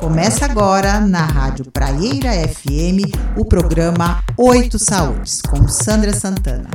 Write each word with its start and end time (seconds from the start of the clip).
Começa 0.00 0.46
agora 0.46 0.98
na 0.98 1.26
Rádio 1.26 1.70
Praieira 1.70 2.30
FM 2.48 3.04
o 3.36 3.44
programa 3.44 4.24
Oito 4.34 4.78
Saúdes 4.78 5.42
com 5.42 5.68
Sandra 5.68 6.14
Santana. 6.14 6.70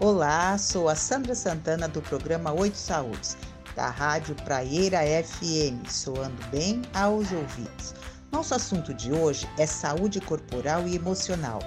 Olá, 0.00 0.58
sou 0.58 0.88
a 0.88 0.96
Sandra 0.96 1.36
Santana 1.36 1.86
do 1.86 2.02
programa 2.02 2.52
Oito 2.52 2.76
Saúdes, 2.76 3.36
da 3.76 3.90
Rádio 3.90 4.34
Praieira 4.44 4.98
FM, 5.22 5.88
soando 5.88 6.44
bem 6.50 6.82
aos 6.92 7.30
ouvidos. 7.30 7.94
Nosso 8.32 8.56
assunto 8.56 8.92
de 8.92 9.12
hoje 9.12 9.48
é 9.56 9.66
saúde 9.66 10.20
corporal 10.20 10.88
e 10.88 10.96
emocional 10.96 11.60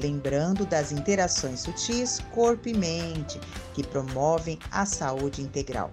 lembrando 0.00 0.66
das 0.66 0.90
interações 0.90 1.60
sutis 1.60 2.18
corpo 2.32 2.68
e 2.68 2.74
mente 2.74 3.38
que 3.74 3.86
promovem 3.86 4.58
a 4.70 4.84
saúde 4.84 5.42
integral. 5.42 5.92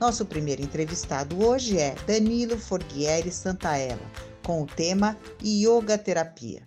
Nosso 0.00 0.26
primeiro 0.26 0.62
entrevistado 0.62 1.44
hoje 1.46 1.78
é 1.78 1.94
Danilo 2.06 2.58
Forghieri 2.58 3.30
Santaella, 3.30 4.02
com 4.44 4.62
o 4.62 4.66
tema 4.66 5.16
Yoga 5.42 5.96
Terapia. 5.96 6.62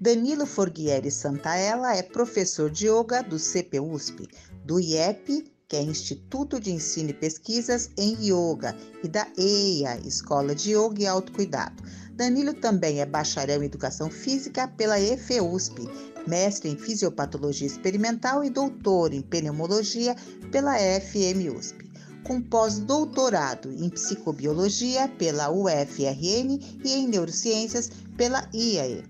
Danilo 0.00 0.46
Forghieri 0.46 1.10
Santaella 1.10 1.94
é 1.94 2.02
professor 2.02 2.70
de 2.70 2.86
yoga 2.86 3.22
do 3.22 3.36
CPUSP, 3.36 4.26
do 4.64 4.80
IEP, 4.80 5.52
que 5.70 5.76
é 5.76 5.82
Instituto 5.82 6.58
de 6.58 6.72
Ensino 6.72 7.10
e 7.10 7.14
Pesquisas 7.14 7.90
em 7.96 8.16
Yoga, 8.20 8.76
e 9.04 9.08
da 9.08 9.28
EIA, 9.38 10.00
Escola 10.04 10.52
de 10.52 10.72
Yoga 10.72 11.00
e 11.00 11.06
Autocuidado. 11.06 11.80
Danilo 12.16 12.52
também 12.52 13.00
é 13.00 13.06
bacharel 13.06 13.62
em 13.62 13.66
Educação 13.66 14.10
Física 14.10 14.66
pela 14.66 14.98
EFEUSP, 15.00 15.88
mestre 16.26 16.68
em 16.68 16.76
Fisiopatologia 16.76 17.68
Experimental 17.68 18.42
e 18.42 18.50
doutor 18.50 19.14
em 19.14 19.22
Pneumologia 19.22 20.16
pela 20.50 20.74
FMUSP, 20.76 21.88
com 22.24 22.42
pós-doutorado 22.42 23.72
em 23.72 23.88
Psicobiologia 23.90 25.06
pela 25.06 25.52
UFRN 25.52 26.58
e 26.84 26.94
em 26.94 27.06
Neurociências 27.06 27.92
pela 28.16 28.44
IAE. 28.52 29.04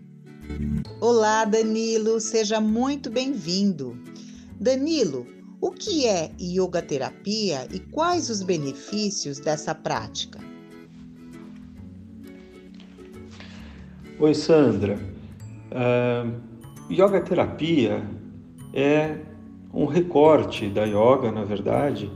Olá, 1.01 1.47
Danilo, 1.47 2.21
seja 2.21 2.61
muito 2.61 3.11
bem-vindo. 3.11 3.99
Danilo, 4.61 5.40
o 5.61 5.71
que 5.71 6.07
é 6.07 6.31
yoga 6.41 6.81
terapia 6.81 7.69
e 7.73 7.79
quais 7.79 8.31
os 8.31 8.43
benefícios 8.43 9.39
dessa 9.39 9.75
prática? 9.75 10.39
Oi, 14.19 14.35
Sandra. 14.35 14.99
Uh, 15.71 16.41
yoga 16.91 17.21
terapia 17.21 18.03
é 18.73 19.19
um 19.73 19.85
recorte 19.85 20.69
da 20.69 20.85
yoga, 20.85 21.31
na 21.31 21.45
verdade, 21.45 22.11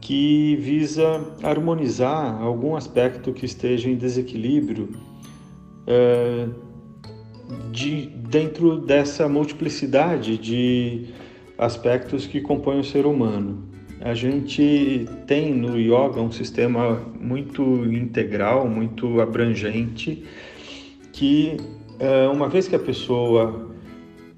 que 0.00 0.56
visa 0.56 1.34
harmonizar 1.42 2.40
algum 2.40 2.74
aspecto 2.76 3.32
que 3.32 3.44
esteja 3.44 3.90
em 3.90 3.96
desequilíbrio 3.96 4.88
uh, 5.86 6.54
de, 7.70 8.06
dentro 8.06 8.80
dessa 8.80 9.28
multiplicidade 9.28 10.38
de 10.38 11.19
aspectos 11.60 12.26
que 12.26 12.40
compõem 12.40 12.80
o 12.80 12.84
ser 12.84 13.04
humano. 13.04 13.68
A 14.00 14.14
gente 14.14 15.06
tem 15.26 15.54
no 15.54 15.78
yoga 15.78 16.22
um 16.22 16.32
sistema 16.32 17.02
muito 17.20 17.62
integral, 17.84 18.66
muito 18.66 19.20
abrangente 19.20 20.24
que 21.12 21.58
é, 21.98 22.26
uma 22.28 22.48
vez 22.48 22.66
que 22.66 22.74
a 22.74 22.78
pessoa 22.78 23.68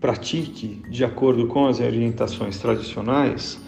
pratique 0.00 0.82
de 0.90 1.04
acordo 1.04 1.46
com 1.46 1.68
as 1.68 1.78
orientações 1.78 2.58
tradicionais, 2.58 3.60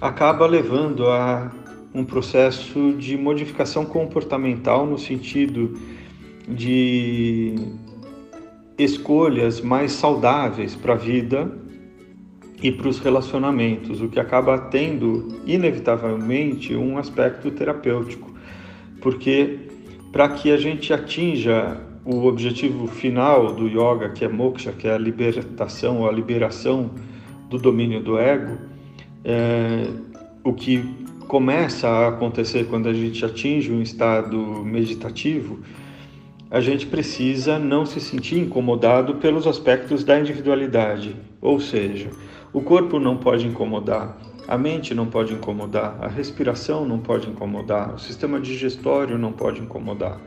acaba 0.00 0.46
levando 0.46 1.06
a 1.06 1.52
um 1.94 2.06
processo 2.06 2.94
de 2.94 3.18
modificação 3.18 3.84
comportamental 3.84 4.86
no 4.86 4.98
sentido 4.98 5.78
de 6.48 7.54
escolhas 8.78 9.60
mais 9.60 9.92
saudáveis 9.92 10.74
para 10.74 10.94
a 10.94 10.96
vida 10.96 11.63
e 12.64 12.72
para 12.72 12.88
os 12.88 12.98
relacionamentos, 12.98 14.00
o 14.00 14.08
que 14.08 14.18
acaba 14.18 14.56
tendo 14.56 15.38
inevitavelmente 15.44 16.74
um 16.74 16.96
aspecto 16.96 17.50
terapêutico, 17.50 18.32
porque 19.02 19.58
para 20.10 20.30
que 20.30 20.50
a 20.50 20.56
gente 20.56 20.90
atinja 20.90 21.78
o 22.06 22.24
objetivo 22.24 22.86
final 22.86 23.52
do 23.52 23.68
yoga, 23.68 24.08
que 24.08 24.24
é 24.24 24.28
moksha, 24.28 24.72
que 24.72 24.88
é 24.88 24.94
a 24.94 24.98
libertação 24.98 26.06
a 26.06 26.10
liberação 26.10 26.90
do 27.50 27.58
domínio 27.58 28.02
do 28.02 28.18
ego, 28.18 28.56
é, 29.22 29.86
o 30.42 30.54
que 30.54 30.82
começa 31.28 31.86
a 31.86 32.08
acontecer 32.08 32.64
quando 32.70 32.88
a 32.88 32.94
gente 32.94 33.22
atinge 33.26 33.70
um 33.70 33.82
estado 33.82 34.38
meditativo, 34.64 35.58
a 36.50 36.60
gente 36.60 36.86
precisa 36.86 37.58
não 37.58 37.84
se 37.84 38.00
sentir 38.00 38.38
incomodado 38.38 39.16
pelos 39.16 39.46
aspectos 39.46 40.02
da 40.02 40.18
individualidade, 40.18 41.14
ou 41.42 41.60
seja, 41.60 42.08
o 42.54 42.62
corpo 42.62 42.98
não 42.98 43.18
pode 43.18 43.46
incomodar, 43.46 44.16
a 44.48 44.56
mente 44.56 44.94
não 44.94 45.06
pode 45.06 45.34
incomodar, 45.34 45.98
a 46.00 46.08
respiração 46.08 46.86
não 46.86 46.98
pode 46.98 47.28
incomodar, 47.28 47.94
o 47.94 47.98
sistema 47.98 48.40
digestório 48.40 49.18
não 49.18 49.32
pode 49.32 49.60
incomodar 49.60 50.18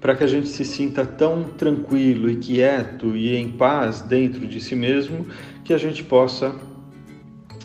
para 0.00 0.14
que 0.14 0.22
a 0.22 0.26
gente 0.26 0.48
se 0.48 0.64
sinta 0.64 1.04
tão 1.04 1.42
tranquilo 1.42 2.30
e 2.30 2.36
quieto 2.36 3.16
e 3.16 3.34
em 3.34 3.48
paz 3.48 4.02
dentro 4.02 4.46
de 4.46 4.60
si 4.60 4.76
mesmo 4.76 5.26
que 5.64 5.72
a 5.72 5.78
gente 5.78 6.04
possa 6.04 6.54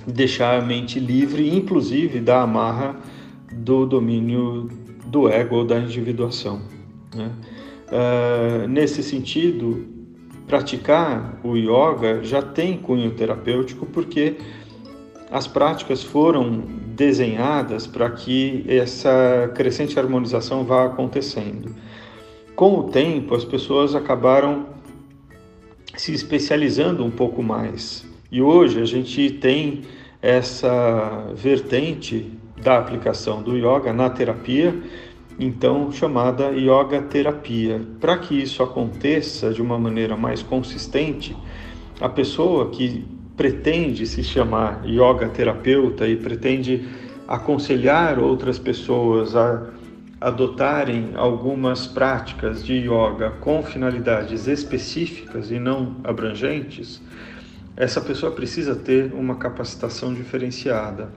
deixar 0.07 0.59
a 0.59 0.66
mente 0.66 1.00
livre, 1.00 1.56
inclusive 1.56 2.19
da 2.19 2.41
amarra 2.41 2.96
do 3.53 3.85
domínio 3.85 4.69
do 5.06 5.30
ego 5.30 5.57
ou 5.57 5.66
da 5.66 5.78
individuação. 5.78 6.62
Né? 7.13 7.31
Uh, 7.91 8.68
nesse 8.68 9.03
sentido, 9.03 9.85
praticar 10.51 11.39
o 11.45 11.56
yoga 11.56 12.22
já 12.22 12.41
tem 12.41 12.78
cunho 12.78 13.12
terapêutico 13.12 13.85
porque 13.85 14.35
as 15.31 15.47
práticas 15.47 16.03
foram 16.03 16.66
desenhadas 16.94 17.88
para 17.88 18.09
que 18.09 18.66
essa 18.67 19.50
crescente 19.56 19.97
harmonização 19.97 20.66
vá 20.66 20.88
acontecendo 20.88 21.73
com 22.53 22.79
o 22.79 22.84
tempo, 22.84 23.34
as 23.34 23.45
pessoas 23.45 23.95
acabaram 23.95 24.67
se 25.95 26.13
especializando 26.13 27.03
um 27.03 27.09
pouco 27.09 27.41
mais. 27.41 28.06
E 28.29 28.41
hoje 28.41 28.81
a 28.81 28.85
gente 28.85 29.31
tem 29.31 29.83
essa 30.22 31.31
vertente 31.33 32.29
da 32.62 32.78
aplicação 32.78 33.41
do 33.41 33.56
yoga 33.57 33.94
na 33.94 34.09
terapia, 34.09 34.75
então 35.41 35.91
chamada 35.91 36.52
yoga 36.52 37.02
terapia. 37.02 37.81
Para 38.00 38.19
que 38.19 38.40
isso 38.40 38.62
aconteça 38.62 39.52
de 39.52 39.62
uma 39.62 39.78
maneira 39.79 40.16
mais 40.16 40.44
consistente, 40.44 41.35
a 42.00 42.07
pessoa 42.07 42.69
que 42.69 43.03
pretende 43.35 44.06
se 44.06 44.24
chamar 44.24 44.85
yoga 44.85 45.28
terapeuta 45.30 46.07
e 46.07 46.16
pretende 46.16 46.88
aconselhar 47.28 48.19
outras 48.19 48.59
pessoas 48.59 49.35
a 49.35 49.68
adotarem 50.19 51.13
algumas 51.16 51.88
práticas 51.88 52.63
de 52.63 52.74
yoga 52.74 53.31
com 53.41 53.63
finalidades 53.63 54.47
específicas 54.47 55.50
e 55.50 55.57
não 55.57 55.96
abrangentes, 56.03 57.01
essa 57.75 58.00
pessoa 58.00 58.31
precisa 58.31 58.75
ter 58.75 59.12
uma 59.13 59.38
capacitação 59.38 60.13
diferenciada. 60.13 61.09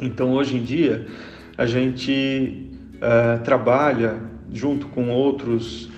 Então, 0.00 0.32
hoje 0.32 0.56
em 0.56 0.62
dia, 0.62 1.06
a 1.58 1.66
gente 1.66 2.73
uh, 2.96 3.42
trabalha 3.44 4.20
junto 4.52 4.86
com 4.88 5.10
outros 5.10 5.90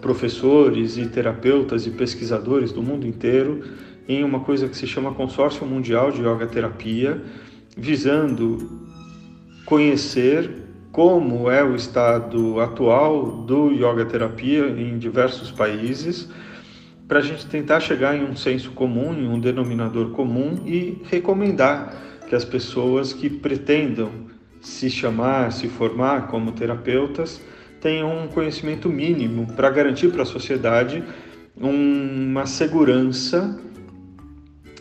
professores 0.00 0.96
e 0.96 1.06
terapeutas 1.06 1.86
e 1.86 1.90
pesquisadores 1.90 2.72
do 2.72 2.82
mundo 2.82 3.06
inteiro 3.06 3.62
em 4.08 4.24
uma 4.24 4.40
coisa 4.40 4.68
que 4.68 4.76
se 4.76 4.86
chama 4.86 5.12
Consórcio 5.14 5.66
Mundial 5.66 6.10
de 6.10 6.20
Yoga 6.22 6.46
Terapia, 6.46 7.22
visando 7.76 8.80
conhecer 9.64 10.50
como 10.90 11.48
é 11.50 11.62
o 11.62 11.76
estado 11.76 12.60
atual 12.60 13.42
do 13.42 13.70
yoga 13.70 14.04
terapia 14.04 14.66
em 14.66 14.98
diversos 14.98 15.50
países, 15.50 16.28
para 17.06 17.20
a 17.20 17.22
gente 17.22 17.46
tentar 17.46 17.80
chegar 17.80 18.16
em 18.16 18.24
um 18.24 18.36
senso 18.36 18.72
comum, 18.72 19.14
em 19.14 19.28
um 19.28 19.38
denominador 19.38 20.10
comum 20.10 20.60
e 20.66 21.00
recomendar 21.08 21.94
que 22.28 22.34
as 22.34 22.44
pessoas 22.44 23.12
que 23.12 23.28
pretendam 23.28 24.10
se 24.60 24.90
chamar, 24.90 25.52
se 25.52 25.68
formar 25.68 26.28
como 26.28 26.52
terapeutas, 26.52 27.40
tenham 27.80 28.24
um 28.24 28.28
conhecimento 28.28 28.88
mínimo 28.88 29.46
para 29.54 29.70
garantir 29.70 30.08
para 30.08 30.22
a 30.22 30.26
sociedade 30.26 31.02
uma 31.56 32.46
segurança 32.46 33.58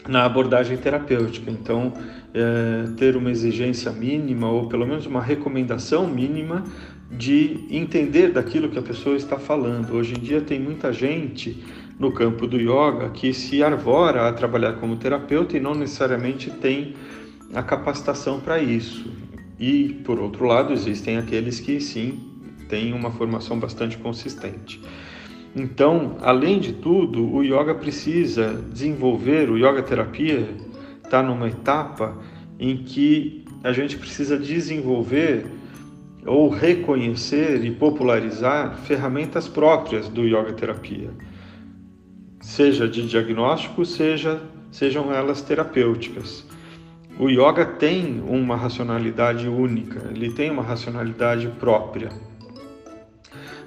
na 0.08 0.26
abordagem 0.26 0.78
terapêutica. 0.78 1.50
Então, 1.50 1.94
é, 2.34 2.86
ter 2.98 3.16
uma 3.16 3.32
exigência 3.32 3.92
mínima 3.92 4.50
ou 4.50 4.68
pelo 4.68 4.86
menos 4.86 5.06
uma 5.06 5.22
recomendação 5.22 6.08
mínima 6.08 6.64
de 7.12 7.66
entender 7.72 8.32
daquilo 8.32 8.70
que 8.70 8.78
a 8.78 8.82
pessoa 8.82 9.16
está 9.16 9.38
falando. 9.38 9.94
Hoje 9.94 10.14
em 10.16 10.20
dia 10.20 10.42
tem 10.42 10.60
muita 10.60 10.94
gente 10.94 11.64
no 11.98 12.12
campo 12.12 12.48
do 12.48 12.58
yoga 12.58 13.10
que 13.10 13.34
se 13.34 13.64
arvora 13.64 14.28
a 14.28 14.34
trabalhar 14.34 14.74
como 14.74 14.96
terapeuta 14.96 15.58
e 15.58 15.60
não 15.60 15.74
necessariamente 15.74 16.50
tem 16.50 16.94
a 17.54 17.64
capacitação 17.64 18.40
para 18.40 18.60
isso. 18.60 19.12
E, 19.60 19.90
por 20.06 20.20
outro 20.20 20.46
lado, 20.46 20.72
existem 20.72 21.18
aqueles 21.18 21.60
que 21.60 21.80
sim 21.82 22.20
têm 22.70 22.94
uma 22.94 23.12
formação 23.12 23.60
bastante 23.60 23.98
consistente. 23.98 24.82
Então, 25.56 26.18
além 26.22 26.60
de 26.60 26.74
tudo, 26.74 27.28
o 27.34 27.44
yoga 27.44 27.74
precisa 27.74 28.64
desenvolver, 28.72 29.50
o 29.50 29.58
yoga 29.58 29.82
terapia 29.82 30.48
está 31.04 31.24
numa 31.24 31.50
etapa 31.50 32.18
em 32.60 32.78
que 32.84 33.44
a 33.64 33.74
gente 33.74 33.98
precisa 33.98 34.38
desenvolver 34.38 35.46
ou 36.26 36.50
reconhecer 36.50 37.66
e 37.66 37.72
popularizar 37.72 38.78
ferramentas 38.84 39.48
próprias 39.48 40.08
do 40.08 40.24
yoga 40.24 40.54
terapia, 40.54 41.10
seja 42.42 42.88
de 42.88 43.08
diagnóstico, 43.08 43.84
seja 43.86 44.42
sejam 44.72 45.12
elas 45.12 45.42
terapêuticas. 45.42 46.46
O 47.20 47.30
yoga 47.30 47.66
tem 47.66 48.24
uma 48.26 48.56
racionalidade 48.56 49.46
única, 49.46 50.10
ele 50.10 50.32
tem 50.32 50.50
uma 50.50 50.64
racionalidade 50.64 51.50
própria 51.60 52.10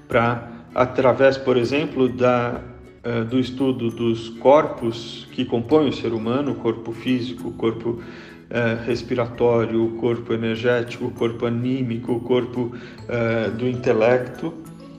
para 0.09 0.51
através, 0.75 1.37
por 1.37 1.59
exemplo, 1.59 2.09
da, 2.09 2.63
uh, 3.05 3.27
do 3.27 3.39
estudo 3.39 3.91
dos 3.91 4.31
corpos 4.31 5.29
que 5.33 5.45
compõem 5.45 5.91
o 5.91 5.93
ser 5.93 6.15
humano, 6.15 6.53
o 6.53 6.55
corpo 6.55 6.93
físico, 6.93 7.49
o 7.49 7.53
corpo 7.53 7.91
uh, 7.91 8.87
respiratório, 8.87 9.85
o 9.85 9.99
corpo 9.99 10.33
energético, 10.33 11.09
o 11.09 11.11
corpo 11.11 11.45
anímico, 11.45 12.13
o 12.13 12.21
corpo 12.21 12.73
uh, 12.73 13.51
do 13.51 13.69
intelecto, 13.69 14.55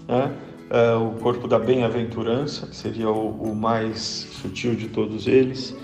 né? 0.08 0.32
o 1.00 1.20
corpo 1.20 1.48
da 1.48 1.60
bem-aventurança, 1.60 2.66
que 2.66 2.76
seria 2.76 3.08
o, 3.08 3.52
o, 3.52 3.56
mais 3.56 4.00
sutil 4.42 4.74
de 4.74 4.88
todos 4.88 5.28
eles, 5.28 5.76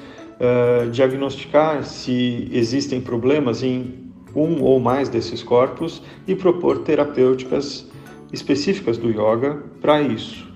diagnosticar 0.92 1.84
se 1.84 2.48
existem 2.52 3.02
problemas 3.02 3.62
em 3.62 4.10
um 4.36 4.62
ou 4.62 4.80
mais 4.80 5.10
desses 5.10 5.44
corpos 5.44 6.02
e 6.28 6.36
propor 6.36 6.80
terapêuticas 6.80 7.88
específicas 8.32 8.98
do 8.98 9.10
yoga 9.10 9.64
para 9.82 10.02
isso. 10.02 10.48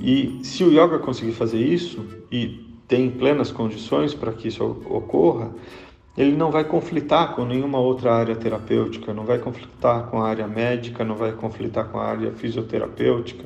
E 0.00 0.40
se 0.42 0.64
o 0.64 0.70
yoga 0.70 0.98
conseguir 0.98 1.32
fazer 1.32 1.60
isso 1.60 2.04
e 2.30 2.66
tem 2.88 3.10
plenas 3.10 3.52
condições 3.52 4.14
para 4.14 4.32
que 4.32 4.48
isso 4.48 4.64
ocorra, 4.64 5.52
ele 6.16 6.36
não 6.36 6.50
vai 6.50 6.64
conflitar 6.64 7.34
com 7.34 7.44
nenhuma 7.44 7.78
outra 7.78 8.12
área 8.14 8.34
terapêutica, 8.34 9.14
não 9.14 9.24
vai 9.24 9.38
conflitar 9.38 10.08
com 10.10 10.20
a 10.20 10.28
área 10.28 10.46
médica, 10.46 11.04
não 11.04 11.14
vai 11.14 11.32
conflitar 11.32 11.88
com 11.88 11.98
a 11.98 12.04
área 12.04 12.32
fisioterapêutica, 12.32 13.44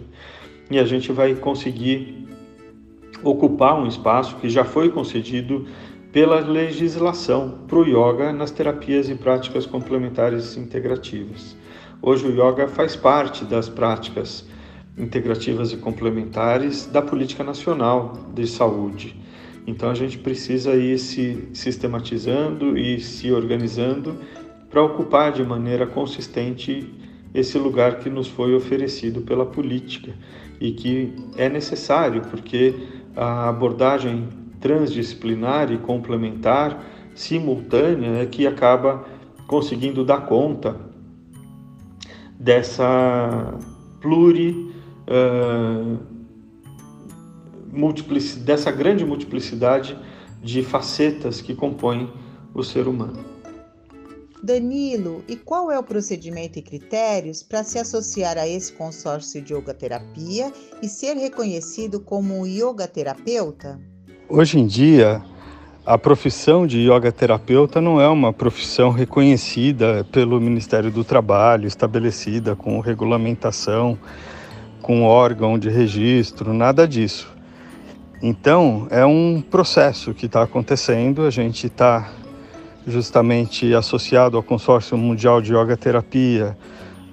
e 0.70 0.78
a 0.78 0.84
gente 0.84 1.12
vai 1.12 1.34
conseguir 1.34 2.26
ocupar 3.22 3.78
um 3.78 3.86
espaço 3.86 4.36
que 4.36 4.48
já 4.48 4.64
foi 4.64 4.90
concedido 4.90 5.66
pela 6.12 6.40
legislação 6.40 7.58
para 7.66 7.78
o 7.78 7.84
yoga 7.84 8.32
nas 8.32 8.50
terapias 8.50 9.08
e 9.08 9.14
práticas 9.14 9.66
complementares 9.66 10.56
integrativas. 10.56 11.56
Hoje 12.00 12.26
o 12.26 12.30
yoga 12.30 12.68
faz 12.68 12.96
parte 12.96 13.44
das 13.44 13.68
práticas 13.68 14.46
integrativas 14.96 15.72
e 15.72 15.76
complementares 15.76 16.86
da 16.86 17.02
política 17.02 17.44
nacional 17.44 18.14
de 18.34 18.46
saúde. 18.46 19.14
Então 19.66 19.90
a 19.90 19.94
gente 19.94 20.16
precisa 20.16 20.74
ir 20.74 20.98
se 20.98 21.48
sistematizando 21.52 22.78
e 22.78 23.00
se 23.00 23.32
organizando 23.32 24.16
para 24.70 24.82
ocupar 24.82 25.32
de 25.32 25.42
maneira 25.42 25.86
consistente 25.86 26.92
esse 27.34 27.58
lugar 27.58 27.98
que 27.98 28.08
nos 28.08 28.28
foi 28.28 28.54
oferecido 28.54 29.20
pela 29.20 29.44
política 29.44 30.14
e 30.60 30.72
que 30.72 31.12
é 31.36 31.48
necessário 31.48 32.22
porque 32.30 32.74
a 33.16 33.48
abordagem 33.48 34.28
transdisciplinar 34.60 35.72
e 35.72 35.78
complementar 35.78 36.84
simultânea 37.14 38.22
é 38.22 38.26
que 38.26 38.46
acaba 38.46 39.04
conseguindo 39.46 40.04
dar 40.04 40.26
conta 40.26 40.76
dessa 42.38 43.58
pluri 44.00 44.72
uh, 45.08 45.98
dessa 48.44 48.70
grande 48.70 49.04
multiplicidade 49.04 49.96
de 50.42 50.62
facetas 50.62 51.40
que 51.40 51.54
compõem 51.54 52.10
o 52.54 52.62
ser 52.62 52.86
humano. 52.86 53.35
Danilo, 54.42 55.24
e 55.26 55.36
qual 55.36 55.70
é 55.70 55.78
o 55.78 55.82
procedimento 55.82 56.58
e 56.58 56.62
critérios 56.62 57.42
para 57.42 57.64
se 57.64 57.78
associar 57.78 58.36
a 58.36 58.46
esse 58.46 58.72
consórcio 58.72 59.40
de 59.40 59.54
yoga 59.54 59.72
terapia 59.72 60.52
e 60.82 60.88
ser 60.88 61.16
reconhecido 61.16 62.00
como 62.00 62.46
yoga 62.46 62.86
terapeuta? 62.86 63.80
Hoje 64.28 64.58
em 64.58 64.66
dia, 64.66 65.22
a 65.84 65.96
profissão 65.96 66.66
de 66.66 66.80
yoga 66.80 67.12
terapeuta 67.12 67.80
não 67.80 68.00
é 68.00 68.08
uma 68.08 68.32
profissão 68.32 68.90
reconhecida 68.90 70.04
pelo 70.10 70.40
Ministério 70.40 70.90
do 70.90 71.04
Trabalho, 71.04 71.66
estabelecida 71.66 72.56
com 72.56 72.80
regulamentação, 72.80 73.98
com 74.82 75.02
órgão 75.02 75.58
de 75.58 75.68
registro, 75.68 76.52
nada 76.52 76.86
disso. 76.86 77.34
Então, 78.22 78.88
é 78.90 79.04
um 79.04 79.40
processo 79.40 80.12
que 80.12 80.26
está 80.26 80.42
acontecendo, 80.42 81.22
a 81.22 81.30
gente 81.30 81.66
está 81.66 82.10
justamente 82.86 83.74
associado 83.74 84.36
ao 84.36 84.42
Consórcio 84.42 84.96
Mundial 84.96 85.42
de 85.42 85.54
Yoga 85.54 85.76
Terapia, 85.76 86.56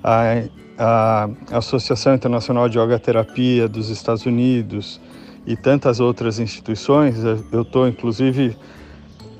a 0.03 1.29
Associação 1.51 2.13
Internacional 2.13 2.69
de 2.69 2.77
Yoga 2.77 2.99
Terapia 2.99 3.67
dos 3.67 3.89
Estados 3.89 4.25
Unidos, 4.25 5.01
e 5.45 5.55
tantas 5.55 5.99
outras 5.99 6.39
instituições. 6.39 7.17
Eu 7.51 7.61
estou, 7.61 7.87
inclusive, 7.87 8.55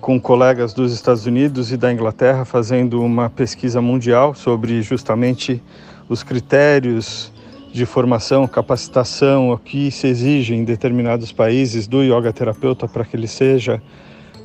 com 0.02 0.20
colegas 0.20 0.74
dos 0.74 0.94
Estados 0.94 1.26
Unidos 1.26 1.72
e 1.72 1.78
da 1.78 1.92
Inglaterra 1.92 2.44
fazendo 2.46 3.02
uma 3.02 3.30
pesquisa 3.30 3.82
mundial 3.82 4.36
sobre 4.36 4.82
justamente 4.82 5.62
os 6.10 6.24
critérios 6.24 7.32
de 7.72 7.86
formação, 7.86 8.46
capacitação, 8.46 9.50
o 9.50 9.58
que 9.58 9.90
se 9.90 10.08
exige 10.08 10.54
em 10.54 10.64
determinados 10.64 11.32
países 11.32 11.88
do 11.88 12.04
yoga 12.04 12.32
terapeuta 12.32 12.88
para 12.88 13.04
que 13.04 13.16
ele 13.16 13.28
seja 13.28 13.82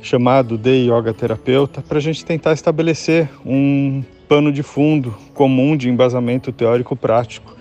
chamado 0.01 0.57
de 0.57 0.87
yoga 0.87 1.13
terapeuta, 1.13 1.81
para 1.81 1.97
a 1.97 2.01
gente 2.01 2.23
tentar 2.23 2.53
estabelecer 2.53 3.29
um 3.45 4.03
pano 4.27 4.51
de 4.51 4.63
fundo 4.63 5.15
comum 5.33 5.75
de 5.75 5.89
embasamento 5.89 6.51
teórico 6.51 6.95
prático 6.95 7.55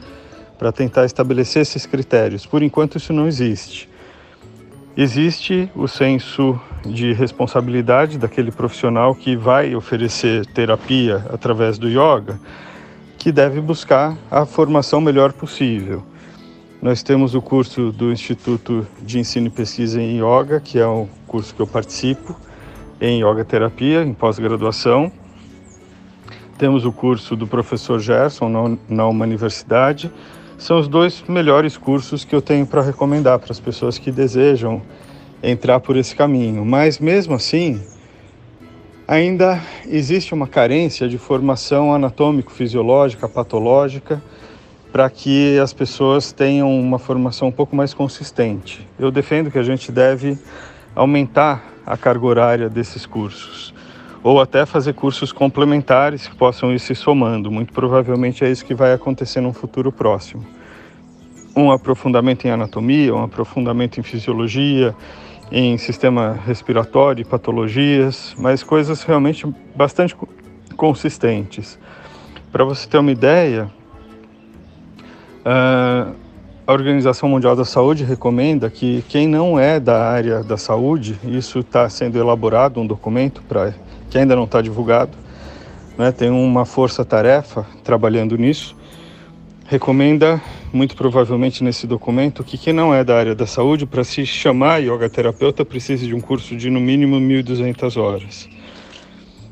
para 0.58 0.72
tentar 0.72 1.04
estabelecer 1.04 1.62
esses 1.62 1.86
critérios. 1.86 2.44
Por 2.44 2.62
enquanto, 2.62 2.96
isso 2.96 3.12
não 3.12 3.26
existe. 3.26 3.88
Existe 4.96 5.70
o 5.76 5.86
senso 5.86 6.60
de 6.84 7.12
responsabilidade 7.12 8.18
daquele 8.18 8.50
profissional 8.50 9.14
que 9.14 9.36
vai 9.36 9.74
oferecer 9.74 10.44
terapia 10.46 11.24
através 11.32 11.78
do 11.78 11.88
yoga, 11.88 12.38
que 13.16 13.30
deve 13.30 13.60
buscar 13.60 14.16
a 14.30 14.44
formação 14.44 15.00
melhor 15.00 15.32
possível. 15.32 16.02
Nós 16.80 17.02
temos 17.02 17.34
o 17.34 17.42
curso 17.42 17.90
do 17.90 18.12
Instituto 18.12 18.86
de 19.02 19.18
Ensino 19.18 19.48
e 19.48 19.50
Pesquisa 19.50 20.00
em 20.00 20.18
Yoga, 20.18 20.60
que 20.60 20.78
é 20.78 20.86
o 20.86 21.08
curso 21.26 21.54
que 21.54 21.60
eu 21.60 21.66
participo, 21.66 22.36
em 23.00 23.22
Yoga 23.22 23.44
Terapia, 23.44 24.02
em 24.02 24.14
pós-graduação. 24.14 25.10
Temos 26.56 26.84
o 26.84 26.92
curso 26.92 27.36
do 27.36 27.46
professor 27.46 27.98
Gerson 27.98 28.48
na, 28.48 28.76
na 28.88 29.06
uma 29.06 29.24
universidade 29.24 30.12
são 30.58 30.80
os 30.80 30.88
dois 30.88 31.22
melhores 31.28 31.76
cursos 31.76 32.24
que 32.24 32.34
eu 32.34 32.42
tenho 32.42 32.66
para 32.66 32.82
recomendar 32.82 33.38
para 33.38 33.52
as 33.52 33.60
pessoas 33.60 33.96
que 33.96 34.10
desejam 34.10 34.82
entrar 35.40 35.78
por 35.78 35.96
esse 35.96 36.16
caminho. 36.16 36.64
Mas 36.64 36.98
mesmo 36.98 37.34
assim, 37.34 37.80
ainda 39.06 39.62
existe 39.86 40.34
uma 40.34 40.48
carência 40.48 41.08
de 41.08 41.16
formação 41.16 41.94
anatômico-fisiológica, 41.94 43.28
patológica, 43.28 44.20
para 44.98 45.08
que 45.08 45.56
as 45.60 45.72
pessoas 45.72 46.32
tenham 46.32 46.76
uma 46.76 46.98
formação 46.98 47.46
um 47.46 47.52
pouco 47.52 47.76
mais 47.76 47.94
consistente. 47.94 48.84
Eu 48.98 49.12
defendo 49.12 49.48
que 49.48 49.56
a 49.56 49.62
gente 49.62 49.92
deve 49.92 50.36
aumentar 50.92 51.62
a 51.86 51.96
carga 51.96 52.26
horária 52.26 52.68
desses 52.68 53.06
cursos 53.06 53.72
ou 54.24 54.40
até 54.40 54.66
fazer 54.66 54.94
cursos 54.94 55.30
complementares 55.30 56.26
que 56.26 56.34
possam 56.34 56.74
ir 56.74 56.80
se 56.80 56.96
somando. 56.96 57.48
Muito 57.48 57.72
provavelmente 57.72 58.44
é 58.44 58.50
isso 58.50 58.64
que 58.64 58.74
vai 58.74 58.92
acontecer 58.92 59.40
no 59.40 59.52
futuro 59.52 59.92
próximo. 59.92 60.44
Um 61.54 61.70
aprofundamento 61.70 62.48
em 62.48 62.50
anatomia, 62.50 63.14
um 63.14 63.22
aprofundamento 63.22 64.00
em 64.00 64.02
fisiologia, 64.02 64.96
em 65.52 65.78
sistema 65.78 66.36
respiratório 66.44 67.24
patologias, 67.24 68.34
mas 68.36 68.64
coisas 68.64 69.04
realmente 69.04 69.46
bastante 69.76 70.16
consistentes. 70.76 71.78
Para 72.50 72.64
você 72.64 72.88
ter 72.88 72.98
uma 72.98 73.12
ideia, 73.12 73.70
a 76.66 76.72
Organização 76.72 77.30
Mundial 77.30 77.56
da 77.56 77.64
Saúde 77.64 78.04
recomenda 78.04 78.68
que 78.68 79.02
quem 79.08 79.26
não 79.26 79.58
é 79.58 79.80
da 79.80 80.06
área 80.10 80.42
da 80.44 80.58
saúde, 80.58 81.18
isso 81.24 81.60
está 81.60 81.88
sendo 81.88 82.18
elaborado 82.18 82.78
um 82.78 82.86
documento 82.86 83.42
para 83.48 83.72
que 84.10 84.18
ainda 84.18 84.36
não 84.36 84.44
está 84.44 84.60
divulgado. 84.60 85.16
Né? 85.96 86.12
Tem 86.12 86.28
uma 86.28 86.66
força-tarefa 86.66 87.66
trabalhando 87.82 88.36
nisso, 88.36 88.76
recomenda, 89.66 90.40
muito 90.70 90.94
provavelmente 90.94 91.64
nesse 91.64 91.86
documento, 91.86 92.44
que 92.44 92.58
quem 92.58 92.74
não 92.74 92.92
é 92.92 93.02
da 93.02 93.16
área 93.16 93.34
da 93.34 93.46
saúde, 93.46 93.86
para 93.86 94.04
se 94.04 94.26
chamar 94.26 94.82
yoga 94.82 95.08
terapeuta, 95.08 95.64
precisa 95.64 96.06
de 96.06 96.14
um 96.14 96.20
curso 96.20 96.54
de 96.54 96.68
no 96.68 96.80
mínimo 96.80 97.16
1.200 97.16 97.96
horas. 97.96 98.48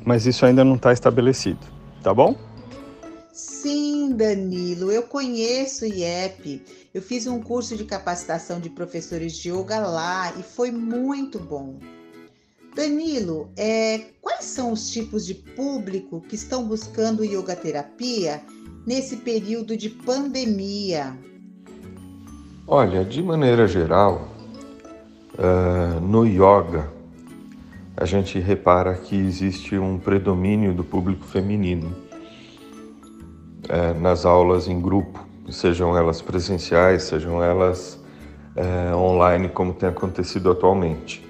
Mas 0.04 0.26
isso 0.26 0.44
ainda 0.44 0.62
não 0.62 0.74
está 0.74 0.92
estabelecido, 0.92 1.60
tá 2.02 2.12
bom? 2.12 2.36
Sim, 3.66 4.14
Danilo, 4.14 4.92
eu 4.92 5.02
conheço 5.02 5.84
o 5.84 5.88
IEP. 5.88 6.62
Eu 6.94 7.02
fiz 7.02 7.26
um 7.26 7.42
curso 7.42 7.76
de 7.76 7.84
capacitação 7.84 8.60
de 8.60 8.70
professores 8.70 9.36
de 9.36 9.50
yoga 9.50 9.80
lá 9.80 10.32
e 10.38 10.42
foi 10.44 10.70
muito 10.70 11.40
bom. 11.40 11.80
Danilo, 12.76 13.50
é, 13.56 14.02
quais 14.22 14.44
são 14.44 14.70
os 14.70 14.88
tipos 14.88 15.26
de 15.26 15.34
público 15.34 16.20
que 16.20 16.36
estão 16.36 16.64
buscando 16.64 17.24
yoga 17.24 17.56
terapia 17.56 18.40
nesse 18.86 19.16
período 19.16 19.76
de 19.76 19.90
pandemia? 19.90 21.18
Olha, 22.68 23.04
de 23.04 23.20
maneira 23.20 23.66
geral, 23.66 24.28
uh, 25.34 26.00
no 26.00 26.24
yoga, 26.24 26.88
a 27.96 28.04
gente 28.04 28.38
repara 28.38 28.94
que 28.94 29.16
existe 29.16 29.76
um 29.76 29.98
predomínio 29.98 30.72
do 30.72 30.84
público 30.84 31.26
feminino 31.26 32.06
uh, 33.64 33.98
nas 34.00 34.24
aulas 34.24 34.68
em 34.68 34.80
grupo, 34.80 35.26
sejam 35.50 35.96
elas 35.96 36.20
presenciais, 36.20 37.04
sejam 37.04 37.42
elas 37.42 38.02
uh, 38.56 38.96
online, 38.96 39.48
como 39.48 39.72
tem 39.72 39.88
acontecido 39.88 40.50
atualmente. 40.50 41.26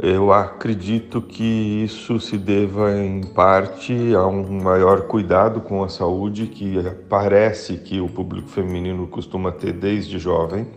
Eu 0.00 0.32
acredito 0.32 1.20
que 1.20 1.82
isso 1.82 2.20
se 2.20 2.38
deva 2.38 2.96
em 2.96 3.20
parte 3.20 4.14
a 4.14 4.24
um 4.28 4.62
maior 4.62 5.08
cuidado 5.08 5.60
com 5.60 5.82
a 5.82 5.88
saúde 5.88 6.46
que 6.46 6.76
parece 7.08 7.78
que 7.78 8.00
o 8.00 8.08
público 8.08 8.48
feminino 8.48 9.08
costuma 9.08 9.50
ter 9.50 9.72
desde 9.72 10.16
jovem. 10.16 10.68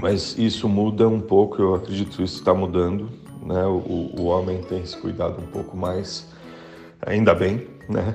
Mas 0.00 0.38
isso 0.38 0.68
muda 0.68 1.08
um 1.08 1.20
pouco, 1.20 1.60
eu 1.60 1.74
acredito 1.74 2.16
que 2.16 2.22
isso 2.22 2.38
está 2.38 2.54
mudando. 2.54 3.08
Né? 3.44 3.64
O, 3.66 4.12
o 4.20 4.26
homem 4.26 4.60
tem 4.60 4.86
se 4.86 4.96
cuidado 4.96 5.42
um 5.42 5.46
pouco 5.46 5.76
mais, 5.76 6.28
ainda 7.04 7.34
bem. 7.34 7.66
Né? 7.88 8.14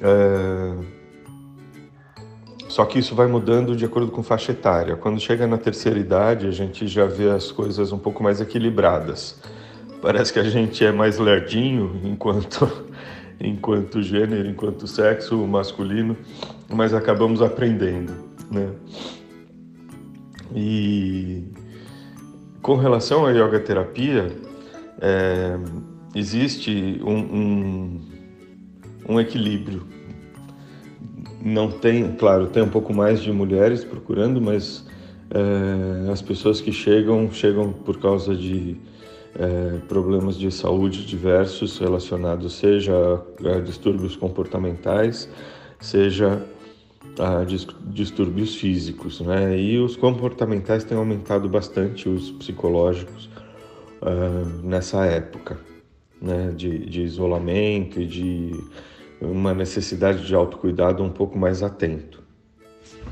É 0.00 1.00
só 2.70 2.84
que 2.84 3.00
isso 3.00 3.16
vai 3.16 3.26
mudando 3.26 3.74
de 3.74 3.84
acordo 3.84 4.12
com 4.12 4.22
faixa 4.22 4.52
etária. 4.52 4.94
Quando 4.94 5.18
chega 5.18 5.44
na 5.44 5.58
terceira 5.58 5.98
idade, 5.98 6.46
a 6.46 6.52
gente 6.52 6.86
já 6.86 7.04
vê 7.04 7.28
as 7.28 7.50
coisas 7.50 7.90
um 7.90 7.98
pouco 7.98 8.22
mais 8.22 8.40
equilibradas. 8.40 9.42
Parece 10.00 10.32
que 10.32 10.38
a 10.38 10.44
gente 10.44 10.84
é 10.84 10.92
mais 10.92 11.18
lerdinho 11.18 12.00
enquanto, 12.04 12.86
enquanto 13.42 14.00
gênero, 14.00 14.48
enquanto 14.48 14.86
sexo 14.86 15.36
masculino, 15.48 16.16
mas 16.68 16.94
acabamos 16.94 17.42
aprendendo, 17.42 18.12
né? 18.48 18.70
E 20.54 21.42
com 22.62 22.76
relação 22.76 23.26
à 23.26 23.32
yoga 23.32 23.58
terapia, 23.58 24.30
é, 25.00 25.58
existe 26.14 27.00
um, 27.04 27.18
um, 27.18 28.00
um 29.08 29.20
equilíbrio 29.20 30.00
não 31.42 31.70
tem, 31.70 32.12
claro, 32.12 32.48
tem 32.48 32.62
um 32.62 32.68
pouco 32.68 32.92
mais 32.92 33.22
de 33.22 33.32
mulheres 33.32 33.82
procurando, 33.82 34.40
mas 34.40 34.84
é, 35.30 36.10
as 36.10 36.20
pessoas 36.20 36.60
que 36.60 36.72
chegam, 36.72 37.30
chegam 37.32 37.72
por 37.72 37.98
causa 37.98 38.34
de 38.34 38.76
é, 39.38 39.78
problemas 39.88 40.36
de 40.36 40.50
saúde 40.50 41.06
diversos 41.06 41.78
relacionados, 41.78 42.52
seja 42.54 42.92
a 43.44 43.60
distúrbios 43.60 44.16
comportamentais, 44.16 45.30
seja 45.80 46.42
a 47.18 47.44
distúrbios 47.92 48.54
físicos, 48.54 49.20
né? 49.20 49.58
E 49.58 49.78
os 49.78 49.96
comportamentais 49.96 50.84
têm 50.84 50.96
aumentado 50.96 51.48
bastante, 51.48 52.08
os 52.08 52.30
psicológicos, 52.32 53.28
uh, 54.02 54.66
nessa 54.66 55.04
época, 55.06 55.58
né? 56.20 56.52
De, 56.56 56.86
de 56.86 57.02
isolamento 57.02 58.00
e 58.00 58.06
de 58.06 58.52
uma 59.20 59.52
necessidade 59.52 60.26
de 60.26 60.34
autocuidado 60.34 61.02
um 61.02 61.10
pouco 61.10 61.38
mais 61.38 61.62
atento. 61.62 62.20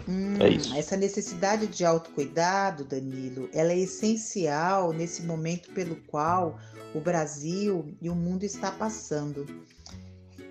Hum, 0.09 0.37
é 0.41 0.49
isso. 0.49 0.75
Essa 0.75 0.97
necessidade 0.97 1.67
de 1.67 1.85
autocuidado, 1.85 2.85
Danilo, 2.85 3.49
ela 3.53 3.73
é 3.73 3.79
essencial 3.79 4.93
nesse 4.93 5.23
momento 5.23 5.71
pelo 5.73 5.97
qual 6.07 6.59
o 6.95 7.01
Brasil 7.01 7.95
e 8.01 8.09
o 8.09 8.15
mundo 8.15 8.45
está 8.45 8.71
passando. 8.71 9.47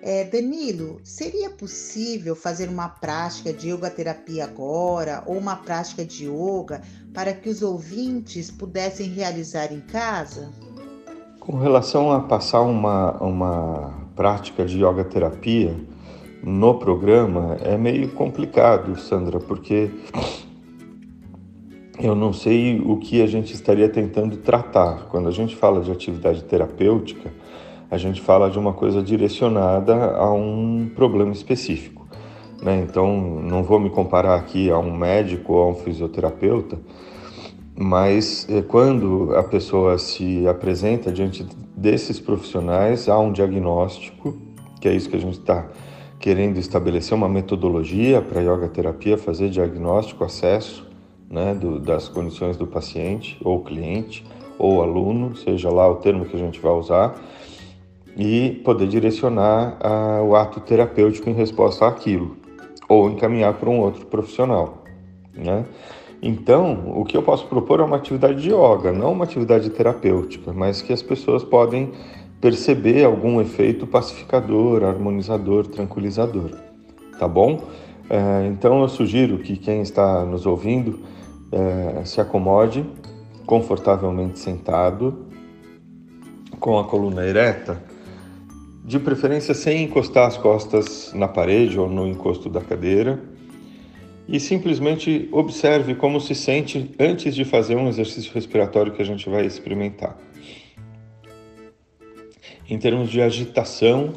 É, 0.00 0.22
Danilo, 0.22 1.00
seria 1.02 1.50
possível 1.50 2.36
fazer 2.36 2.68
uma 2.68 2.88
prática 2.88 3.52
de 3.52 3.72
yoga 3.72 3.90
terapia 3.90 4.44
agora 4.44 5.24
ou 5.26 5.36
uma 5.36 5.56
prática 5.56 6.04
de 6.04 6.26
yoga 6.26 6.82
para 7.12 7.32
que 7.32 7.48
os 7.48 7.62
ouvintes 7.62 8.48
pudessem 8.48 9.08
realizar 9.08 9.72
em 9.72 9.80
casa? 9.80 10.52
Com 11.48 11.56
relação 11.56 12.12
a 12.12 12.20
passar 12.20 12.60
uma, 12.60 13.12
uma 13.22 13.94
prática 14.14 14.66
de 14.66 14.84
yoga 14.84 15.02
terapia 15.02 15.74
no 16.44 16.74
programa 16.74 17.56
é 17.64 17.74
meio 17.74 18.10
complicado, 18.10 19.00
Sandra, 19.00 19.40
porque 19.40 19.90
eu 21.98 22.14
não 22.14 22.34
sei 22.34 22.78
o 22.78 22.98
que 22.98 23.22
a 23.22 23.26
gente 23.26 23.54
estaria 23.54 23.88
tentando 23.88 24.36
tratar. 24.36 25.06
Quando 25.08 25.26
a 25.26 25.32
gente 25.32 25.56
fala 25.56 25.80
de 25.80 25.90
atividade 25.90 26.44
terapêutica, 26.44 27.32
a 27.90 27.96
gente 27.96 28.20
fala 28.20 28.50
de 28.50 28.58
uma 28.58 28.74
coisa 28.74 29.02
direcionada 29.02 30.18
a 30.18 30.30
um 30.30 30.90
problema 30.94 31.32
específico. 31.32 32.06
Né? 32.62 32.84
Então, 32.86 33.16
não 33.42 33.62
vou 33.62 33.80
me 33.80 33.88
comparar 33.88 34.34
aqui 34.34 34.70
a 34.70 34.76
um 34.76 34.94
médico 34.94 35.54
ou 35.54 35.62
a 35.62 35.68
um 35.70 35.74
fisioterapeuta, 35.76 36.78
mas 37.80 38.44
eh, 38.50 38.60
quando 38.62 39.36
a 39.36 39.42
pessoa 39.44 39.98
se 39.98 40.44
apresenta 40.48 41.12
diante 41.12 41.46
desses 41.76 42.18
profissionais, 42.18 43.08
há 43.08 43.16
um 43.20 43.30
diagnóstico, 43.30 44.36
que 44.80 44.88
é 44.88 44.92
isso 44.92 45.08
que 45.08 45.14
a 45.14 45.20
gente 45.20 45.38
está 45.38 45.64
querendo 46.18 46.58
estabelecer, 46.58 47.16
uma 47.16 47.28
metodologia 47.28 48.20
para 48.20 48.40
a 48.40 48.42
yoga 48.42 48.68
terapia, 48.68 49.16
fazer 49.16 49.48
diagnóstico, 49.48 50.24
acesso 50.24 50.84
né, 51.30 51.54
do, 51.54 51.78
das 51.78 52.08
condições 52.08 52.56
do 52.56 52.66
paciente 52.66 53.38
ou 53.44 53.62
cliente 53.62 54.24
ou 54.58 54.82
aluno, 54.82 55.36
seja 55.36 55.70
lá 55.70 55.88
o 55.88 55.96
termo 55.96 56.24
que 56.24 56.34
a 56.34 56.38
gente 56.40 56.58
vai 56.58 56.72
usar, 56.72 57.14
e 58.16 58.60
poder 58.64 58.88
direcionar 58.88 59.76
a, 59.80 60.20
o 60.20 60.34
ato 60.34 60.58
terapêutico 60.58 61.30
em 61.30 61.32
resposta 61.32 61.86
àquilo, 61.86 62.36
ou 62.88 63.08
encaminhar 63.08 63.54
para 63.54 63.70
um 63.70 63.78
outro 63.78 64.04
profissional. 64.06 64.82
Né? 65.32 65.64
Então, 66.20 66.94
o 66.96 67.04
que 67.04 67.16
eu 67.16 67.22
posso 67.22 67.46
propor 67.46 67.78
é 67.80 67.84
uma 67.84 67.96
atividade 67.96 68.42
de 68.42 68.48
yoga, 68.48 68.92
não 68.92 69.12
uma 69.12 69.24
atividade 69.24 69.70
terapêutica, 69.70 70.52
mas 70.52 70.82
que 70.82 70.92
as 70.92 71.00
pessoas 71.00 71.44
podem 71.44 71.92
perceber 72.40 73.04
algum 73.04 73.40
efeito 73.40 73.86
pacificador, 73.86 74.82
harmonizador, 74.82 75.66
tranquilizador. 75.66 76.50
Tá 77.18 77.28
bom? 77.28 77.62
É, 78.10 78.46
então, 78.48 78.82
eu 78.82 78.88
sugiro 78.88 79.38
que 79.38 79.56
quem 79.56 79.80
está 79.80 80.24
nos 80.24 80.44
ouvindo 80.44 81.00
é, 81.52 82.04
se 82.04 82.20
acomode 82.20 82.84
confortavelmente 83.46 84.38
sentado, 84.38 85.26
com 86.58 86.78
a 86.78 86.84
coluna 86.84 87.24
ereta, 87.24 87.80
de 88.84 88.98
preferência 88.98 89.54
sem 89.54 89.84
encostar 89.84 90.26
as 90.26 90.36
costas 90.36 91.12
na 91.14 91.28
parede 91.28 91.78
ou 91.78 91.88
no 91.88 92.06
encosto 92.06 92.48
da 92.48 92.60
cadeira 92.60 93.20
e 94.28 94.38
simplesmente 94.38 95.26
observe 95.32 95.94
como 95.94 96.20
se 96.20 96.34
sente 96.34 96.90
antes 97.00 97.34
de 97.34 97.46
fazer 97.46 97.76
um 97.76 97.88
exercício 97.88 98.30
respiratório 98.34 98.92
que 98.92 99.00
a 99.00 99.04
gente 99.04 99.28
vai 99.28 99.46
experimentar. 99.46 100.18
Em 102.68 102.78
termos 102.78 103.10
de 103.10 103.22
agitação 103.22 104.12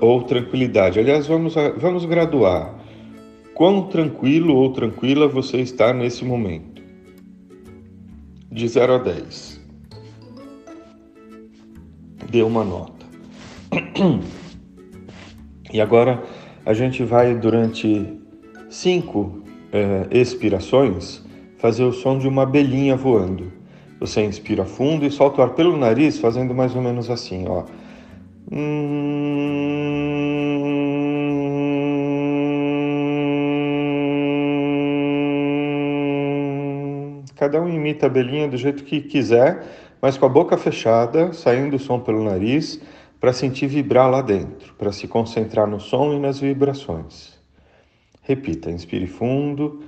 ou 0.00 0.22
tranquilidade, 0.22 0.98
aliás, 0.98 1.26
vamos, 1.26 1.54
vamos 1.76 2.06
graduar. 2.06 2.74
Quão 3.54 3.88
tranquilo 3.88 4.54
ou 4.56 4.72
tranquila 4.72 5.28
você 5.28 5.58
está 5.58 5.92
nesse 5.92 6.24
momento? 6.24 6.82
De 8.50 8.66
0 8.66 8.94
a 8.94 8.98
10. 8.98 9.60
Dê 12.30 12.42
uma 12.42 12.64
nota. 12.64 13.06
E 15.70 15.82
agora 15.82 16.24
a 16.64 16.72
gente 16.72 17.04
vai 17.04 17.34
durante 17.34 18.17
cinco 18.68 19.42
é, 19.72 20.06
expirações, 20.10 21.22
fazer 21.58 21.84
o 21.84 21.92
som 21.92 22.18
de 22.18 22.28
uma 22.28 22.42
abelhinha 22.42 22.96
voando. 22.96 23.52
Você 24.00 24.22
inspira 24.22 24.64
fundo 24.64 25.04
e 25.04 25.10
solta 25.10 25.40
o 25.40 25.44
ar 25.44 25.50
pelo 25.50 25.76
nariz, 25.76 26.18
fazendo 26.18 26.54
mais 26.54 26.74
ou 26.74 26.82
menos 26.82 27.10
assim, 27.10 27.46
ó. 27.48 27.64
Cada 37.34 37.60
um 37.60 37.68
imita 37.68 38.06
a 38.06 38.08
abelhinha 38.08 38.48
do 38.48 38.56
jeito 38.56 38.84
que 38.84 39.00
quiser, 39.00 39.64
mas 40.00 40.16
com 40.16 40.26
a 40.26 40.28
boca 40.28 40.56
fechada, 40.56 41.32
saindo 41.32 41.76
o 41.76 41.78
som 41.78 41.98
pelo 42.00 42.22
nariz, 42.22 42.80
para 43.20 43.32
sentir 43.32 43.66
vibrar 43.66 44.10
lá 44.10 44.22
dentro, 44.22 44.74
para 44.74 44.92
se 44.92 45.08
concentrar 45.08 45.66
no 45.66 45.80
som 45.80 46.12
e 46.14 46.20
nas 46.20 46.38
vibrações. 46.38 47.37
Repita, 48.28 48.70
inspire 48.70 49.06
fundo. 49.06 49.82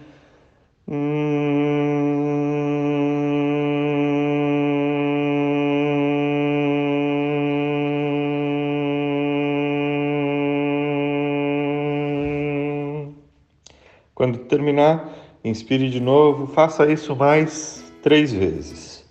Quando 14.14 14.38
terminar, 14.48 15.14
inspire 15.44 15.90
de 15.90 16.00
novo, 16.00 16.46
faça 16.46 16.90
isso 16.90 17.14
mais 17.14 17.92
três 18.02 18.32
vezes. 18.32 19.06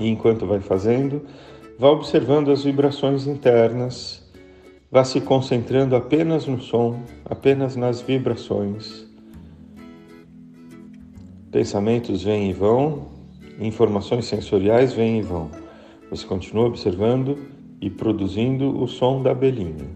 E 0.00 0.08
enquanto 0.08 0.48
vai 0.48 0.58
fazendo, 0.58 1.24
vá 1.78 1.90
observando 1.90 2.50
as 2.50 2.64
vibrações 2.64 3.28
internas, 3.28 4.25
vá 4.90 5.04
se 5.04 5.20
concentrando 5.20 5.96
apenas 5.96 6.46
no 6.46 6.60
som, 6.60 7.00
apenas 7.24 7.76
nas 7.76 8.00
vibrações. 8.00 9.06
Pensamentos 11.50 12.22
vêm 12.22 12.50
e 12.50 12.52
vão, 12.52 13.08
informações 13.58 14.26
sensoriais 14.26 14.92
vêm 14.92 15.18
e 15.18 15.22
vão. 15.22 15.50
Você 16.10 16.26
continua 16.26 16.66
observando 16.66 17.38
e 17.80 17.90
produzindo 17.90 18.82
o 18.82 18.86
som 18.86 19.22
da 19.22 19.32
abelhinha. 19.32 19.86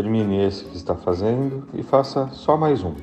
Termine 0.00 0.46
esse 0.46 0.64
que 0.64 0.78
está 0.78 0.96
fazendo 0.96 1.68
e 1.74 1.82
faça 1.82 2.28
só 2.28 2.56
mais 2.56 2.82
um. 2.82 2.94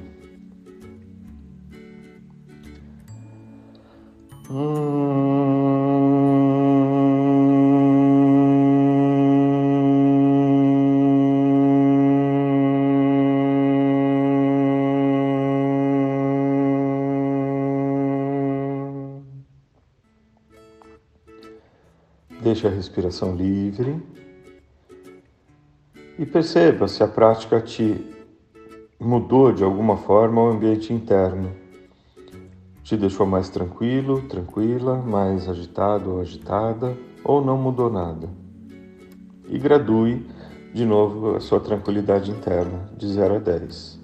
Deixe 22.41 22.65
a 22.65 22.71
respiração 22.71 23.35
livre 23.35 24.01
e 26.17 26.25
perceba 26.25 26.87
se 26.87 27.03
a 27.03 27.07
prática 27.07 27.61
te 27.61 28.03
mudou 28.99 29.51
de 29.51 29.63
alguma 29.63 29.97
forma 29.97 30.41
o 30.41 30.49
ambiente 30.49 30.91
interno. 30.91 31.51
Te 32.83 32.97
deixou 32.97 33.25
mais 33.25 33.49
tranquilo, 33.49 34.21
tranquila, 34.23 34.95
mais 34.95 35.47
agitado 35.47 36.13
ou 36.13 36.21
agitada, 36.21 36.97
ou 37.23 37.43
não 37.43 37.57
mudou 37.57 37.91
nada. 37.91 38.29
E 39.47 39.59
gradue 39.59 40.25
de 40.73 40.85
novo 40.85 41.35
a 41.35 41.39
sua 41.39 41.59
tranquilidade 41.59 42.31
interna, 42.31 42.89
de 42.97 43.07
0 43.07 43.35
a 43.35 43.39
10. 43.39 43.99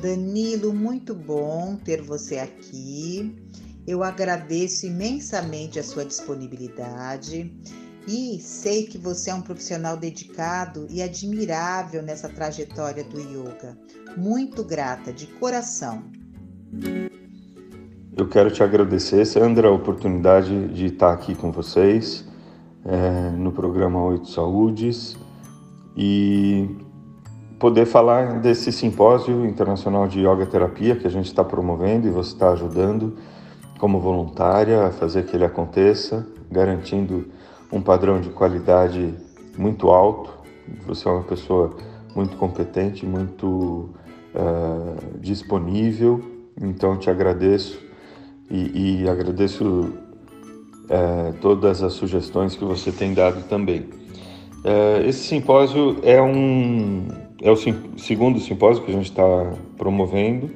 Danilo, 0.00 0.72
muito 0.72 1.14
bom 1.14 1.76
ter 1.84 2.00
você 2.02 2.38
aqui. 2.38 3.49
Eu 3.90 4.04
agradeço 4.04 4.86
imensamente 4.86 5.76
a 5.76 5.82
sua 5.82 6.04
disponibilidade 6.04 7.52
e 8.06 8.38
sei 8.38 8.84
que 8.84 8.96
você 8.96 9.30
é 9.30 9.34
um 9.34 9.42
profissional 9.42 9.96
dedicado 9.96 10.86
e 10.88 11.02
admirável 11.02 12.00
nessa 12.00 12.28
trajetória 12.28 13.02
do 13.02 13.18
yoga. 13.18 13.76
Muito 14.16 14.62
grata, 14.62 15.12
de 15.12 15.26
coração. 15.26 16.04
Eu 18.16 18.28
quero 18.28 18.52
te 18.52 18.62
agradecer, 18.62 19.24
Sandra, 19.24 19.66
a 19.66 19.72
oportunidade 19.72 20.68
de 20.68 20.86
estar 20.86 21.12
aqui 21.12 21.34
com 21.34 21.50
vocês 21.50 22.24
é, 22.84 23.30
no 23.30 23.50
programa 23.50 24.04
Oito 24.04 24.28
Saúdes 24.28 25.16
e 25.96 26.76
poder 27.58 27.86
falar 27.86 28.38
desse 28.38 28.70
simpósio 28.70 29.44
internacional 29.44 30.06
de 30.06 30.20
yoga 30.20 30.46
terapia 30.46 30.94
que 30.94 31.08
a 31.08 31.10
gente 31.10 31.26
está 31.26 31.42
promovendo 31.42 32.06
e 32.06 32.10
você 32.12 32.32
está 32.34 32.52
ajudando 32.52 33.18
como 33.80 33.98
voluntária 33.98 34.86
a 34.86 34.90
fazer 34.90 35.24
que 35.24 35.34
ele 35.34 35.44
aconteça, 35.44 36.26
garantindo 36.50 37.26
um 37.72 37.80
padrão 37.80 38.20
de 38.20 38.28
qualidade 38.28 39.14
muito 39.56 39.88
alto. 39.88 40.30
Você 40.86 41.08
é 41.08 41.10
uma 41.10 41.22
pessoa 41.22 41.74
muito 42.14 42.36
competente, 42.36 43.06
muito 43.06 43.88
uh, 44.34 45.18
disponível, 45.18 46.20
então 46.60 46.98
te 46.98 47.08
agradeço 47.08 47.80
e, 48.50 49.02
e 49.02 49.08
agradeço 49.08 49.64
uh, 49.64 51.32
todas 51.40 51.82
as 51.82 51.94
sugestões 51.94 52.54
que 52.54 52.64
você 52.64 52.92
tem 52.92 53.14
dado 53.14 53.48
também. 53.48 53.88
Uh, 54.62 55.06
esse 55.06 55.20
simpósio 55.20 55.96
é 56.02 56.20
um 56.20 57.08
é 57.42 57.50
o 57.50 57.56
segundo 57.96 58.38
simpósio 58.38 58.84
que 58.84 58.90
a 58.90 58.94
gente 58.94 59.08
está 59.08 59.54
promovendo, 59.78 60.50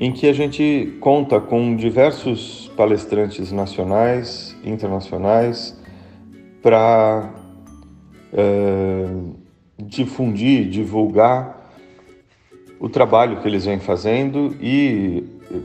em 0.00 0.10
que 0.10 0.26
a 0.26 0.32
gente 0.32 0.96
conta 0.98 1.38
com 1.38 1.76
diversos 1.76 2.72
palestrantes 2.74 3.52
nacionais 3.52 4.56
internacionais 4.64 5.78
para 6.62 7.34
é, 8.32 9.04
difundir, 9.78 10.70
divulgar 10.70 11.70
o 12.80 12.88
trabalho 12.88 13.42
que 13.42 13.46
eles 13.46 13.66
vêm 13.66 13.78
fazendo 13.78 14.56
e 14.58 15.22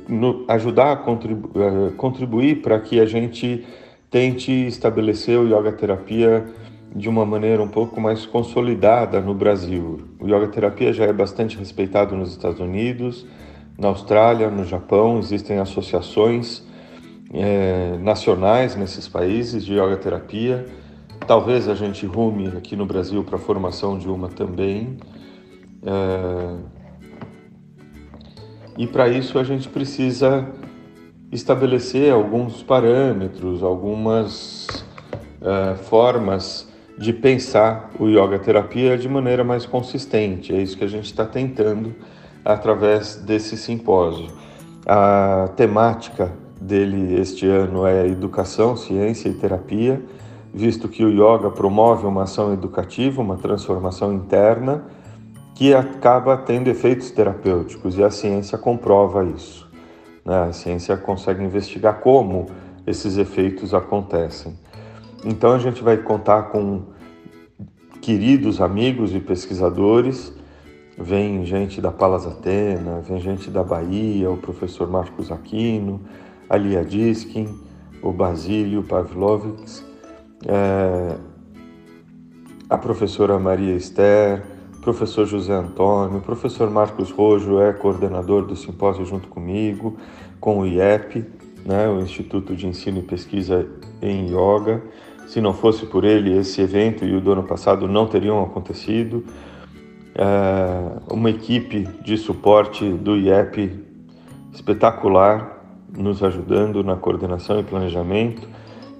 no, 0.10 0.44
ajudar 0.50 0.92
a 0.92 0.96
contribu 0.98 1.50
é, 1.56 1.92
contribuir 1.92 2.62
para 2.62 2.78
que 2.82 3.00
a 3.00 3.06
gente 3.06 3.66
tente 4.12 4.52
estabelecer 4.52 5.40
o 5.40 5.48
yoga 5.48 5.72
terapia 5.72 6.46
de 6.94 7.08
uma 7.08 7.26
maneira 7.26 7.64
um 7.64 7.70
pouco 7.70 8.02
mais 8.02 8.26
consolidada 8.26 9.22
no 9.22 9.34
Brasil. 9.34 10.02
O 10.20 10.28
yoga 10.28 10.48
terapia 10.50 10.92
já 10.92 11.06
é 11.06 11.14
bastante 11.14 11.58
respeitado 11.58 12.18
nos 12.18 12.32
Estados 12.32 12.60
Unidos, 12.60 13.26
na 13.78 13.90
Austrália, 13.90 14.50
no 14.50 14.64
Japão, 14.64 15.20
existem 15.20 15.60
associações 15.60 16.64
é, 17.34 17.98
nacionais 18.00 18.76
nesses 18.76 19.08
países 19.08 19.66
de 19.66 19.74
yoga 19.74 19.98
terapia. 19.98 20.66
Talvez 21.28 21.68
a 21.68 21.76
gente 21.76 22.06
rume 22.06 22.48
aqui 22.48 22.76
no 22.76 22.86
Brasil 22.86 23.24
para 23.24 23.36
a 23.36 23.40
formação 23.40 23.98
de 23.98 24.08
uma 24.08 24.30
também. 24.30 24.98
É, 25.84 26.58
e 28.78 28.88
para 28.88 29.10
isso 29.10 29.38
a 29.40 29.44
gente 29.44 29.68
precisa 29.68 30.48
estabelecer 31.32 32.14
alguns 32.14 32.64
parâmetros, 32.64 33.62
algumas 33.62 34.68
é, 35.42 35.76
formas 35.76 36.74
de 36.98 37.12
pensar 37.12 37.92
o 38.00 38.08
yoga 38.08 38.40
terapia 38.40 38.98
de 38.98 39.10
maneira 39.10 39.44
mais 39.44 39.66
consistente. 39.66 40.54
É 40.54 40.62
isso 40.62 40.78
que 40.78 40.84
a 40.84 40.88
gente 40.88 41.06
está 41.06 41.26
tentando 41.26 41.94
através 42.46 43.16
desse 43.16 43.58
simpósio. 43.58 44.28
A 44.86 45.50
temática 45.56 46.32
dele 46.62 47.20
este 47.20 47.48
ano 47.48 47.86
é 47.86 48.08
educação, 48.08 48.78
ciência 48.78 49.28
e 49.28 49.34
terapia, 49.34 50.02
visto 50.54 50.88
que 50.88 51.04
o 51.04 51.10
yoga 51.10 51.50
promove 51.50 52.06
uma 52.06 52.24
ação 52.24 52.54
educativa, 52.54 53.22
uma 53.22 53.36
transformação 53.36 54.14
interna 54.14 54.86
que 55.56 55.74
acaba 55.74 56.38
tendo 56.38 56.68
efeitos 56.68 57.10
terapêuticos 57.12 57.98
e 57.98 58.04
a 58.04 58.12
ciência 58.12 58.58
comprova 58.58 59.26
isso. 59.26 59.68
Né? 60.24 60.44
A 60.50 60.52
ciência 60.52 60.96
consegue 60.98 61.44
investigar 61.44 62.00
como 62.00 62.48
esses 62.86 63.18
efeitos 63.18 63.74
acontecem. 63.74 64.54
Então 65.24 65.54
a 65.54 65.60
gente 65.60 65.82
vai 65.82 65.98
contar 65.98 66.44
com 66.44 66.84
queridos 68.02 68.62
amigos 68.62 69.16
e 69.16 69.20
pesquisadores. 69.20 70.32
Vem 70.98 71.46
gente 71.46 71.82
da 71.82 71.92
Palas 71.92 72.26
Atena, 72.26 73.02
vem 73.02 73.20
gente 73.20 73.50
da 73.50 73.64
Bahia, 73.64 74.32
o 74.32 74.38
professor 74.38 74.90
Marcos 74.90 75.30
Aquino, 75.30 76.00
a 76.50 76.56
Lia 76.56 76.86
Diskin, 76.86 77.60
o 78.02 78.14
Basílio 78.14 78.82
Pavlovics, 78.82 79.84
é, 80.48 81.18
a 82.70 82.78
professora 82.78 83.38
Maria 83.38 83.76
Esther, 83.76 84.44
professor 84.82 85.26
José 85.26 85.54
Antônio, 85.54 86.22
professor 86.22 86.70
Marcos 86.70 87.12
Rojo 87.12 87.60
é 87.60 87.74
coordenador 87.74 88.46
do 88.46 88.56
simpósio 88.56 89.06
junto 89.06 89.28
comigo, 89.28 89.98
com 90.40 90.60
o 90.60 90.66
IEP, 90.66 91.26
né, 91.66 91.90
o 91.90 92.00
Instituto 92.00 92.56
de 92.56 92.68
Ensino 92.68 93.00
e 93.00 93.02
Pesquisa 93.02 93.68
em 94.02 94.28
Yoga. 94.28 94.82
Se 95.28 95.42
não 95.42 95.54
fosse 95.54 95.88
por 95.88 96.06
ele, 96.06 96.38
esse 96.38 96.62
evento 96.62 97.04
e 97.04 97.16
o 97.16 97.20
do 97.20 97.32
ano 97.32 97.44
passado 97.44 97.88
não 97.88 98.08
teriam 98.08 98.44
acontecido. 98.44 99.26
É, 100.16 101.14
uma 101.14 101.30
equipe 101.30 101.88
de 102.02 102.18
suporte 102.18 102.88
do 102.90 103.18
IEP 103.18 103.84
espetacular, 104.54 105.62
nos 105.96 106.24
ajudando 106.24 106.84
na 106.84 106.96
coordenação 106.96 107.60
e 107.60 107.64
planejamento, 107.64 108.48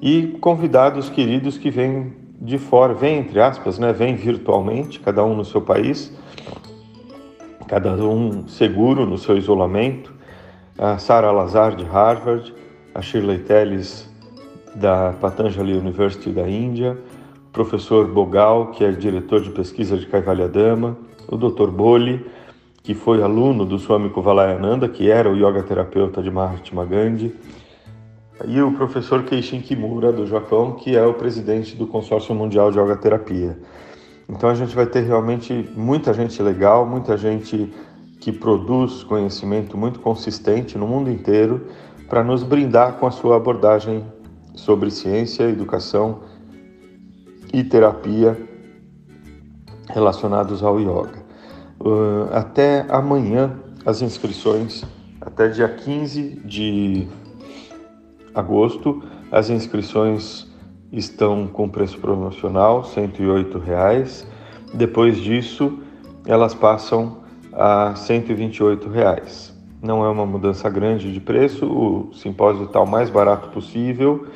e 0.02 0.38
convidados 0.42 1.10
queridos 1.10 1.58
que 1.58 1.70
vêm 1.70 2.14
de 2.40 2.58
fora, 2.58 2.94
vêm 2.94 3.20
entre 3.20 3.40
aspas, 3.40 3.80
né, 3.80 3.94
vêm 3.94 4.16
virtualmente, 4.16 5.00
cada 5.00 5.24
um 5.24 5.36
no 5.36 5.46
seu 5.46 5.62
país, 5.62 6.12
cada 7.68 7.94
um 7.96 8.48
seguro 8.48 9.06
no 9.06 9.18
seu 9.18 9.38
isolamento. 9.38 10.14
A 10.78 10.98
Sara 10.98 11.32
Lazar 11.32 11.76
de 11.76 11.86
Harvard, 11.86 12.54
a 12.94 13.02
Shirley 13.02 13.40
Telles 13.40 14.10
da 14.76 15.14
Patanjali 15.14 15.74
University 15.74 16.32
da 16.32 16.48
Índia, 16.48 16.98
professor 17.56 18.06
Bogal, 18.06 18.72
que 18.72 18.84
é 18.84 18.92
diretor 18.92 19.40
de 19.40 19.50
pesquisa 19.50 19.96
de 19.96 20.06
Kaivalyadama, 20.06 20.98
o 21.26 21.38
Dr. 21.38 21.70
Boli, 21.70 22.30
que 22.84 22.94
foi 22.94 23.24
aluno 23.24 23.66
do 23.66 23.80
Swami 23.80 24.10
Kuvalayananda, 24.10 24.90
que 24.90 25.10
era 25.10 25.32
o 25.32 25.38
yoga 25.38 25.64
terapeuta 25.64 26.22
de 26.22 26.30
Mahatma 26.30 26.84
Gandhi, 26.84 27.34
e 28.46 28.62
o 28.62 28.74
professor 28.74 29.24
Keishin 29.24 29.62
Kimura, 29.62 30.12
do 30.12 30.28
Japão, 30.28 30.74
que 30.74 30.98
é 30.98 31.06
o 31.06 31.14
presidente 31.14 31.78
do 31.78 31.88
Consórcio 31.88 32.36
Mundial 32.36 32.72
de 32.72 32.78
Yoga 32.78 32.98
Terapia. 32.98 33.58
Então 34.28 34.50
a 34.50 34.54
gente 34.54 34.76
vai 34.76 34.86
ter 34.86 35.06
realmente 35.06 35.70
muita 35.78 36.14
gente 36.14 36.42
legal, 36.44 36.86
muita 36.86 37.16
gente 37.16 37.74
que 38.20 38.34
produz 38.34 39.02
conhecimento 39.02 39.78
muito 39.78 40.02
consistente 40.02 40.78
no 40.78 40.86
mundo 40.86 41.10
inteiro 41.10 41.68
para 42.10 42.22
nos 42.22 42.44
brindar 42.44 42.98
com 42.98 43.08
a 43.08 43.12
sua 43.12 43.38
abordagem 43.38 44.04
sobre 44.56 44.92
ciência, 44.92 45.44
educação 45.44 46.35
e 47.54 47.64
terapia 47.64 48.38
relacionados 49.90 50.64
ao 50.64 50.80
yoga. 50.80 51.24
Uh, 51.80 52.30
até 52.32 52.86
amanhã 52.90 53.60
as 53.86 54.02
inscrições, 54.02 54.84
até 55.22 55.48
dia 55.48 55.68
15 55.68 56.42
de 56.46 57.08
agosto, 58.34 59.04
as 59.32 59.50
inscrições 59.50 60.48
estão 60.92 61.48
com 61.48 61.70
preço 61.70 62.00
promocional, 62.00 62.84
108 62.84 63.60
reais. 63.60 64.28
Depois 64.74 65.18
disso, 65.18 65.80
elas 66.26 66.54
passam 66.54 67.24
a 67.54 67.96
128 67.96 68.90
reais. 68.90 69.54
Não 69.82 70.04
é 70.04 70.10
uma 70.10 70.26
mudança 70.26 70.70
grande 70.70 71.14
de 71.14 71.20
preço, 71.20 71.66
o 71.66 72.14
simpósio 72.14 72.66
está 72.66 72.82
o 72.82 72.88
mais 72.88 73.10
barato 73.10 73.50
possível 73.50 74.28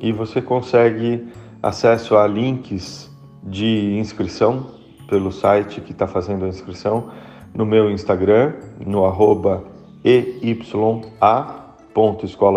e 0.00 0.12
você 0.12 0.42
consegue 0.42 1.26
acesso 1.64 2.16
a 2.18 2.26
links 2.26 3.10
de 3.42 3.96
inscrição 3.98 4.66
pelo 5.08 5.32
site 5.32 5.80
que 5.80 5.92
está 5.92 6.06
fazendo 6.06 6.44
a 6.44 6.48
inscrição 6.48 7.08
no 7.54 7.64
meu 7.64 7.90
Instagram, 7.90 8.52
no 8.84 9.06
arroba 9.06 9.64
eya.escola 10.04 11.02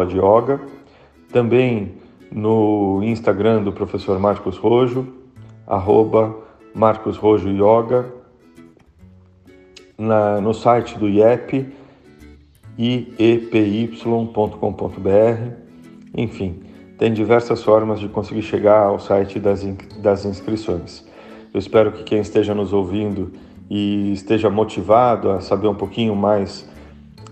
de 0.05 0.17
yoga, 0.17 0.59
também 1.31 1.93
no 2.29 2.99
Instagram 3.01 3.63
do 3.63 3.71
professor 3.71 4.19
Marcos 4.19 4.57
Rojo, 4.57 5.07
arroba 5.65 6.35
Marcos 6.75 7.15
Rojo 7.15 7.47
Yoga, 7.47 8.13
na, 9.97 10.41
no 10.41 10.53
site 10.53 10.97
do 10.97 11.07
IEP, 11.07 11.73
iepy.com.br, 12.77 14.27
enfim, 16.13 16.66
tem 16.97 17.13
diversas 17.13 17.63
formas 17.63 17.99
de 17.99 18.09
conseguir 18.09 18.41
chegar 18.41 18.83
ao 18.83 18.99
site 18.99 19.39
das, 19.39 19.63
das 19.99 20.25
inscrições. 20.25 21.05
Eu 21.53 21.59
espero 21.59 21.91
que 21.91 22.03
quem 22.03 22.19
esteja 22.19 22.53
nos 22.53 22.73
ouvindo 22.73 23.31
e 23.69 24.13
esteja 24.13 24.49
motivado 24.49 25.31
a 25.31 25.41
saber 25.41 25.67
um 25.67 25.75
pouquinho 25.75 26.15
mais 26.15 26.67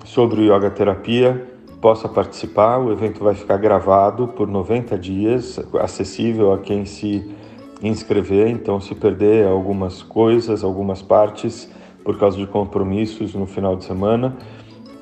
sobre 0.04 0.41
yoga 0.41 0.69
terapia 0.69 1.47
possa 1.82 2.08
participar. 2.08 2.78
O 2.78 2.91
evento 2.91 3.23
vai 3.23 3.36
ficar 3.36 3.58
gravado 3.58 4.28
por 4.28 4.47
90 4.47 4.97
dias, 4.97 5.60
acessível 5.80 6.54
a 6.54 6.60
quem 6.60 6.86
se 6.86 7.23
inscrever. 7.82 8.47
Então, 8.47 8.80
se 8.80 8.93
perder 8.95 9.47
algumas 9.47 10.01
coisas, 10.01 10.63
algumas 10.63 11.01
partes 11.01 11.69
por 12.04 12.19
causa 12.19 12.38
de 12.38 12.45
compromissos 12.45 13.34
no 13.34 13.47
final 13.47 13.75
de 13.75 13.84
semana, 13.84 14.38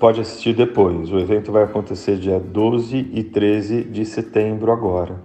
pode 0.04 0.20
assistir 0.20 0.54
depois. 0.54 1.10
O 1.14 1.18
evento 1.18 1.50
vai 1.50 1.64
acontecer 1.64 2.18
dia 2.18 2.38
12 2.38 3.10
e 3.14 3.24
13 3.24 3.86
de 3.86 4.04
setembro 4.04 4.70
agora, 4.70 5.16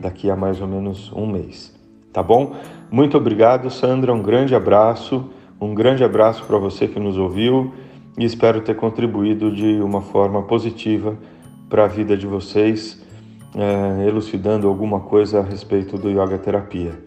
daqui 0.00 0.28
a 0.28 0.34
mais 0.34 0.60
ou 0.60 0.66
menos 0.66 1.12
um 1.12 1.24
mês. 1.24 1.72
Tá 2.12 2.20
bom? 2.20 2.56
Muito 2.90 3.16
obrigado, 3.16 3.70
Sandra. 3.70 4.12
Um 4.12 4.20
grande 4.20 4.52
abraço. 4.52 5.30
Um 5.60 5.72
grande 5.72 6.02
abraço 6.02 6.44
para 6.46 6.58
você 6.58 6.88
que 6.88 6.98
nos 6.98 7.16
ouviu 7.16 7.74
e 8.18 8.24
espero 8.24 8.60
ter 8.60 8.74
contribuído 8.74 9.54
de 9.54 9.80
uma 9.80 10.00
forma 10.00 10.42
positiva 10.42 11.16
para 11.70 11.84
a 11.84 11.86
vida 11.86 12.16
de 12.16 12.26
vocês, 12.26 13.00
é, 13.54 14.08
elucidando 14.08 14.66
alguma 14.66 14.98
coisa 14.98 15.38
a 15.38 15.42
respeito 15.44 15.96
do 15.96 16.10
yoga 16.10 16.38
terapia. 16.38 16.98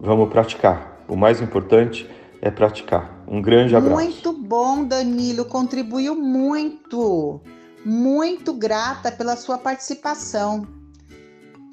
Vamos 0.00 0.28
praticar. 0.28 1.04
O 1.06 1.14
mais 1.14 1.40
importante 1.40 2.04
é 2.04 2.23
praticar. 2.50 3.24
Um 3.26 3.40
grande 3.40 3.74
abraço. 3.74 3.94
Muito 3.94 4.32
bom, 4.32 4.84
Danilo. 4.84 5.44
Contribuiu 5.44 6.14
muito. 6.14 7.40
Muito 7.84 8.52
grata 8.52 9.10
pela 9.10 9.36
sua 9.36 9.58
participação. 9.58 10.66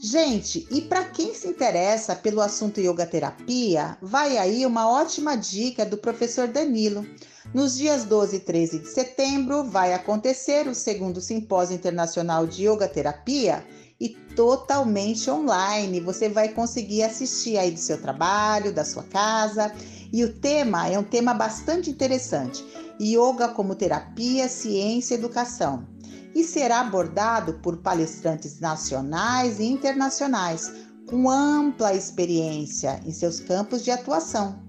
Gente, 0.04 0.68
e 0.72 0.82
para 0.82 1.04
quem 1.04 1.36
se 1.36 1.48
interessa 1.48 2.16
pelo 2.16 2.42
assunto 2.42 2.82
yoga 2.82 3.06
terapia, 3.06 3.96
vai 4.02 4.36
aí 4.36 4.66
uma 4.66 4.90
ótima 4.90 5.36
dica 5.36 5.86
do 5.86 5.96
professor 5.96 6.48
Danilo. 6.48 7.06
Nos 7.54 7.78
dias 7.78 8.04
12 8.04 8.38
e 8.38 8.40
13 8.40 8.80
de 8.80 8.88
setembro 8.88 9.64
vai 9.64 9.94
acontecer 9.94 10.68
o 10.68 10.74
segundo 10.74 11.22
Simpósio 11.22 11.76
Internacional 11.76 12.48
de 12.48 12.68
Yoga 12.68 12.88
Terapia 12.88 13.64
e 14.00 14.10
totalmente 14.10 15.30
online. 15.30 16.00
Você 16.00 16.28
vai 16.28 16.50
conseguir 16.50 17.04
assistir 17.04 17.60
aí 17.60 17.70
do 17.70 17.80
seu 17.80 18.02
trabalho, 18.02 18.74
da 18.74 18.84
sua 18.84 19.04
casa. 19.04 19.72
E 20.12 20.24
o 20.24 20.34
tema 20.34 20.88
é 20.88 21.00
um 21.00 21.04
tema 21.04 21.34
bastante 21.34 21.90
interessante: 21.90 22.66
Yoga 23.00 23.50
como 23.50 23.76
terapia, 23.76 24.50
ciência 24.50 25.16
e 25.16 25.18
educação. 25.18 25.88
E 26.34 26.44
será 26.44 26.80
abordado 26.80 27.56
por 27.56 27.78
palestrantes 27.78 28.60
nacionais 28.60 29.60
e 29.60 29.66
internacionais 29.66 30.72
com 31.10 31.30
ampla 31.30 31.94
experiência 31.94 33.02
em 33.06 33.12
seus 33.12 33.40
campos 33.40 33.84
de 33.84 33.92
atuação. 33.92 34.60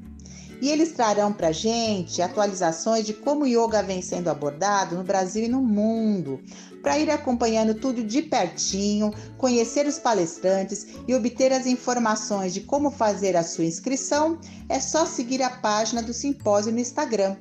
E 0.60 0.68
eles 0.70 0.92
trarão 0.92 1.32
para 1.32 1.50
gente 1.50 2.22
atualizações 2.22 3.04
de 3.04 3.12
como 3.12 3.44
o 3.44 3.46
yoga 3.46 3.82
vem 3.82 4.00
sendo 4.00 4.28
abordado 4.28 4.96
no 4.96 5.02
Brasil 5.02 5.44
e 5.44 5.48
no 5.48 5.60
mundo, 5.60 6.40
para 6.82 6.98
ir 6.98 7.10
acompanhando 7.10 7.74
tudo 7.74 8.02
de 8.02 8.22
pertinho, 8.22 9.12
conhecer 9.38 9.86
os 9.86 9.98
palestrantes 9.98 10.86
e 11.06 11.14
obter 11.14 11.52
as 11.52 11.66
informações 11.66 12.52
de 12.52 12.62
como 12.62 12.90
fazer 12.90 13.36
a 13.36 13.42
sua 13.42 13.64
inscrição, 13.64 14.38
é 14.68 14.80
só 14.80 15.06
seguir 15.06 15.42
a 15.42 15.50
página 15.50 16.02
do 16.02 16.12
simpósio 16.12 16.72
no 16.72 16.80
Instagram, 16.80 17.36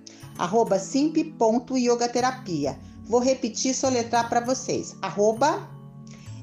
simp.yogaterapia 0.79 2.77
Vou 3.11 3.19
repetir, 3.19 3.75
soletrar 3.75 4.29
para 4.29 4.39
vocês. 4.39 4.95
Arroba 5.01 5.69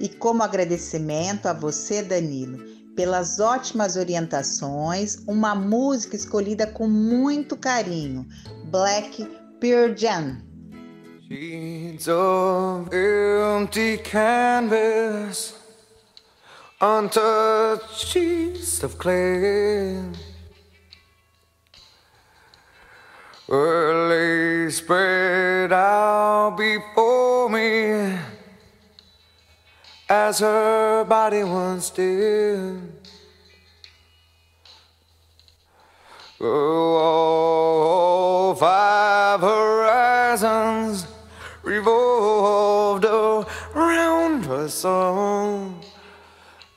E 0.00 0.08
como 0.08 0.42
agradecimento 0.42 1.44
a 1.44 1.52
você, 1.52 2.02
Danilo, 2.02 2.58
pelas 2.96 3.38
ótimas 3.38 3.96
orientações, 3.96 5.16
uma 5.26 5.54
música 5.54 6.16
escolhida 6.16 6.66
com 6.66 6.88
muito 6.88 7.54
carinho, 7.54 8.26
Black 8.70 9.28
Pearl 9.60 9.94
Jam. 9.94 10.53
Sheets 11.34 12.06
of 12.06 12.94
empty 12.94 13.96
canvas, 13.96 15.58
untouched 16.80 18.06
sheets 18.06 18.84
of 18.84 18.96
clay. 18.96 20.00
Early 23.48 24.70
spread 24.70 25.72
out 25.72 26.54
before 26.56 27.50
me 27.50 28.16
as 30.08 30.38
her 30.38 31.02
body 31.02 31.42
once 31.42 31.90
did. 31.90 32.92
Oh, 36.40 38.54
five 38.54 39.40
horizons 39.40 41.03
revolved 41.84 43.04
around 43.04 44.46
her 44.46 44.68
song 44.68 45.84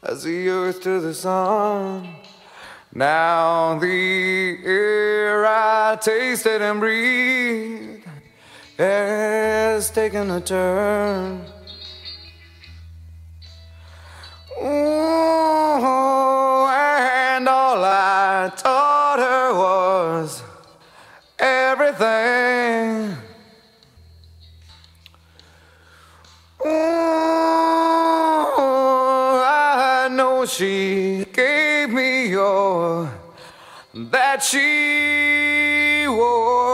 as 0.03 0.23
the 0.23 0.49
earth 0.49 0.81
to 0.81 0.99
the 0.99 1.13
sun. 1.13 2.09
Now 2.93 3.79
the 3.79 4.57
air 4.65 5.45
I 5.45 5.97
tasted 6.01 6.61
and 6.61 6.81
breathed 6.81 8.03
has 8.77 9.89
taken 9.91 10.29
a 10.31 10.41
turn. 10.41 11.45
Oh, 14.59 16.67
and 16.69 17.47
all 17.47 17.83
I 17.83 18.51
she 30.47 31.25
gave 31.33 31.89
me 31.89 32.35
all 32.35 33.09
that 33.93 34.43
she 34.43 36.05
wore. 36.07 36.67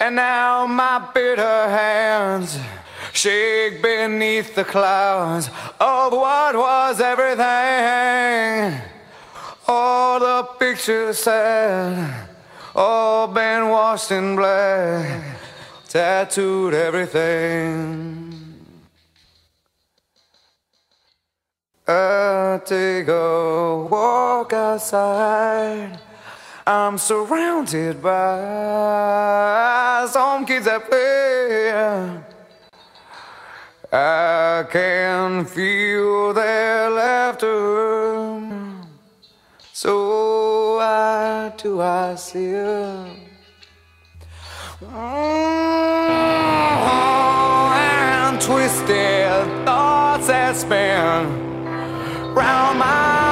And 0.00 0.16
now 0.16 0.66
my 0.66 1.10
bitter 1.12 1.68
hands 1.68 2.58
shake 3.12 3.82
beneath 3.82 4.54
the 4.54 4.64
clouds 4.64 5.48
of 5.78 6.12
what 6.12 6.54
was 6.56 7.00
everything. 7.00 8.80
All 9.68 10.18
the 10.18 10.48
pictures 10.58 11.18
sad, 11.18 12.28
all 12.74 13.28
been 13.28 13.68
washed 13.68 14.10
in 14.10 14.36
black, 14.36 15.38
tattooed 15.88 16.74
everything. 16.74 18.19
I 21.90 22.60
take 22.64 23.08
a 23.08 23.86
walk 23.90 24.52
outside. 24.52 25.98
I'm 26.64 26.96
surrounded 26.98 28.00
by 28.00 30.06
some 30.08 30.46
kids 30.46 30.66
that 30.66 30.88
play. 30.88 32.22
I 33.92 34.64
can 34.70 35.44
feel 35.46 36.32
their 36.32 36.90
laughter. 36.90 38.40
So 39.72 40.78
I 40.78 41.52
do 41.56 41.80
I 41.80 42.14
see 42.14 42.52
her. 42.52 43.04
Mm-hmm. 44.80 44.94
And 47.74 48.40
twisted 48.40 49.66
thoughts 49.66 50.28
that 50.28 50.54
spin 50.54 51.49
Round 52.32 52.78
my 52.78 53.29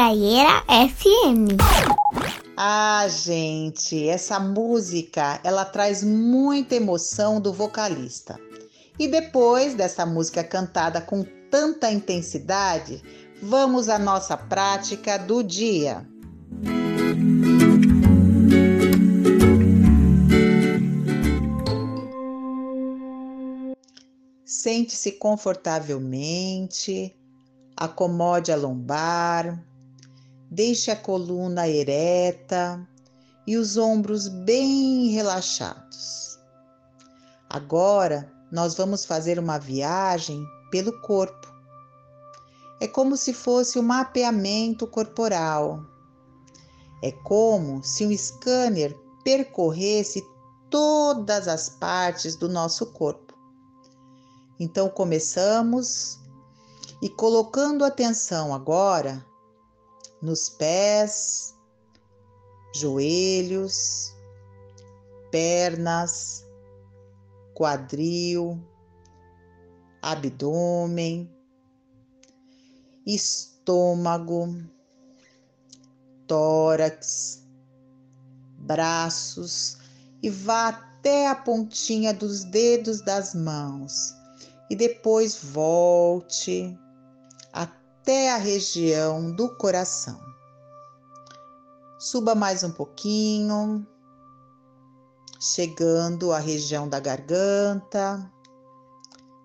Praieira 0.00 0.64
FM. 0.96 1.60
Ah, 2.56 3.06
gente, 3.06 4.08
essa 4.08 4.40
música, 4.40 5.38
ela 5.44 5.66
traz 5.66 6.02
muita 6.02 6.74
emoção 6.74 7.38
do 7.38 7.52
vocalista. 7.52 8.40
E 8.98 9.06
depois 9.06 9.74
dessa 9.74 10.06
música 10.06 10.42
cantada 10.42 11.02
com 11.02 11.22
tanta 11.50 11.90
intensidade, 11.90 13.02
vamos 13.42 13.90
à 13.90 13.98
nossa 13.98 14.38
prática 14.38 15.18
do 15.18 15.42
dia. 15.42 16.08
Sente-se 24.46 25.12
confortavelmente, 25.12 27.14
acomode 27.76 28.50
a 28.50 28.56
lombar, 28.56 29.62
deixe 30.50 30.90
a 30.90 30.96
coluna 30.96 31.68
ereta 31.68 32.84
e 33.46 33.56
os 33.56 33.76
ombros 33.76 34.26
bem 34.26 35.08
relaxados. 35.10 36.38
Agora 37.48 38.30
nós 38.50 38.74
vamos 38.74 39.04
fazer 39.04 39.38
uma 39.38 39.58
viagem 39.58 40.44
pelo 40.70 41.00
corpo. 41.02 41.48
É 42.80 42.88
como 42.88 43.16
se 43.16 43.32
fosse 43.32 43.78
um 43.78 43.82
mapeamento 43.82 44.86
corporal. 44.86 45.84
É 47.02 47.12
como 47.12 47.82
se 47.84 48.04
um 48.04 48.16
scanner 48.16 48.98
percorresse 49.22 50.24
todas 50.68 51.46
as 51.46 51.68
partes 51.68 52.34
do 52.34 52.48
nosso 52.48 52.86
corpo. 52.86 53.34
Então 54.58 54.88
começamos 54.88 56.18
e 57.00 57.08
colocando 57.08 57.84
atenção 57.84 58.52
agora 58.52 59.24
nos 60.22 60.50
pés, 60.50 61.54
joelhos, 62.74 64.14
pernas, 65.30 66.44
quadril, 67.54 68.58
abdômen, 70.02 71.30
estômago, 73.06 74.54
tórax, 76.26 77.42
braços 78.58 79.78
e 80.22 80.30
vá 80.30 80.68
até 80.68 81.28
a 81.28 81.34
pontinha 81.34 82.12
dos 82.12 82.44
dedos 82.44 83.00
das 83.02 83.34
mãos. 83.34 84.14
E 84.68 84.76
depois 84.76 85.42
volte 85.42 86.78
até 88.10 88.32
a 88.32 88.38
região 88.38 89.30
do 89.30 89.48
coração. 89.54 90.20
Suba 91.96 92.34
mais 92.34 92.64
um 92.64 92.72
pouquinho, 92.72 93.86
chegando 95.38 96.32
à 96.32 96.40
região 96.40 96.88
da 96.88 96.98
garganta 96.98 98.28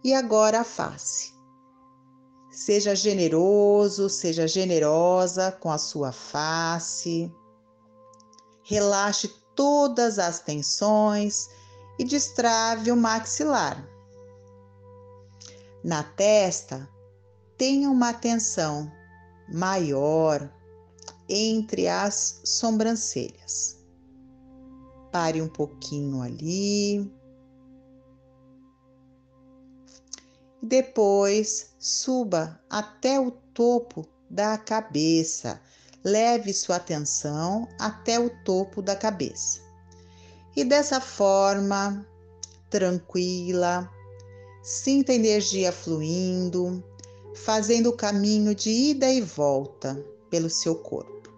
e 0.03 0.15
agora 0.15 0.61
a 0.61 0.63
face. 0.63 1.31
Seja 2.49 2.95
generoso, 2.95 4.09
seja 4.09 4.47
generosa 4.47 5.51
com 5.51 5.69
a 5.69 5.77
sua 5.77 6.11
face. 6.11 7.31
Relaxe 8.63 9.27
todas 9.53 10.17
as 10.17 10.39
tensões 10.39 11.49
e 11.99 12.03
destrave 12.03 12.91
o 12.91 12.97
maxilar. 12.97 13.87
Na 15.83 16.01
testa, 16.01 16.89
tenha 17.57 17.89
uma 17.89 18.13
tensão 18.13 18.91
maior 19.47 20.51
entre 21.29 21.87
as 21.87 22.41
sobrancelhas. 22.43 23.77
Pare 25.11 25.41
um 25.41 25.47
pouquinho 25.47 26.21
ali. 26.21 27.11
Depois, 30.61 31.75
suba 31.79 32.59
até 32.69 33.19
o 33.19 33.31
topo 33.31 34.05
da 34.29 34.57
cabeça. 34.57 35.61
Leve 36.03 36.53
sua 36.53 36.75
atenção 36.75 37.67
até 37.79 38.19
o 38.19 38.29
topo 38.43 38.81
da 38.81 38.95
cabeça. 38.95 39.61
E 40.55 40.63
dessa 40.63 40.99
forma, 40.99 42.05
tranquila, 42.69 43.89
sinta 44.63 45.11
a 45.11 45.15
energia 45.15 45.71
fluindo, 45.71 46.83
fazendo 47.35 47.89
o 47.89 47.95
caminho 47.95 48.55
de 48.55 48.69
ida 48.69 49.11
e 49.11 49.21
volta 49.21 50.03
pelo 50.29 50.49
seu 50.49 50.75
corpo. 50.75 51.29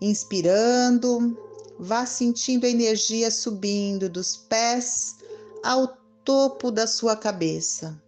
Inspirando, 0.00 1.38
vá 1.78 2.04
sentindo 2.04 2.66
a 2.66 2.68
energia 2.68 3.30
subindo 3.30 4.08
dos 4.08 4.36
pés 4.36 5.16
ao 5.62 5.96
topo 6.24 6.70
da 6.70 6.86
sua 6.86 7.16
cabeça. 7.16 8.00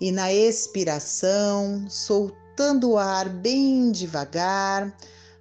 E 0.00 0.12
na 0.12 0.32
expiração, 0.32 1.86
soltando 1.88 2.90
o 2.90 2.98
ar 2.98 3.28
bem 3.28 3.90
devagar, 3.90 4.96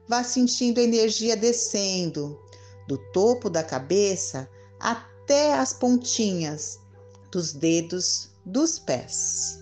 vá 0.07 0.23
sentindo 0.23 0.79
a 0.79 0.83
energia 0.83 1.35
descendo 1.35 2.39
do 2.87 2.97
topo 3.11 3.49
da 3.49 3.63
cabeça 3.63 4.49
até 4.79 5.53
as 5.53 5.73
pontinhas 5.73 6.79
dos 7.31 7.53
dedos 7.53 8.29
dos 8.45 8.77
pés. 8.79 9.60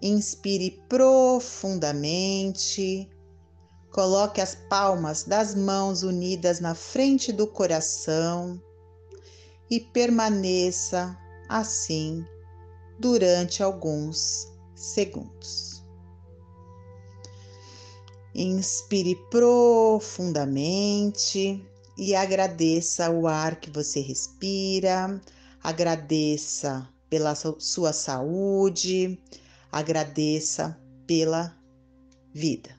Inspire 0.00 0.80
profundamente. 0.88 3.10
Coloque 3.90 4.40
as 4.40 4.54
palmas 4.54 5.24
das 5.24 5.54
mãos 5.54 6.02
unidas 6.02 6.60
na 6.60 6.74
frente 6.74 7.30
do 7.32 7.46
coração 7.46 8.58
e 9.70 9.80
permaneça 9.80 11.16
assim 11.48 12.24
durante 12.98 13.62
alguns 13.62 14.52
segundos. 14.74 15.82
Inspire 18.34 19.16
profundamente 19.30 21.64
e 21.96 22.14
agradeça 22.14 23.10
o 23.10 23.26
ar 23.26 23.58
que 23.58 23.70
você 23.70 24.00
respira, 24.00 25.18
agradeça 25.62 26.86
pela 27.10 27.34
sua 27.34 27.92
saúde, 27.92 29.18
agradeça 29.70 30.78
pela 31.06 31.56
vida. 32.32 32.77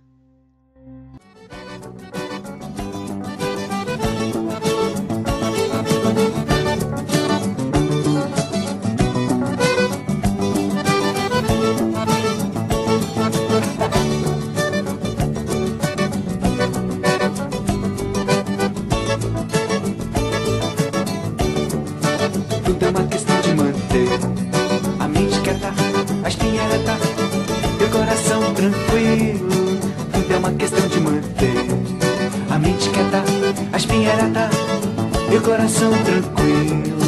A 26.29 26.31
espinha 26.31 26.61
reta 26.61 26.95
e 27.81 27.83
o 27.83 27.91
coração 27.91 28.53
tranquilo. 28.53 29.49
Tudo 30.13 30.31
é 30.31 30.37
uma 30.37 30.53
questão 30.53 30.87
de 30.87 30.99
manter 30.99 31.55
a 32.51 32.59
mente 32.59 32.87
quieta, 32.91 33.23
a 33.73 33.77
espinha 33.77 34.13
reta 34.13 34.49
e 35.33 35.37
o 35.37 35.41
coração 35.41 35.91
tranquilo. 36.03 36.99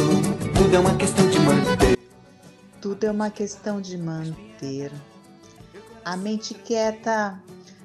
Tudo 0.56 0.74
é 0.74 0.78
uma 0.80 0.96
questão 0.96 1.28
de 1.28 1.38
manter. 1.38 1.98
Tudo 2.80 3.04
é 3.04 3.10
uma 3.12 3.30
questão 3.30 3.80
de 3.80 3.96
manter 3.96 4.90
a 6.04 6.16
mente 6.16 6.52
quieta, 6.54 7.40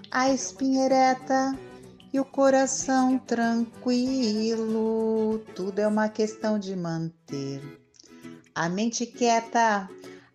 a 0.10 0.30
espinha 0.32 0.86
ereta 0.86 1.56
e 2.12 2.20
o 2.20 2.26
coração 2.26 3.20
tranquilo. 3.20 3.78
Tudo 5.54 5.78
é 5.78 5.88
uma 5.88 6.10
questão 6.10 6.58
de 6.58 6.76
manter 6.76 7.62
a 8.56 8.68
mente 8.68 9.06
quieta, 9.06 9.88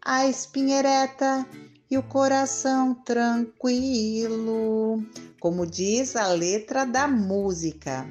a 0.04 0.26
espinha 0.26 0.78
ereta 0.78 1.46
e 1.88 1.96
o 1.96 2.02
coração 2.02 2.94
tranquilo, 2.94 5.00
como 5.38 5.64
diz 5.64 6.16
a 6.16 6.26
letra 6.28 6.84
da 6.84 7.06
música. 7.06 8.06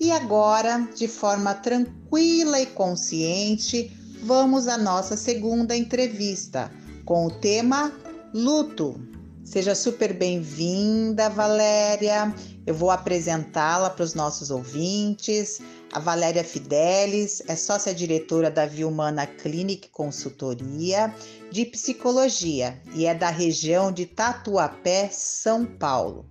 E 0.00 0.10
agora, 0.10 0.88
de 0.96 1.06
forma 1.06 1.54
tranquila 1.54 2.60
e 2.60 2.66
consciente, 2.66 3.96
vamos 4.24 4.66
à 4.66 4.76
nossa 4.76 5.16
segunda 5.16 5.76
entrevista 5.76 6.70
com 7.04 7.26
o 7.26 7.30
tema 7.30 7.92
luto. 8.34 9.00
Seja 9.44 9.74
super 9.74 10.12
bem-vinda, 10.12 11.28
Valéria. 11.28 12.34
Eu 12.66 12.74
vou 12.74 12.90
apresentá-la 12.90 13.90
para 13.90 14.04
os 14.04 14.14
nossos 14.14 14.50
ouvintes. 14.50 15.60
A 15.92 15.98
Valéria 15.98 16.42
Fidelis 16.42 17.42
é 17.46 17.54
sócia-diretora 17.54 18.50
da 18.50 18.64
Vilmana 18.64 19.26
Clinic 19.26 19.90
Consultoria 19.90 21.14
de 21.50 21.66
Psicologia 21.66 22.80
e 22.94 23.04
é 23.04 23.14
da 23.14 23.28
região 23.28 23.92
de 23.92 24.06
Tatuapé, 24.06 25.10
São 25.12 25.66
Paulo. 25.66 26.24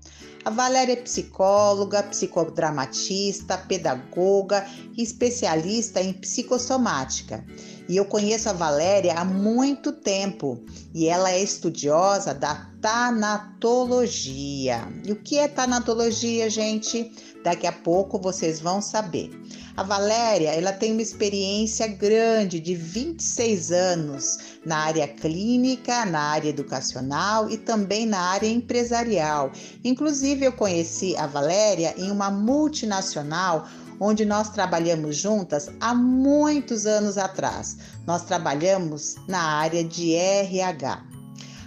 A 0.43 0.50
Valéria 0.50 0.93
é 0.93 0.95
psicóloga, 0.95 2.02
psicodramatista, 2.02 3.56
pedagoga 3.56 4.67
e 4.97 5.04
especialista 5.04 6.02
em 6.02 6.12
psicossomática. 6.12 7.45
E 7.92 7.98
eu 7.98 8.06
conheço 8.06 8.48
a 8.48 8.54
Valéria 8.54 9.16
há 9.16 9.26
muito 9.26 9.92
tempo 9.92 10.64
e 10.94 11.10
ela 11.10 11.30
é 11.30 11.44
estudiosa 11.44 12.34
da 12.34 12.70
tanatologia. 12.80 14.88
E 15.06 15.12
o 15.12 15.18
que 15.18 15.38
é 15.38 15.50
tanatologia, 15.50 16.50
gente? 16.50 17.12
Daqui 17.44 17.68
a 17.68 17.72
pouco 17.74 18.18
vocês 18.18 18.62
vão 18.62 18.82
saber. 18.82 19.30
A 19.76 19.84
Valéria, 19.84 20.52
ela 20.52 20.72
tem 20.72 20.94
uma 20.94 21.02
experiência 21.02 21.86
grande 21.88 22.62
de 22.62 22.76
26 22.76 23.74
anos 23.74 24.38
na 24.66 24.78
área 24.78 25.08
clínica, 25.08 26.06
na 26.06 26.20
área 26.20 26.50
educacional 26.50 27.50
e 27.50 27.58
também 27.58 28.06
na 28.06 28.20
área 28.20 28.48
empresarial. 28.48 29.52
Inclusive, 29.84 30.46
eu 30.46 30.54
conheci 30.54 31.18
a 31.18 31.28
Valéria 31.28 31.94
em 31.98 32.10
uma 32.10 32.32
multinacional 32.32 33.68
onde 34.04 34.26
nós 34.26 34.50
trabalhamos 34.50 35.16
juntas 35.16 35.70
há 35.80 35.94
muitos 35.94 36.88
anos 36.88 37.20
atrás. 37.20 37.78
Nós 38.08 38.24
trabalhamos 38.24 39.16
na 39.28 39.40
área 39.40 39.84
de 39.84 40.16
RH. 40.16 41.06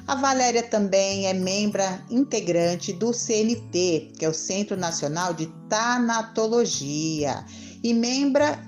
A 0.09 0.17
Valéria 0.17 0.65
também 0.65 1.29
é 1.29 1.33
membra 1.33 2.05
integrante 2.11 2.93
do 2.93 3.13
CNT, 3.13 4.15
que 4.19 4.25
é 4.25 4.29
o 4.29 4.35
Centro 4.35 4.77
Nacional 4.77 5.33
de 5.33 5.47
Tanatologia, 5.69 7.45
e 7.85 7.95
membra 7.95 8.59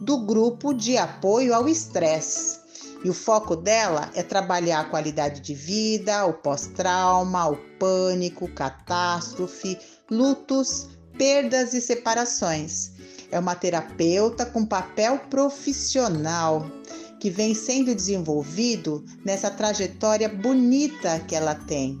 do 0.00 0.18
grupo 0.18 0.74
de 0.74 0.98
apoio 0.98 1.54
ao 1.54 1.68
estresse. 1.68 2.58
E 3.04 3.08
o 3.08 3.14
foco 3.14 3.54
dela 3.54 4.10
é 4.14 4.24
trabalhar 4.24 4.80
a 4.80 4.84
qualidade 4.84 5.40
de 5.40 5.54
vida, 5.54 6.26
o 6.26 6.32
pós-trauma, 6.32 7.48
o 7.48 7.56
pânico, 7.78 8.48
catástrofe, 8.48 9.78
lutos, 10.10 10.88
perdas 11.16 11.74
e 11.74 11.80
separações. 11.80 12.93
É 13.30 13.38
uma 13.38 13.54
terapeuta 13.54 14.46
com 14.46 14.64
papel 14.64 15.18
profissional 15.30 16.70
que 17.18 17.30
vem 17.30 17.54
sendo 17.54 17.94
desenvolvido 17.94 19.04
nessa 19.24 19.50
trajetória 19.50 20.28
bonita 20.28 21.18
que 21.20 21.34
ela 21.34 21.54
tem. 21.54 21.98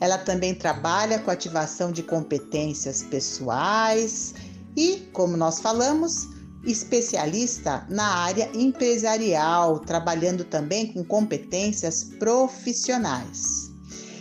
Ela 0.00 0.18
também 0.18 0.54
trabalha 0.54 1.18
com 1.18 1.30
ativação 1.30 1.90
de 1.90 2.02
competências 2.02 3.02
pessoais 3.02 4.34
e, 4.76 5.08
como 5.12 5.36
nós 5.36 5.60
falamos, 5.60 6.28
especialista 6.64 7.86
na 7.88 8.06
área 8.06 8.50
empresarial, 8.54 9.78
trabalhando 9.80 10.44
também 10.44 10.92
com 10.92 11.04
competências 11.04 12.04
profissionais. 12.18 13.63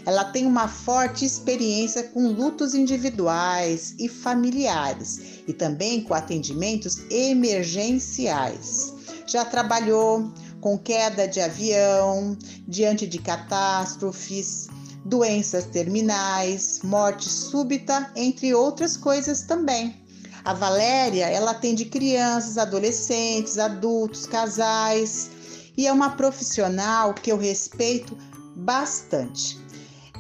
Ela 0.06 0.26
tem 0.26 0.45
uma 0.45 0.68
forte 0.68 1.24
experiência 1.26 2.04
com 2.04 2.28
lutos 2.28 2.74
individuais 2.74 3.95
e 3.99 4.10
familiares 4.10 5.41
e 5.47 5.54
também 5.54 6.01
com 6.04 6.14
atendimentos 6.14 6.99
emergenciais 7.10 8.93
já 9.26 9.45
trabalhou 9.45 10.32
com 10.62 10.78
queda 10.78 11.28
de 11.28 11.41
avião, 11.41 12.38
diante 12.68 13.08
de 13.08 13.18
catástrofes, 13.18 14.68
doenças 15.06 15.66
terminais, 15.66 16.80
morte 16.84 17.28
súbita, 17.28 18.12
entre 18.16 18.54
outras 18.54 18.95
coisas 18.95 19.41
também. 19.41 20.01
A 20.45 20.54
Valéria, 20.54 21.26
ela 21.26 21.51
atende 21.51 21.86
crianças, 21.86 22.58
adolescentes, 22.58 23.58
adultos, 23.58 24.26
casais 24.26 25.30
e 25.76 25.88
é 25.88 25.91
uma 25.91 26.12
profissional 26.12 27.14
que 27.14 27.32
eu 27.32 27.38
respeito 27.38 28.18
bastante. 28.56 29.62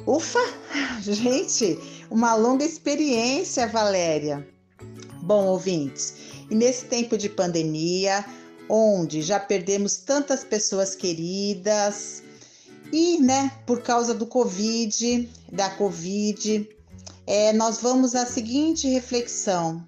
Ufa, 0.05 0.39
gente, 1.01 1.79
uma 2.09 2.35
longa 2.35 2.65
experiência, 2.65 3.67
Valéria. 3.67 4.45
Bom, 5.21 5.45
ouvintes, 5.45 6.15
e 6.49 6.55
nesse 6.55 6.85
tempo 6.85 7.17
de 7.17 7.29
pandemia, 7.29 8.25
onde 8.67 9.21
já 9.21 9.39
perdemos 9.39 9.97
tantas 9.97 10.43
pessoas 10.43 10.95
queridas 10.95 12.21
e, 12.91 13.17
né, 13.19 13.51
por 13.65 13.81
causa 13.81 14.13
do 14.13 14.25
Covid, 14.25 15.29
da 15.51 15.69
Covid, 15.69 16.67
é, 17.25 17.53
nós 17.53 17.77
vamos 17.77 18.13
à 18.13 18.25
seguinte 18.25 18.89
reflexão 18.89 19.87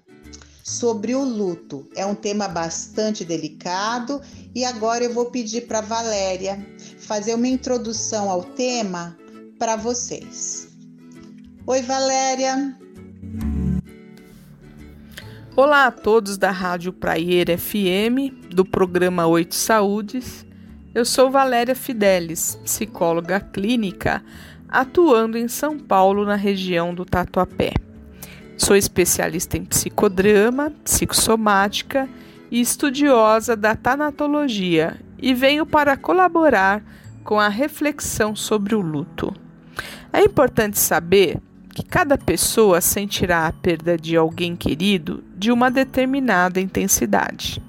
sobre 0.64 1.14
o 1.14 1.22
luto. 1.22 1.86
É 1.94 2.06
um 2.06 2.14
tema 2.14 2.48
bastante 2.48 3.24
delicado 3.24 4.22
e 4.54 4.64
agora 4.64 5.04
eu 5.04 5.12
vou 5.12 5.26
pedir 5.26 5.66
para 5.66 5.82
Valéria 5.82 6.66
fazer 6.98 7.34
uma 7.34 7.46
introdução 7.46 8.30
ao 8.30 8.42
tema 8.42 9.16
para 9.58 9.76
vocês. 9.76 10.68
Oi, 11.66 11.82
Valéria. 11.82 12.76
Olá 15.56 15.86
a 15.86 15.90
todos 15.90 16.36
da 16.36 16.50
Rádio 16.50 16.92
Praieira 16.92 17.56
FM, 17.56 18.50
do 18.50 18.64
programa 18.64 19.26
Oito 19.26 19.54
Saúdes. 19.54 20.44
Eu 20.94 21.04
sou 21.04 21.30
Valéria 21.30 21.74
Fidelis, 21.74 22.56
psicóloga 22.62 23.40
clínica, 23.40 24.22
atuando 24.68 25.38
em 25.38 25.48
São 25.48 25.78
Paulo, 25.78 26.24
na 26.24 26.36
região 26.36 26.94
do 26.94 27.04
Tatuapé. 27.04 27.72
Sou 28.58 28.76
especialista 28.76 29.56
em 29.56 29.64
psicodrama, 29.64 30.72
psicossomática 30.84 32.08
e 32.50 32.60
estudiosa 32.60 33.56
da 33.56 33.74
tanatologia 33.74 35.00
e 35.18 35.32
venho 35.32 35.64
para 35.66 35.96
colaborar 35.96 36.82
com 37.24 37.40
a 37.40 37.48
reflexão 37.48 38.36
sobre 38.36 38.74
o 38.74 38.80
luto. 38.80 39.45
É 40.12 40.22
importante 40.22 40.78
saber 40.78 41.38
que 41.74 41.82
cada 41.82 42.16
pessoa 42.16 42.80
sentirá 42.80 43.46
a 43.46 43.52
perda 43.52 43.98
de 43.98 44.16
alguém 44.16 44.56
querido 44.56 45.22
de 45.36 45.52
uma 45.52 45.70
determinada 45.70 46.60
intensidade. 46.60 47.62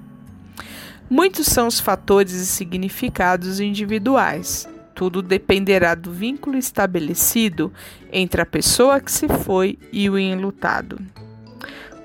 Muitos 1.09 1.47
são 1.47 1.67
os 1.67 1.79
fatores 1.79 2.33
e 2.33 2.45
significados 2.45 3.59
individuais. 3.59 4.67
Tudo 4.93 5.21
dependerá 5.21 5.93
do 5.93 6.11
vínculo 6.11 6.57
estabelecido 6.57 7.71
entre 8.11 8.41
a 8.41 8.45
pessoa 8.45 8.99
que 8.99 9.11
se 9.11 9.27
foi 9.27 9.77
e 9.91 10.09
o 10.09 10.17
enlutado. 10.17 10.99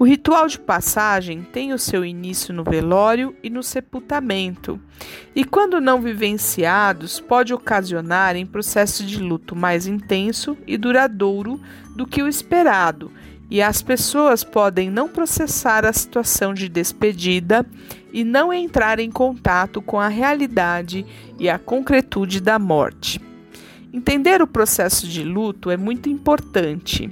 O 0.02 0.04
ritual 0.04 0.48
de 0.48 0.58
passagem 0.58 1.42
tem 1.52 1.72
o 1.72 1.78
seu 1.78 2.04
início 2.04 2.52
no 2.52 2.64
velório 2.64 3.36
e 3.40 3.48
no 3.48 3.62
sepultamento, 3.62 4.80
e 5.32 5.44
quando 5.44 5.80
não 5.80 6.02
vivenciados, 6.02 7.20
pode 7.20 7.54
ocasionar 7.54 8.34
em 8.34 8.44
processo 8.44 9.06
de 9.06 9.18
luto 9.18 9.54
mais 9.54 9.86
intenso 9.86 10.58
e 10.66 10.76
duradouro 10.76 11.60
do 11.94 12.04
que 12.04 12.20
o 12.20 12.26
esperado, 12.26 13.12
e 13.48 13.62
as 13.62 13.80
pessoas 13.80 14.42
podem 14.42 14.90
não 14.90 15.08
processar 15.08 15.86
a 15.86 15.92
situação 15.92 16.52
de 16.52 16.68
despedida 16.68 17.64
e 18.12 18.24
não 18.24 18.52
entrar 18.52 18.98
em 18.98 19.08
contato 19.08 19.80
com 19.80 20.00
a 20.00 20.08
realidade 20.08 21.06
e 21.38 21.48
a 21.48 21.60
concretude 21.60 22.40
da 22.40 22.58
morte. 22.58 23.20
Entender 23.92 24.42
o 24.42 24.48
processo 24.48 25.06
de 25.06 25.22
luto 25.22 25.70
é 25.70 25.76
muito 25.76 26.08
importante 26.08 27.08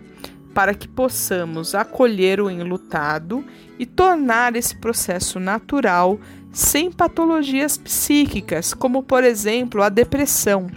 para 0.55 0.74
que 0.74 0.88
possamos 0.88 1.74
acolher 1.74 2.40
o 2.40 2.51
enlutado 2.51 3.44
e 3.78 3.86
tornar 3.86 4.57
esse 4.57 4.76
processo 4.76 5.38
natural 5.38 6.18
sem 6.53 6.90
patologias 6.90 7.78
psíquicas, 7.78 8.74
como 8.74 9.03
por 9.03 9.22
exemplo 9.22 9.82
a 9.82 9.88
depressão. 9.88 10.68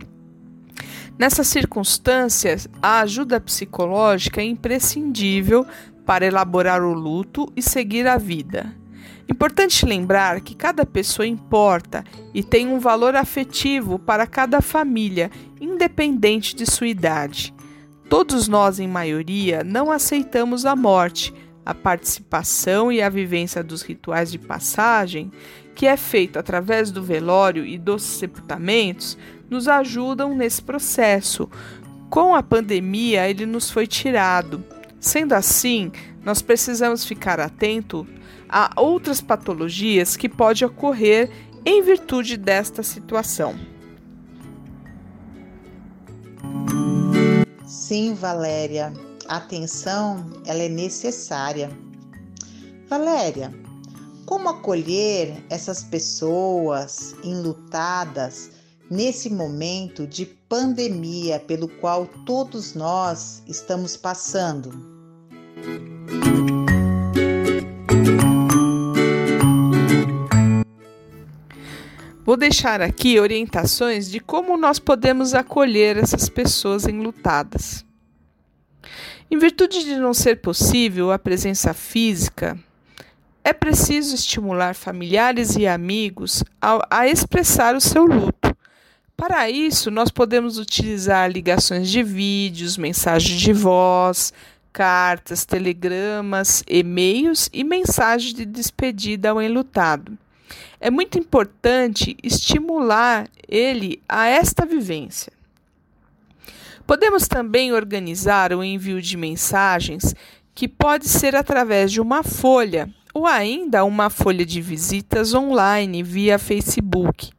Nessas 1.18 1.48
circunstâncias, 1.48 2.68
a 2.82 3.02
ajuda 3.02 3.40
psicológica 3.40 4.42
é 4.42 4.46
imprescindível 4.46 5.66
para 6.06 6.26
elaborar 6.26 6.84
o 6.84 6.94
luto 6.94 7.52
e 7.56 7.62
seguir 7.62 8.08
a 8.08 8.18
vida. 8.18 8.76
Importante 9.30 9.86
lembrar 9.86 10.42
que 10.42 10.56
cada 10.56 10.86
pessoa 10.86 11.26
importa 11.26 12.04
e 12.34 12.44
tem 12.44 12.68
um 12.68 12.80
valor 12.80 13.16
afetivo 13.16 13.98
para 13.98 14.28
cada 14.28 14.62
família, 14.62 15.32
independente 15.62 16.56
de 16.56 16.70
sua 16.70 16.88
idade. 16.88 17.54
Todos 18.14 18.48
nós, 18.48 18.80
em 18.80 18.88
maioria, 18.88 19.64
não 19.64 19.92
aceitamos 19.92 20.68
a 20.68 20.76
morte, 20.76 21.34
a 21.66 21.74
participação 21.74 22.92
e 22.92 23.02
a 23.02 23.10
vivência 23.10 23.64
dos 23.64 23.82
rituais 23.82 24.32
de 24.32 24.38
passagem, 24.38 25.32
que 25.74 25.88
é 25.88 25.98
feito 25.98 26.38
através 26.38 26.92
do 26.92 27.02
velório 27.02 27.66
e 27.66 27.76
dos 27.76 28.04
sepultamentos, 28.04 29.18
nos 29.50 29.68
ajudam 29.68 30.36
nesse 30.36 30.62
processo. 30.62 31.50
Com 32.08 32.36
a 32.36 32.44
pandemia, 32.44 33.28
ele 33.28 33.48
nos 33.48 33.72
foi 33.72 33.88
tirado. 33.88 34.64
Sendo 35.00 35.34
assim, 35.34 35.92
nós 36.24 36.40
precisamos 36.40 37.04
ficar 37.04 37.40
atento 37.40 38.06
a 38.48 38.80
outras 38.80 39.22
patologias 39.22 40.16
que 40.16 40.30
pode 40.30 40.64
ocorrer 40.64 41.32
em 41.66 41.82
virtude 41.82 42.38
desta 42.38 42.84
situação. 42.84 43.56
Sim, 47.74 48.14
Valéria, 48.14 48.94
atenção, 49.28 50.32
ela 50.46 50.62
é 50.62 50.70
necessária. 50.70 51.76
Valéria, 52.88 53.52
como 54.28 54.48
acolher 54.48 55.44
essas 55.50 55.84
pessoas 55.84 57.16
enlutadas 57.24 58.52
nesse 58.92 59.28
momento 59.28 60.06
de 60.06 60.24
pandemia 60.24 61.40
pelo 61.40 61.68
qual 61.68 62.06
todos 62.28 62.76
nós 62.76 63.42
estamos 63.48 63.98
passando? 63.98 64.72
Vou 72.26 72.38
deixar 72.38 72.82
aqui 72.82 73.20
orientações 73.20 74.10
de 74.10 74.22
como 74.22 74.56
nós 74.56 74.80
podemos 74.80 75.34
acolher 75.34 75.98
essas 75.98 76.30
pessoas 76.30 76.88
enlutadas. 76.88 77.86
Em 79.30 79.38
virtude 79.38 79.84
de 79.84 79.98
não 79.98 80.14
ser 80.14 80.40
possível 80.40 81.12
a 81.12 81.20
presença 81.20 81.74
física, 81.74 82.58
é 83.44 83.52
preciso 83.52 84.16
estimular 84.16 84.74
familiares 84.74 85.58
e 85.58 85.68
amigos 85.68 86.46
a, 86.62 86.88
a 86.90 87.08
expressar 87.10 87.76
o 87.76 87.82
seu 87.82 88.06
luto. 88.06 88.56
Para 89.18 89.50
isso, 89.50 89.92
nós 89.92 90.10
podemos 90.10 90.58
utilizar 90.58 91.30
ligações 91.30 91.90
de 91.90 92.02
vídeos, 92.02 92.78
mensagens 92.78 93.38
de 93.38 93.52
voz, 93.52 94.32
cartas, 94.72 95.44
telegramas, 95.44 96.64
e-mails 96.70 97.50
e 97.52 97.66
mensagens 97.66 98.34
de 98.34 98.46
despedida 98.46 99.32
ao 99.32 99.42
enlutado 99.42 100.18
é 100.84 100.92
muito 100.92 101.18
importante 101.18 102.18
estimular 102.22 103.30
ele 103.48 104.02
a 104.08 104.28
esta 104.28 104.66
vivência. 104.66 105.32
Podemos 106.86 107.26
também 107.26 107.72
organizar 107.72 108.52
o 108.52 108.62
envio 108.62 109.02
de 109.02 109.16
mensagens, 109.16 110.14
que 110.54 110.68
pode 110.68 111.08
ser 111.08 111.38
através 111.38 111.90
de 111.90 112.02
uma 112.02 112.22
folha 112.22 112.90
ou 113.14 113.26
ainda 113.26 113.86
uma 113.86 114.10
folha 114.10 114.46
de 114.46 114.60
visitas 114.60 115.34
online 115.34 116.04
via 116.04 116.38
Facebook, 116.38 117.32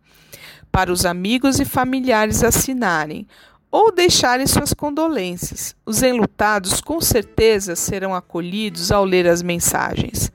para 0.73 0.91
os 0.91 1.05
amigos 1.05 1.61
e 1.61 1.67
familiares 1.67 2.43
assinarem 2.43 3.29
ou 3.71 3.93
deixarem 3.93 4.47
suas 4.47 4.73
condolências. 4.73 5.77
Os 5.85 6.03
enlutados 6.03 6.81
com 6.81 6.99
certeza 6.99 7.77
serão 7.77 8.15
acolhidos 8.15 8.91
ao 8.91 9.05
ler 9.05 9.27
as 9.27 9.43
mensagens. 9.43 10.33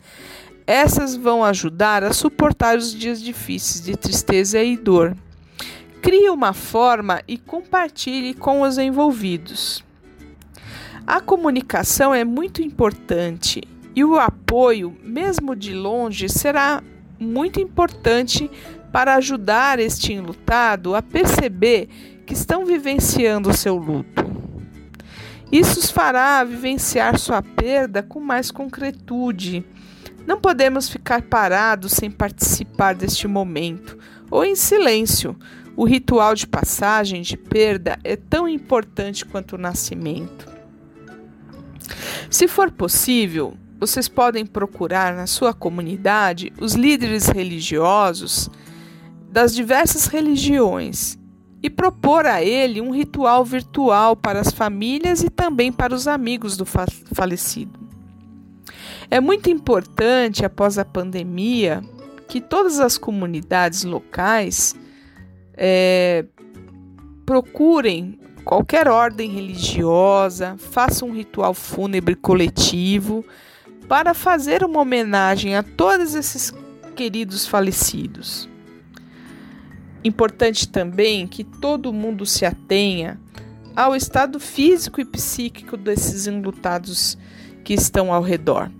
Essas 0.70 1.16
vão 1.16 1.44
ajudar 1.44 2.04
a 2.04 2.14
suportar 2.14 2.78
os 2.78 2.94
dias 2.94 3.20
difíceis 3.20 3.84
de 3.84 3.98
tristeza 3.98 4.62
e 4.62 4.78
dor. 4.78 5.18
Crie 6.00 6.30
uma 6.30 6.54
forma 6.54 7.24
e 7.28 7.40
compartilhe 7.40 8.36
com 8.36 8.62
os 8.62 8.78
envolvidos. 8.78 9.84
A 11.08 11.20
comunicação 11.22 12.14
é 12.14 12.24
muito 12.24 12.62
importante 12.62 13.64
e 13.96 14.06
o 14.06 14.20
apoio, 14.20 14.96
mesmo 15.02 15.56
de 15.56 15.74
longe, 15.74 16.30
será 16.30 16.84
muito 17.20 17.60
importante 17.60 18.48
para 18.92 19.16
ajudar 19.16 19.80
este 19.80 20.14
enlutado 20.14 20.94
a 20.94 21.02
perceber 21.02 21.90
que 22.28 22.34
estão 22.36 22.64
vivenciando 22.64 23.50
o 23.50 23.58
seu 23.58 23.76
luto. 23.76 24.24
Isso 25.52 25.80
os 25.80 25.90
fará 25.90 26.44
vivenciar 26.44 27.18
sua 27.18 27.42
perda 27.42 28.04
com 28.04 28.20
mais 28.20 28.52
concretude 28.52 29.66
não 30.30 30.40
podemos 30.40 30.88
ficar 30.88 31.24
parados 31.24 31.94
sem 31.94 32.12
participar 32.12 32.94
deste 32.94 33.28
momento 33.28 33.98
ou 34.30 34.46
em 34.46 34.56
silêncio. 34.56 35.36
O 35.76 35.84
ritual 35.86 36.36
de 36.36 36.46
passagem 36.46 37.24
de 37.24 37.36
perda 37.36 37.98
é 38.04 38.16
tão 38.16 38.48
importante 38.48 39.26
quanto 39.26 39.56
o 39.56 39.58
nascimento. 39.58 40.48
Se 42.30 42.48
for 42.48 42.70
possível, 42.70 43.56
vocês 43.80 44.08
podem 44.08 44.46
procurar 44.46 45.16
na 45.16 45.26
sua 45.26 45.52
comunidade 45.52 46.54
os 46.62 46.76
líderes 46.76 47.26
religiosos 47.26 48.52
das 49.32 49.56
diversas 49.56 50.06
religiões 50.06 51.18
e 51.64 51.72
propor 51.72 52.28
a 52.28 52.44
ele 52.44 52.82
um 52.82 52.92
ritual 52.92 53.44
virtual 53.44 54.16
para 54.16 54.42
as 54.42 54.52
famílias 54.52 55.24
e 55.24 55.30
também 55.32 55.72
para 55.72 55.96
os 55.96 56.08
amigos 56.08 56.56
do 56.56 56.68
falecido. 57.16 57.89
É 59.12 59.20
muito 59.20 59.50
importante, 59.50 60.46
após 60.46 60.78
a 60.78 60.86
pandemia, 60.86 61.82
que 62.28 62.40
todas 62.40 62.80
as 62.80 62.98
comunidades 62.98 63.84
locais 63.84 64.76
é, 65.58 66.26
procurem 67.26 68.20
qualquer 68.46 68.88
ordem 68.88 69.30
religiosa, 69.30 70.56
façam 70.58 71.10
um 71.10 71.14
ritual 71.14 71.54
fúnebre 71.54 72.16
coletivo 72.16 73.26
para 73.88 74.14
fazer 74.14 74.64
uma 74.64 74.82
homenagem 74.82 75.56
a 75.56 75.64
todos 75.64 76.14
esses 76.14 76.54
queridos 76.96 77.48
falecidos. 77.48 78.48
Importante 80.04 80.70
também 80.70 81.28
que 81.28 81.44
todo 81.44 81.92
mundo 81.92 82.26
se 82.26 82.46
atenha 82.46 83.20
ao 83.76 83.96
estado 83.96 84.40
físico 84.40 85.02
e 85.02 85.06
psíquico 85.06 85.76
desses 85.76 86.28
enlutados 86.28 87.18
que 87.64 87.74
estão 87.74 88.14
ao 88.14 88.22
redor. 88.22 88.72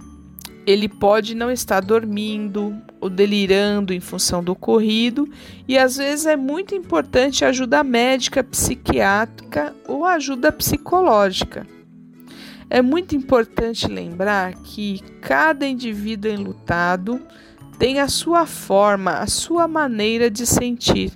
Ele 0.70 0.88
pode 0.88 1.34
não 1.34 1.50
estar 1.50 1.80
dormindo 1.80 2.80
ou 3.02 3.10
delirando 3.10 3.92
em 3.92 4.00
função 4.00 4.44
do 4.44 4.52
ocorrido, 4.52 5.28
e 5.68 5.76
às 5.76 5.98
vezes 5.98 6.28
é 6.28 6.36
muito 6.36 6.76
importante 6.76 7.44
ajuda 7.44 7.84
médica, 7.84 8.44
psiquiátrica 8.44 9.76
ou 9.88 10.06
ajuda 10.06 10.52
psicológica. 10.52 11.66
É 12.70 12.84
muito 12.84 13.16
importante 13.16 13.88
lembrar 13.88 14.54
que 14.64 15.00
cada 15.22 15.66
indivíduo 15.66 16.32
enlutado 16.32 17.20
tem 17.80 18.00
a 18.00 18.08
sua 18.08 18.46
forma, 18.46 19.14
a 19.14 19.26
sua 19.26 19.68
maneira 19.68 20.30
de 20.30 20.46
sentir. 20.46 21.12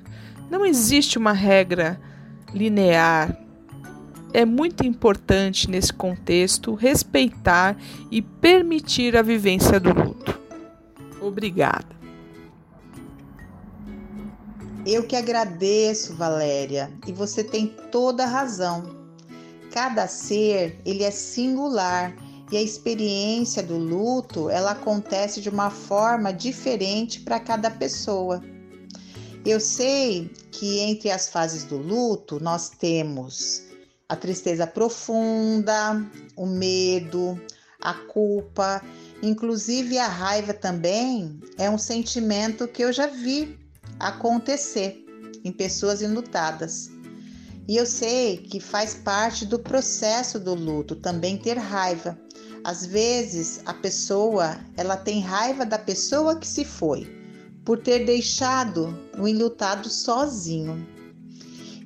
Não 0.50 0.66
existe 0.66 1.16
uma 1.16 1.32
regra 1.32 2.02
linear. 2.56 3.38
É 4.34 4.46
muito 4.46 4.84
importante 4.84 5.70
nesse 5.70 5.94
contexto 5.94 6.74
respeitar 6.74 7.78
e 8.10 8.20
permitir 8.20 9.16
a 9.16 9.22
vivência 9.22 9.80
do 9.80 9.94
luto. 9.94 10.40
Obrigada. 11.22 11.94
Eu 14.86 15.06
que 15.06 15.16
agradeço, 15.16 16.16
Valéria, 16.16 16.92
e 17.08 17.12
você 17.14 17.44
tem 17.44 17.68
toda 17.92 18.24
a 18.24 18.28
razão. 18.28 18.84
Cada 19.72 20.08
ser, 20.08 20.82
ele 20.84 21.04
é 21.04 21.12
singular 21.12 22.14
e 22.52 22.58
a 22.58 22.62
experiência 22.62 23.62
do 23.62 23.78
luto, 23.78 24.50
ela 24.50 24.72
acontece 24.72 25.42
de 25.42 25.50
uma 25.50 25.70
forma 25.70 26.34
diferente 26.34 27.20
para 27.20 27.40
cada 27.40 27.70
pessoa. 27.70 28.44
Eu 29.46 29.60
sei 29.60 30.32
que 30.52 30.80
entre 30.80 31.12
as 31.12 31.30
fases 31.30 31.64
do 31.64 31.78
luto 31.78 32.40
nós 32.42 32.70
temos 32.70 33.73
a 34.08 34.16
tristeza 34.16 34.68
profunda, 34.68 36.06
o 36.36 36.46
medo, 36.46 37.40
a 37.82 37.94
culpa, 37.94 38.82
inclusive 39.22 39.98
a 39.98 40.08
raiva 40.08 40.54
também 40.54 41.40
é 41.58 41.70
um 41.70 41.78
sentimento 41.78 42.68
que 42.68 42.84
eu 42.84 42.94
já 42.94 43.08
vi 43.08 43.58
acontecer 44.00 45.04
em 45.44 45.52
pessoas 45.52 46.02
enlutadas. 46.02 46.90
E 47.68 47.78
eu 47.78 47.86
sei 47.86 48.38
que 48.38 48.60
faz 48.60 48.94
parte 48.94 49.46
do 49.46 49.58
processo 49.58 50.40
do 50.40 50.54
luto 50.54 50.96
também 50.96 51.38
ter 51.38 51.58
raiva. 51.58 52.18
Às 52.64 52.86
vezes 52.86 53.62
a 53.66 53.74
pessoa, 53.74 54.58
ela 54.78 54.98
tem 54.98 55.22
raiva 55.22 55.66
da 55.66 55.78
pessoa 55.78 56.38
que 56.38 56.48
se 56.48 56.66
foi, 56.66 57.08
por 57.64 57.78
ter 57.78 58.06
deixado 58.06 58.98
o 59.18 59.28
enlutado 59.28 59.90
sozinho. 59.90 60.86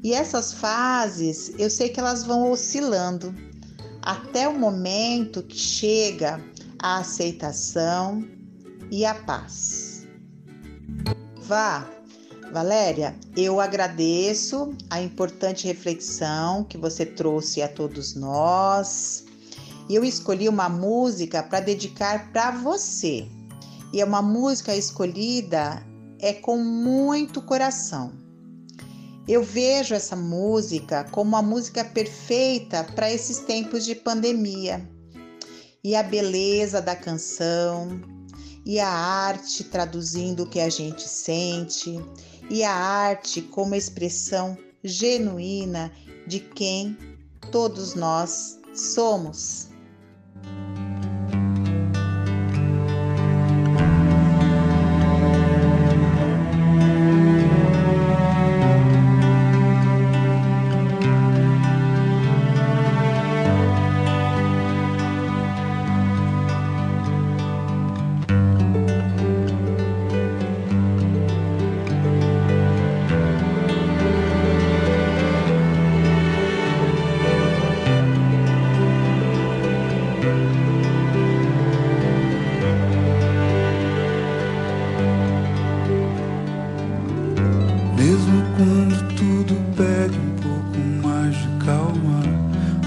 E 0.07 0.13
essas 0.13 0.53
fases, 0.53 1.51
eu 1.57 1.69
sei 1.69 1.89
que 1.89 1.99
elas 1.99 2.23
vão 2.23 2.49
oscilando 2.49 3.35
até 4.01 4.47
o 4.47 4.57
momento 4.57 5.43
que 5.43 5.57
chega 5.57 6.41
a 6.79 6.99
aceitação 6.99 8.25
e 8.89 9.05
a 9.05 9.13
paz. 9.13 10.07
Vá 11.41 11.85
Valéria, 12.53 13.17
eu 13.35 13.59
agradeço 13.59 14.73
a 14.89 15.01
importante 15.01 15.67
reflexão 15.67 16.63
que 16.63 16.77
você 16.77 17.05
trouxe 17.05 17.61
a 17.61 17.67
todos 17.67 18.15
nós. 18.15 19.25
Eu 19.89 20.05
escolhi 20.05 20.47
uma 20.47 20.69
música 20.69 21.43
para 21.43 21.59
dedicar 21.59 22.31
para 22.31 22.51
você. 22.51 23.27
E 23.91 23.99
é 23.99 24.05
uma 24.05 24.21
música 24.21 24.73
escolhida 24.73 25.85
é 26.17 26.31
com 26.31 26.57
muito 26.57 27.41
coração. 27.41 28.25
Eu 29.27 29.43
vejo 29.43 29.93
essa 29.93 30.15
música 30.15 31.03
como 31.11 31.35
a 31.35 31.41
música 31.41 31.83
perfeita 31.83 32.83
para 32.83 33.11
esses 33.11 33.39
tempos 33.39 33.85
de 33.85 33.93
pandemia. 33.93 34.89
E 35.83 35.95
a 35.95 36.03
beleza 36.03 36.81
da 36.81 36.95
canção, 36.95 38.01
e 38.65 38.79
a 38.79 38.89
arte 38.89 39.65
traduzindo 39.65 40.43
o 40.43 40.49
que 40.49 40.59
a 40.59 40.69
gente 40.69 41.07
sente, 41.07 41.99
e 42.49 42.63
a 42.63 42.73
arte 42.73 43.41
como 43.41 43.75
expressão 43.75 44.57
genuína 44.83 45.91
de 46.25 46.39
quem 46.39 46.97
todos 47.51 47.95
nós 47.95 48.59
somos. 48.73 49.69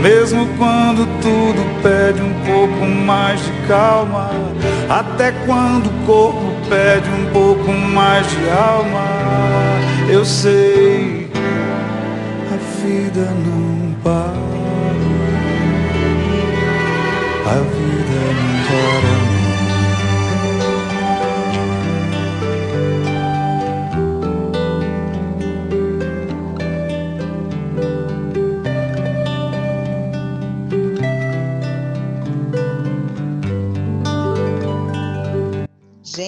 Mesmo 0.00 0.46
quando 0.56 1.06
tudo 1.20 1.82
pede 1.82 2.22
um 2.22 2.32
pouco 2.44 2.86
mais 2.86 3.40
de 3.44 3.50
calma, 3.66 4.30
até 4.88 5.32
quando 5.44 5.88
o 5.88 6.06
corpo 6.06 6.54
pede 6.68 7.08
um 7.10 7.26
pouco 7.32 7.72
mais 7.72 8.24
de 8.30 8.48
alma. 8.48 9.04
Eu 10.08 10.24
sei, 10.24 11.28
a 12.52 12.56
vida 12.80 13.28
não 13.44 13.94
para. 14.04 14.48
A 17.44 17.54
vida 17.54 18.20
não 18.38 19.02
para. 19.02 19.07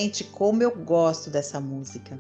Gente, 0.00 0.24
como 0.24 0.62
eu 0.62 0.74
gosto 0.74 1.28
dessa 1.28 1.60
música. 1.60 2.18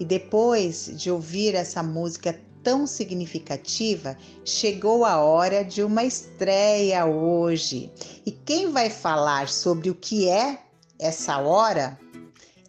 E 0.00 0.04
depois 0.04 0.90
de 0.92 1.08
ouvir 1.08 1.54
essa 1.54 1.80
música 1.80 2.36
tão 2.64 2.84
significativa, 2.84 4.18
chegou 4.44 5.04
a 5.04 5.18
hora 5.22 5.62
de 5.64 5.84
uma 5.84 6.02
estreia 6.02 7.06
hoje. 7.06 7.92
E 8.26 8.32
quem 8.32 8.72
vai 8.72 8.90
falar 8.90 9.48
sobre 9.48 9.88
o 9.88 9.94
que 9.94 10.28
é 10.28 10.58
essa 10.98 11.38
hora 11.38 11.96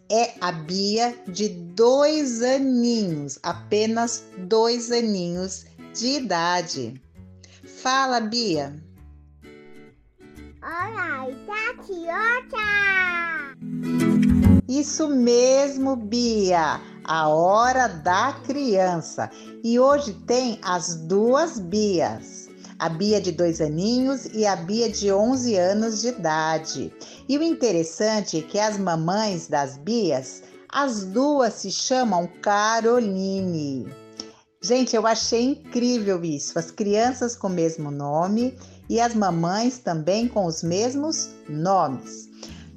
é 0.08 0.34
a 0.40 0.52
Bia, 0.52 1.18
de 1.26 1.48
dois 1.48 2.40
aninhos, 2.40 3.40
apenas 3.42 4.24
dois 4.46 4.92
aninhos 4.92 5.66
de 5.98 6.18
idade. 6.18 7.02
Fala, 7.82 8.20
Bia. 8.20 8.80
Olá, 10.62 11.28
Itatiota! 11.28 12.68
Isso 14.68 15.08
mesmo, 15.08 15.96
Bia, 15.96 16.78
a 17.02 17.28
hora 17.28 17.88
da 17.88 18.34
criança. 18.44 19.30
E 19.64 19.80
hoje 19.80 20.12
tem 20.26 20.58
as 20.62 20.94
duas 20.94 21.58
Bias. 21.58 22.50
A 22.78 22.90
Bia 22.90 23.18
de 23.18 23.32
dois 23.32 23.62
aninhos 23.62 24.26
e 24.26 24.44
a 24.44 24.54
Bia 24.54 24.90
de 24.90 25.10
11 25.10 25.56
anos 25.56 26.02
de 26.02 26.08
idade. 26.08 26.92
E 27.26 27.38
o 27.38 27.42
interessante 27.42 28.38
é 28.38 28.42
que 28.42 28.58
as 28.58 28.76
mamães 28.76 29.48
das 29.48 29.78
Bias, 29.78 30.42
as 30.68 31.02
duas 31.02 31.54
se 31.54 31.70
chamam 31.70 32.28
Caroline. 32.42 33.86
Gente, 34.60 34.94
eu 34.94 35.06
achei 35.06 35.44
incrível 35.44 36.22
isso. 36.22 36.58
As 36.58 36.70
crianças 36.70 37.34
com 37.34 37.46
o 37.46 37.50
mesmo 37.50 37.90
nome 37.90 38.54
e 38.86 39.00
as 39.00 39.14
mamães 39.14 39.78
também 39.78 40.28
com 40.28 40.44
os 40.44 40.62
mesmos 40.62 41.30
nomes. 41.48 42.28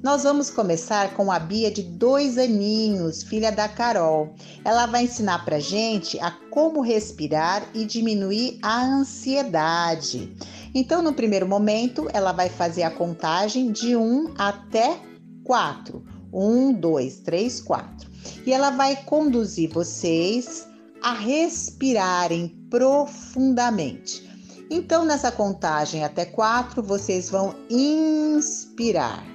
Nós 0.02 0.24
vamos 0.24 0.50
começar 0.50 1.14
com 1.14 1.30
a 1.30 1.38
Bia 1.38 1.70
de 1.70 1.80
dois 1.80 2.36
aninhos, 2.36 3.22
filha 3.22 3.52
da 3.52 3.68
Carol. 3.68 4.34
Ela 4.64 4.84
vai 4.86 5.04
ensinar 5.04 5.44
pra 5.44 5.60
gente 5.60 6.18
a 6.18 6.32
como 6.50 6.80
respirar 6.80 7.64
e 7.72 7.84
diminuir 7.84 8.58
a 8.62 8.84
ansiedade. 8.84 10.36
Então, 10.74 11.02
no 11.02 11.14
primeiro 11.14 11.46
momento, 11.46 12.08
ela 12.12 12.32
vai 12.32 12.48
fazer 12.48 12.82
a 12.82 12.90
contagem 12.90 13.70
de 13.70 13.94
1 13.94 14.34
até 14.36 14.98
4. 15.44 16.04
1, 16.32 16.72
2, 16.72 17.20
3, 17.20 17.60
4. 17.60 18.10
E 18.44 18.52
ela 18.52 18.70
vai 18.70 18.96
conduzir 19.04 19.70
vocês 19.70 20.66
a 21.00 21.12
respirarem 21.12 22.48
profundamente. 22.68 24.28
Então, 24.68 25.04
nessa 25.04 25.30
contagem 25.30 26.02
até 26.02 26.24
4, 26.24 26.82
vocês 26.82 27.30
vão 27.30 27.54
inspirar. 27.70 29.32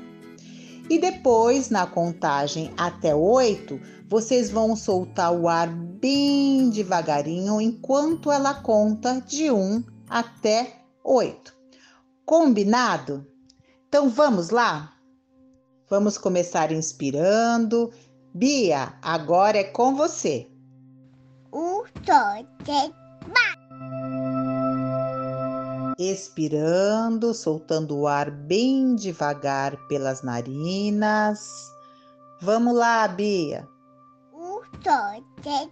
E 0.90 0.98
depois, 0.98 1.70
na 1.70 1.86
contagem 1.86 2.72
até 2.78 3.14
8, 3.14 3.80
vocês 4.08 4.50
vão 4.50 4.76
soltar 4.76 5.34
o 5.34 5.48
ar 5.50 5.68
bem 5.68 6.70
devagarinho 6.70 7.60
enquanto 7.60 8.32
ela 8.32 8.54
conta 8.54 9.20
de 9.20 9.52
1 9.52 9.84
até 10.10 10.82
8. 11.04 11.54
Combinado? 12.26 13.28
Então 13.88 14.10
vamos 14.10 14.50
lá? 14.50 14.94
Vamos 15.90 16.18
começar 16.18 16.72
inspirando. 16.72 17.92
Bia, 18.34 18.94
agora 19.02 19.58
é 19.58 19.64
com 19.64 19.96
você. 19.96 20.48
Um, 21.52 21.84
dois, 22.06 22.46
três, 22.64 22.92
expirando, 25.98 27.34
soltando 27.34 27.98
o 27.98 28.08
ar 28.08 28.30
bem 28.30 28.96
devagar 28.96 29.76
pelas 29.88 30.22
narinas. 30.22 31.72
Vamos 32.42 32.76
lá, 32.76 33.08
Bia. 33.08 33.68
um, 34.34 34.62
dois, 34.84 35.24
três, 35.42 35.70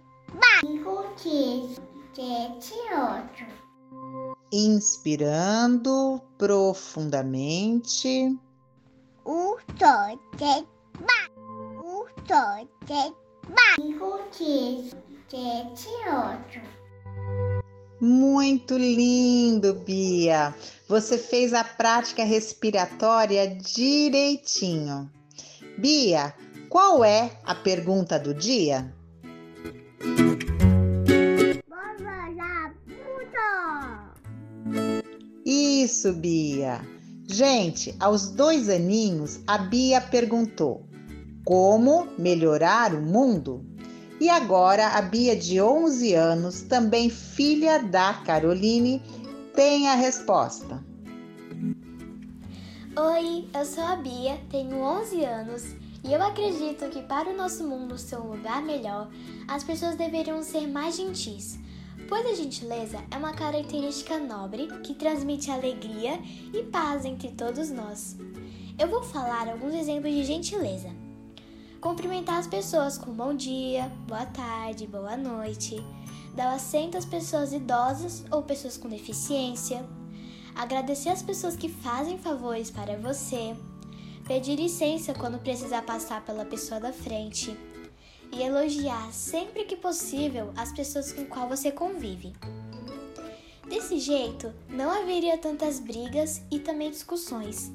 cinco, 0.60 1.04
seis, 1.16 1.80
sete, 2.12 2.74
oito. 2.74 3.46
Inspirando 4.52 6.20
profundamente. 6.38 8.36
Um, 9.24 9.56
dois, 9.78 10.18
três, 10.36 10.64
um, 11.84 12.04
dois, 12.26 12.68
três, 12.86 13.12
cinco, 13.76 14.20
seis, 14.32 14.90
sete, 15.28 15.88
oito. 16.08 16.75
Muito 18.00 18.76
lindo, 18.76 19.74
Bia. 19.74 20.54
Você 20.86 21.16
fez 21.16 21.54
a 21.54 21.64
prática 21.64 22.24
respiratória 22.24 23.56
direitinho. 23.56 25.10
Bia, 25.78 26.34
qual 26.68 27.02
é 27.02 27.30
a 27.42 27.54
pergunta 27.54 28.18
do 28.18 28.34
dia? 28.34 28.92
Isso, 35.44 36.12
Bia. 36.12 36.80
Gente, 37.26 37.94
aos 37.98 38.30
dois 38.30 38.68
aninhos, 38.68 39.40
a 39.46 39.56
Bia 39.56 40.00
perguntou: 40.00 40.86
Como 41.44 42.08
melhorar 42.18 42.94
o 42.94 43.00
mundo? 43.00 43.64
E 44.18 44.30
agora 44.30 44.88
a 44.88 45.02
Bia, 45.02 45.36
de 45.36 45.60
11 45.60 46.14
anos, 46.14 46.62
também 46.62 47.10
filha 47.10 47.82
da 47.82 48.14
Caroline, 48.14 49.02
tem 49.54 49.88
a 49.88 49.94
resposta. 49.94 50.82
Oi, 52.98 53.46
eu 53.52 53.64
sou 53.66 53.84
a 53.84 53.96
Bia, 53.96 54.40
tenho 54.50 54.76
11 54.78 55.22
anos 55.22 55.64
e 56.02 56.14
eu 56.14 56.22
acredito 56.22 56.88
que 56.88 57.02
para 57.02 57.28
o 57.28 57.36
nosso 57.36 57.62
mundo 57.66 57.98
ser 57.98 58.16
um 58.16 58.30
lugar 58.30 58.62
melhor, 58.62 59.10
as 59.48 59.62
pessoas 59.62 59.96
deveriam 59.96 60.42
ser 60.42 60.66
mais 60.66 60.96
gentis, 60.96 61.58
pois 62.08 62.24
a 62.24 62.34
gentileza 62.34 62.98
é 63.10 63.18
uma 63.18 63.34
característica 63.34 64.18
nobre 64.18 64.68
que 64.82 64.94
transmite 64.94 65.50
alegria 65.50 66.18
e 66.54 66.62
paz 66.62 67.04
entre 67.04 67.32
todos 67.32 67.70
nós. 67.70 68.16
Eu 68.78 68.88
vou 68.88 69.02
falar 69.02 69.48
alguns 69.48 69.74
exemplos 69.74 70.14
de 70.14 70.24
gentileza. 70.24 71.05
Cumprimentar 71.86 72.38
as 72.38 72.48
pessoas 72.48 72.98
com 72.98 73.12
bom 73.12 73.32
dia, 73.32 73.92
boa 74.08 74.26
tarde, 74.26 74.88
boa 74.88 75.16
noite. 75.16 75.76
Dar 76.34 76.52
assento 76.52 76.98
às 76.98 77.04
pessoas 77.04 77.52
idosas 77.52 78.24
ou 78.28 78.42
pessoas 78.42 78.76
com 78.76 78.88
deficiência. 78.88 79.86
Agradecer 80.52 81.10
às 81.10 81.22
pessoas 81.22 81.54
que 81.54 81.68
fazem 81.68 82.18
favores 82.18 82.72
para 82.72 82.96
você. 82.96 83.54
Pedir 84.26 84.56
licença 84.56 85.14
quando 85.14 85.38
precisar 85.38 85.82
passar 85.82 86.24
pela 86.24 86.44
pessoa 86.44 86.80
da 86.80 86.92
frente. 86.92 87.56
E 88.32 88.42
elogiar 88.42 89.12
sempre 89.12 89.62
que 89.62 89.76
possível 89.76 90.50
as 90.56 90.72
pessoas 90.72 91.12
com 91.12 91.24
qual 91.26 91.48
você 91.48 91.70
convive. 91.70 92.32
Desse 93.68 94.00
jeito, 94.00 94.52
não 94.68 94.90
haveria 94.90 95.38
tantas 95.38 95.78
brigas 95.78 96.42
e 96.50 96.58
também 96.58 96.90
discussões 96.90 97.70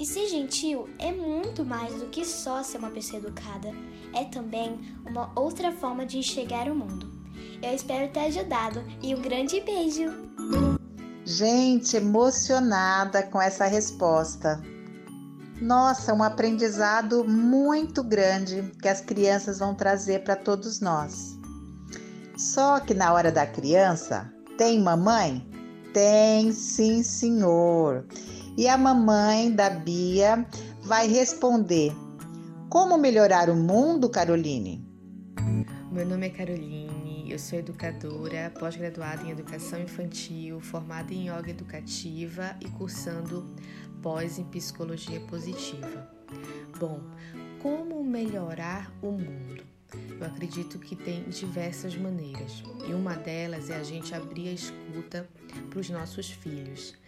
e 0.00 0.06
ser 0.06 0.28
gentil 0.28 0.88
é 0.98 1.12
muito 1.12 1.62
mais 1.62 1.92
do 1.96 2.06
que 2.06 2.24
só 2.24 2.62
ser 2.62 2.78
uma 2.78 2.90
pessoa 2.90 3.20
educada, 3.20 3.70
é 4.14 4.24
também 4.24 4.80
uma 5.06 5.30
outra 5.38 5.70
forma 5.70 6.06
de 6.06 6.16
enxergar 6.16 6.68
o 6.70 6.74
mundo. 6.74 7.06
Eu 7.62 7.74
espero 7.74 8.10
ter 8.10 8.20
ajudado 8.20 8.82
e 9.02 9.14
um 9.14 9.20
grande 9.20 9.60
beijo! 9.60 10.10
Gente, 11.22 11.98
emocionada 11.98 13.22
com 13.24 13.40
essa 13.40 13.66
resposta. 13.66 14.62
Nossa, 15.60 16.14
um 16.14 16.22
aprendizado 16.22 17.22
muito 17.22 18.02
grande 18.02 18.72
que 18.80 18.88
as 18.88 19.02
crianças 19.02 19.58
vão 19.58 19.74
trazer 19.74 20.24
para 20.24 20.34
todos 20.34 20.80
nós. 20.80 21.38
Só 22.38 22.80
que 22.80 22.94
na 22.94 23.12
hora 23.12 23.30
da 23.30 23.46
criança, 23.46 24.32
tem 24.56 24.80
mamãe? 24.80 25.46
Tem, 25.92 26.50
sim, 26.52 27.02
senhor. 27.02 28.06
E 28.60 28.68
a 28.68 28.76
mamãe 28.76 29.50
da 29.50 29.70
Bia 29.70 30.46
vai 30.82 31.08
responder: 31.08 31.94
Como 32.68 32.98
melhorar 32.98 33.48
o 33.48 33.56
mundo, 33.56 34.10
Caroline? 34.10 34.86
Meu 35.90 36.06
nome 36.06 36.26
é 36.26 36.28
Caroline, 36.28 37.24
eu 37.32 37.38
sou 37.38 37.58
educadora, 37.58 38.52
pós-graduada 38.60 39.22
em 39.22 39.30
educação 39.30 39.80
infantil, 39.80 40.60
formada 40.60 41.10
em 41.14 41.30
yoga 41.30 41.48
educativa 41.48 42.54
e 42.60 42.68
cursando 42.68 43.46
pós 44.02 44.38
em 44.38 44.44
psicologia 44.44 45.20
positiva. 45.20 46.06
Bom, 46.78 47.00
como 47.62 48.04
melhorar 48.04 48.92
o 49.00 49.10
mundo? 49.10 49.64
Eu 50.20 50.26
acredito 50.26 50.78
que 50.78 50.94
tem 50.94 51.22
diversas 51.30 51.96
maneiras 51.96 52.62
e 52.86 52.92
uma 52.92 53.14
delas 53.14 53.70
é 53.70 53.76
a 53.78 53.82
gente 53.82 54.14
abrir 54.14 54.50
a 54.50 54.52
escuta 54.52 55.26
para 55.70 55.80
os 55.80 55.88
nossos 55.88 56.28
filhos. 56.28 56.99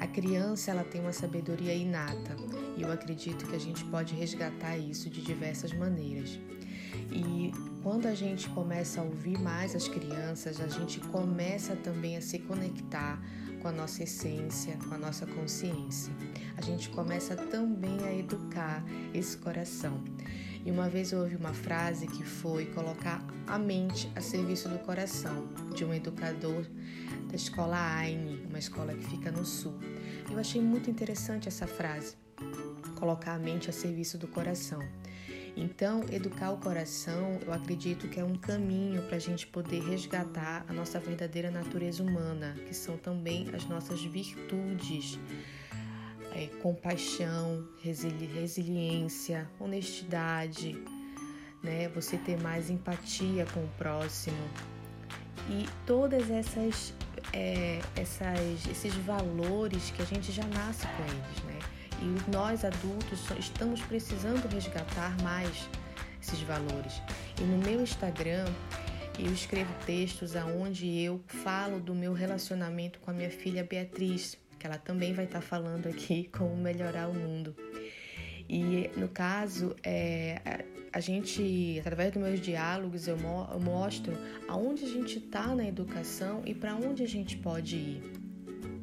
A 0.00 0.06
criança 0.06 0.70
ela 0.70 0.84
tem 0.84 1.00
uma 1.00 1.12
sabedoria 1.12 1.74
inata 1.74 2.36
e 2.76 2.82
eu 2.82 2.92
acredito 2.92 3.46
que 3.46 3.56
a 3.56 3.60
gente 3.60 3.84
pode 3.84 4.14
resgatar 4.14 4.76
isso 4.76 5.08
de 5.08 5.22
diversas 5.22 5.72
maneiras. 5.72 6.38
E 7.12 7.52
quando 7.82 8.06
a 8.06 8.14
gente 8.14 8.48
começa 8.50 9.00
a 9.00 9.04
ouvir 9.04 9.38
mais 9.38 9.74
as 9.74 9.88
crianças, 9.88 10.60
a 10.60 10.68
gente 10.68 11.00
começa 11.00 11.76
também 11.76 12.16
a 12.16 12.20
se 12.20 12.38
conectar 12.40 13.20
com 13.60 13.68
a 13.68 13.72
nossa 13.72 14.02
essência, 14.02 14.76
com 14.88 14.94
a 14.94 14.98
nossa 14.98 15.26
consciência. 15.26 16.12
A 16.56 16.62
gente 16.62 16.88
começa 16.90 17.34
também 17.34 17.98
a 18.04 18.14
educar 18.14 18.84
esse 19.14 19.36
coração. 19.36 20.02
E 20.64 20.70
uma 20.70 20.88
vez 20.88 21.12
eu 21.12 21.20
ouvi 21.20 21.36
uma 21.36 21.54
frase 21.54 22.08
que 22.08 22.24
foi 22.24 22.66
colocar 22.66 23.24
a 23.46 23.58
mente 23.58 24.10
a 24.16 24.20
serviço 24.20 24.68
do 24.68 24.78
coração, 24.80 25.46
de 25.74 25.84
um 25.84 25.94
educador 25.94 26.66
da 27.36 27.42
escola 27.42 27.76
AINE, 27.98 28.46
uma 28.48 28.58
escola 28.58 28.94
que 28.94 29.04
fica 29.04 29.30
no 29.30 29.44
sul. 29.44 29.74
Eu 30.30 30.38
achei 30.38 30.58
muito 30.58 30.88
interessante 30.88 31.46
essa 31.46 31.66
frase, 31.66 32.16
colocar 32.98 33.34
a 33.34 33.38
mente 33.38 33.68
a 33.68 33.74
serviço 33.74 34.16
do 34.16 34.26
coração. 34.26 34.80
Então, 35.54 36.02
educar 36.10 36.50
o 36.52 36.56
coração, 36.56 37.38
eu 37.44 37.52
acredito 37.52 38.08
que 38.08 38.18
é 38.18 38.24
um 38.24 38.36
caminho 38.36 39.02
para 39.02 39.16
a 39.16 39.18
gente 39.18 39.46
poder 39.46 39.82
resgatar 39.82 40.64
a 40.66 40.72
nossa 40.72 40.98
verdadeira 40.98 41.50
natureza 41.50 42.02
humana, 42.02 42.56
que 42.66 42.74
são 42.74 42.96
também 42.96 43.50
as 43.54 43.66
nossas 43.66 44.02
virtudes. 44.02 45.18
É, 46.34 46.46
compaixão, 46.62 47.68
resili 47.82 48.26
resiliência, 48.26 49.46
honestidade, 49.60 50.74
né? 51.62 51.88
Você 51.90 52.16
ter 52.16 52.40
mais 52.40 52.70
empatia 52.70 53.46
com 53.52 53.60
o 53.60 53.68
próximo 53.76 54.36
e 55.48 55.66
todas 55.86 56.30
essas, 56.30 56.92
é, 57.32 57.80
essas 57.96 58.66
esses 58.70 58.94
valores 58.94 59.90
que 59.90 60.02
a 60.02 60.04
gente 60.04 60.32
já 60.32 60.44
nasce 60.44 60.86
com 60.86 61.02
eles, 61.02 61.42
né? 61.44 61.58
E 62.02 62.30
nós 62.30 62.64
adultos 62.64 63.20
estamos 63.38 63.80
precisando 63.82 64.46
resgatar 64.48 65.16
mais 65.22 65.68
esses 66.22 66.40
valores. 66.42 67.00
E 67.40 67.44
no 67.44 67.58
meu 67.58 67.80
Instagram 67.80 68.46
eu 69.18 69.32
escrevo 69.32 69.72
textos 69.86 70.36
aonde 70.36 71.00
eu 71.00 71.22
falo 71.26 71.80
do 71.80 71.94
meu 71.94 72.12
relacionamento 72.12 72.98
com 73.00 73.10
a 73.10 73.14
minha 73.14 73.30
filha 73.30 73.64
Beatriz, 73.64 74.36
que 74.58 74.66
ela 74.66 74.76
também 74.76 75.14
vai 75.14 75.24
estar 75.24 75.40
falando 75.40 75.86
aqui 75.86 76.28
como 76.36 76.54
melhorar 76.56 77.08
o 77.08 77.14
mundo. 77.14 77.56
E 78.48 78.90
no 78.96 79.08
caso, 79.08 79.74
é, 79.82 80.64
a 80.92 81.00
gente, 81.00 81.78
através 81.80 82.12
dos 82.12 82.22
meus 82.22 82.40
diálogos, 82.40 83.08
eu, 83.08 83.16
mo 83.16 83.48
eu 83.52 83.60
mostro 83.60 84.12
aonde 84.48 84.84
a 84.84 84.88
gente 84.88 85.18
está 85.18 85.54
na 85.54 85.66
educação 85.66 86.42
e 86.44 86.54
para 86.54 86.74
onde 86.74 87.02
a 87.02 87.08
gente 87.08 87.36
pode 87.36 87.76
ir. 87.76 88.02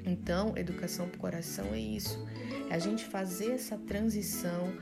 Então, 0.05 0.53
educação 0.57 1.07
para 1.07 1.17
o 1.17 1.19
coração 1.19 1.73
é 1.73 1.79
isso 1.79 2.23
a 2.69 2.79
gente 2.79 3.05
fazer 3.05 3.51
essa 3.51 3.77
transição 3.77 4.73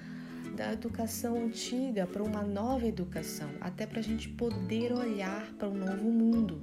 da 0.56 0.72
educação 0.74 1.36
antiga 1.44 2.08
para 2.08 2.24
uma 2.24 2.42
nova 2.42 2.88
educação, 2.88 3.50
até 3.60 3.86
para 3.86 4.00
a 4.00 4.04
gente 4.04 4.30
poder 4.30 4.94
olhar 4.94 5.52
para 5.60 5.68
um 5.68 5.76
novo 5.76 6.10
mundo. 6.10 6.62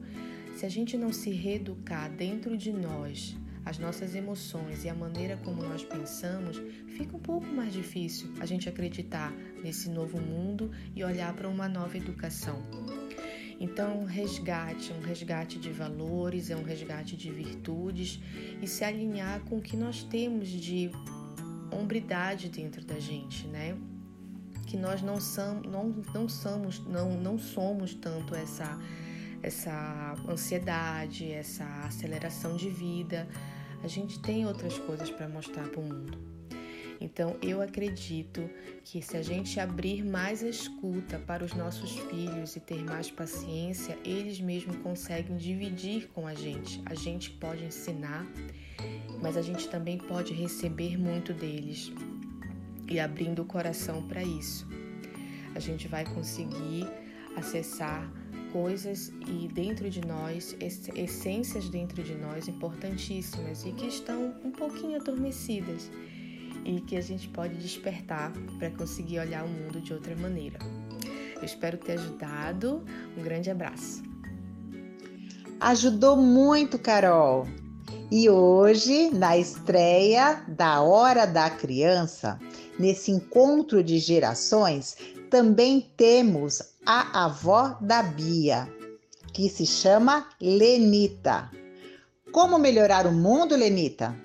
Se 0.56 0.64
a 0.64 0.68
gente 0.68 0.96
não 0.96 1.12
se 1.12 1.30
reeducar 1.30 2.10
dentro 2.10 2.56
de 2.56 2.72
nós, 2.72 3.36
as 3.68 3.78
nossas 3.78 4.14
emoções 4.14 4.82
e 4.84 4.88
a 4.88 4.94
maneira 4.94 5.36
como 5.44 5.62
nós 5.62 5.84
pensamos, 5.84 6.56
fica 6.96 7.14
um 7.14 7.20
pouco 7.20 7.46
mais 7.46 7.70
difícil 7.70 8.32
a 8.40 8.46
gente 8.46 8.66
acreditar 8.66 9.30
nesse 9.62 9.90
novo 9.90 10.18
mundo 10.18 10.70
e 10.96 11.04
olhar 11.04 11.34
para 11.34 11.46
uma 11.46 11.68
nova 11.68 11.94
educação. 11.94 12.62
Então, 13.60 14.00
um 14.00 14.04
resgate, 14.06 14.90
um 14.94 15.00
resgate 15.00 15.58
de 15.58 15.70
valores, 15.70 16.48
é 16.48 16.56
um 16.56 16.62
resgate 16.62 17.14
de 17.14 17.30
virtudes 17.30 18.18
e 18.62 18.66
se 18.66 18.84
alinhar 18.84 19.40
com 19.40 19.58
o 19.58 19.60
que 19.60 19.76
nós 19.76 20.02
temos 20.02 20.48
de 20.48 20.90
hombridade 21.70 22.48
dentro 22.48 22.82
da 22.82 22.98
gente, 22.98 23.46
né? 23.48 23.76
Que 24.66 24.78
nós 24.78 25.02
não, 25.02 25.20
somos, 25.20 25.70
não, 25.70 25.94
não 26.14 26.26
somos, 26.26 26.78
não, 26.86 27.20
não 27.20 27.36
somos 27.36 27.94
tanto 27.94 28.34
essa, 28.34 28.78
essa 29.42 30.14
ansiedade, 30.26 31.30
essa 31.30 31.66
aceleração 31.84 32.56
de 32.56 32.70
vida. 32.70 33.28
A 33.83 33.89
gente 33.89 34.18
tem 34.20 34.47
outras 34.47 34.79
coisas 34.79 35.11
para 35.11 35.29
mostrar 35.29 35.68
para 35.68 35.81
o 35.81 35.85
mundo. 35.85 36.18
Então, 37.01 37.37
eu 37.41 37.62
acredito 37.62 38.51
que 38.83 39.01
se 39.01 39.16
a 39.16 39.22
gente 39.22 39.61
abrir 39.61 40.05
mais 40.05 40.43
a 40.43 40.49
escuta 40.49 41.18
para 41.18 41.45
os 41.45 41.55
nossos 41.55 41.97
filhos 41.97 42.57
e 42.57 42.61
ter 42.61 42.83
mais 42.83 43.09
paciência, 43.09 43.97
eles 44.05 44.41
mesmos 44.41 44.76
conseguem 44.79 45.37
dividir 45.37 46.09
com 46.09 46.26
a 46.26 46.35
gente. 46.35 46.83
A 46.87 46.95
gente 46.95 47.31
pode 47.31 47.64
ensinar 47.64 48.26
mas 49.20 49.37
a 49.37 49.43
gente 49.43 49.68
também 49.68 49.99
pode 49.99 50.33
receber 50.33 50.99
muito 50.99 51.33
deles 51.33 51.93
e 52.89 52.99
abrindo 53.01 53.43
o 53.43 53.45
coração 53.45 54.07
para 54.07 54.22
isso. 54.22 54.66
A 55.55 55.59
gente 55.59 55.89
vai 55.89 56.05
conseguir 56.05 56.87
acessar 57.37 58.11
coisas 58.53 59.12
e 59.26 59.49
dentro 59.49 59.88
de 59.88 60.01
nós, 60.07 60.57
essências 60.94 61.68
dentro 61.68 62.03
de 62.03 62.14
nós 62.14 62.49
importantíssimas 62.49 63.64
e 63.64 63.72
que 63.72 63.86
estão 63.86 64.34
um 64.44 64.51
pouquinho 64.51 65.01
adormecidas 65.01 65.90
e 66.64 66.80
que 66.80 66.96
a 66.96 67.01
gente 67.01 67.28
pode 67.28 67.55
despertar 67.57 68.32
para 68.59 68.70
conseguir 68.70 69.20
olhar 69.20 69.44
o 69.44 69.49
mundo 69.49 69.80
de 69.80 69.92
outra 69.92 70.14
maneira. 70.16 70.59
Eu 71.36 71.44
espero 71.44 71.78
ter 71.78 71.92
ajudado. 71.92 72.84
Um 73.16 73.22
grande 73.22 73.51
abraço. 73.51 74.03
Ajudou 75.61 76.16
muito, 76.16 76.78
Carol. 76.78 77.46
E 78.11 78.28
hoje, 78.28 79.11
na 79.11 79.36
estreia 79.36 80.42
da 80.49 80.80
Hora 80.80 81.26
da 81.26 81.51
Criança, 81.51 82.38
nesse 82.78 83.11
encontro 83.11 83.82
de 83.82 83.99
gerações, 83.99 84.96
também 85.30 85.86
temos 85.96 86.62
a 86.91 87.26
avó 87.26 87.76
da 87.82 88.03
Bia, 88.03 88.66
que 89.34 89.51
se 89.51 89.66
chama 89.66 90.26
Lenita. 90.41 91.51
Como 92.32 92.59
melhorar 92.59 93.07
o 93.07 93.12
mundo, 93.12 93.55
Lenita? 93.55 94.16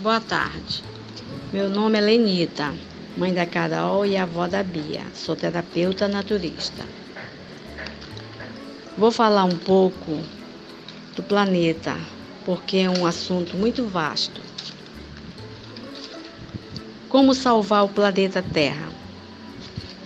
Boa 0.00 0.20
tarde. 0.22 0.82
Meu 1.52 1.68
nome 1.68 1.98
é 1.98 2.00
Lenita 2.00 2.72
mãe 3.18 3.34
da 3.34 3.44
Carol 3.44 4.06
e 4.06 4.16
avó 4.16 4.46
da 4.46 4.62
Bia. 4.62 5.02
Sou 5.14 5.36
terapeuta 5.36 6.08
naturista. 6.08 6.84
Vou 8.96 9.10
falar 9.10 9.44
um 9.44 9.58
pouco 9.58 10.22
do 11.14 11.22
planeta, 11.22 11.94
porque 12.46 12.78
é 12.78 12.88
um 12.88 13.04
assunto 13.04 13.58
muito 13.58 13.86
vasto. 13.86 14.40
Como 17.16 17.34
salvar 17.34 17.82
o 17.82 17.88
planeta 17.88 18.42
Terra? 18.42 18.90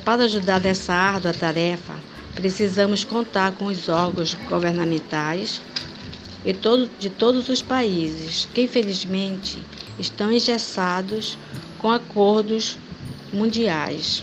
Para 0.04 0.26
ajudar 0.26 0.60
nessa 0.60 0.94
árdua 0.94 1.34
tarefa, 1.34 1.96
precisamos 2.36 3.02
contar 3.02 3.50
com 3.50 3.64
os 3.64 3.88
órgãos 3.88 4.34
governamentais 4.48 5.60
e 6.44 6.54
todo, 6.54 6.88
de 7.00 7.10
todos 7.10 7.48
os 7.48 7.62
países, 7.62 8.48
que 8.54 8.62
infelizmente 8.62 9.60
estão 9.98 10.30
engessados 10.30 11.36
com 11.80 11.90
acordos 11.90 12.78
mundiais. 13.32 14.22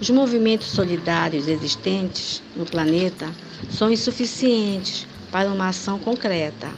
Os 0.00 0.10
movimentos 0.10 0.66
solidários 0.66 1.46
existentes 1.46 2.42
no 2.56 2.66
planeta 2.66 3.32
são 3.70 3.88
insuficientes 3.88 5.06
para 5.30 5.48
uma 5.52 5.68
ação 5.68 5.96
concreta. 5.96 6.68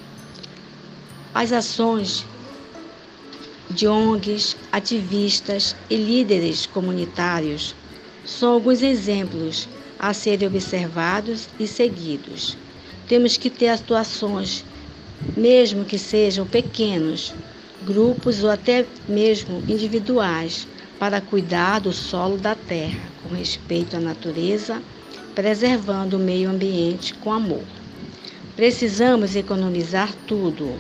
As 1.35 1.53
ações 1.53 2.27
de 3.71 3.87
ONGs, 3.87 4.57
ativistas 4.73 5.77
e 5.91 5.97
líderes 5.97 6.67
comunitários 6.67 7.75
são 8.25 8.53
alguns 8.53 8.83
exemplos 8.83 9.69
a 9.99 10.13
serem 10.15 10.49
observados 10.49 11.49
e 11.59 11.67
seguidos. 11.67 12.57
Temos 13.09 13.37
que 13.37 13.51
ter 13.51 13.69
atuações, 13.69 14.65
mesmo 15.37 15.85
que 15.85 15.99
sejam 15.99 16.47
pequenos, 16.47 17.35
grupos 17.83 18.43
ou 18.43 18.51
até 18.51 18.87
mesmo 19.09 19.63
individuais, 19.69 20.67
para 20.99 21.21
cuidar 21.21 21.81
do 21.81 21.93
solo 21.93 22.37
da 22.37 22.55
terra, 22.55 23.11
com 23.23 23.35
respeito 23.35 23.97
à 23.97 24.01
natureza, 24.01 24.83
preservando 25.35 26.17
o 26.17 26.21
meio 26.21 26.51
ambiente 26.51 27.15
com 27.15 27.33
amor. 27.33 27.65
Precisamos 28.57 29.37
economizar 29.37 30.13
tudo 30.27 30.75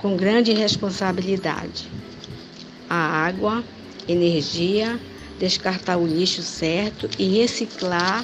com 0.00 0.16
grande 0.16 0.52
responsabilidade: 0.52 1.88
a 2.92 3.24
água, 3.24 3.64
energia, 4.06 5.00
descartar 5.38 5.96
o 5.96 6.06
lixo 6.06 6.42
certo 6.42 7.08
e 7.18 7.38
reciclar 7.38 8.22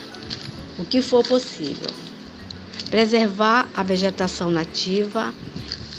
o 0.78 0.84
que 0.84 1.00
for 1.00 1.26
possível. 1.26 1.88
Preservar 2.90 3.66
a 3.74 3.82
vegetação 3.82 4.50
nativa 4.50 5.32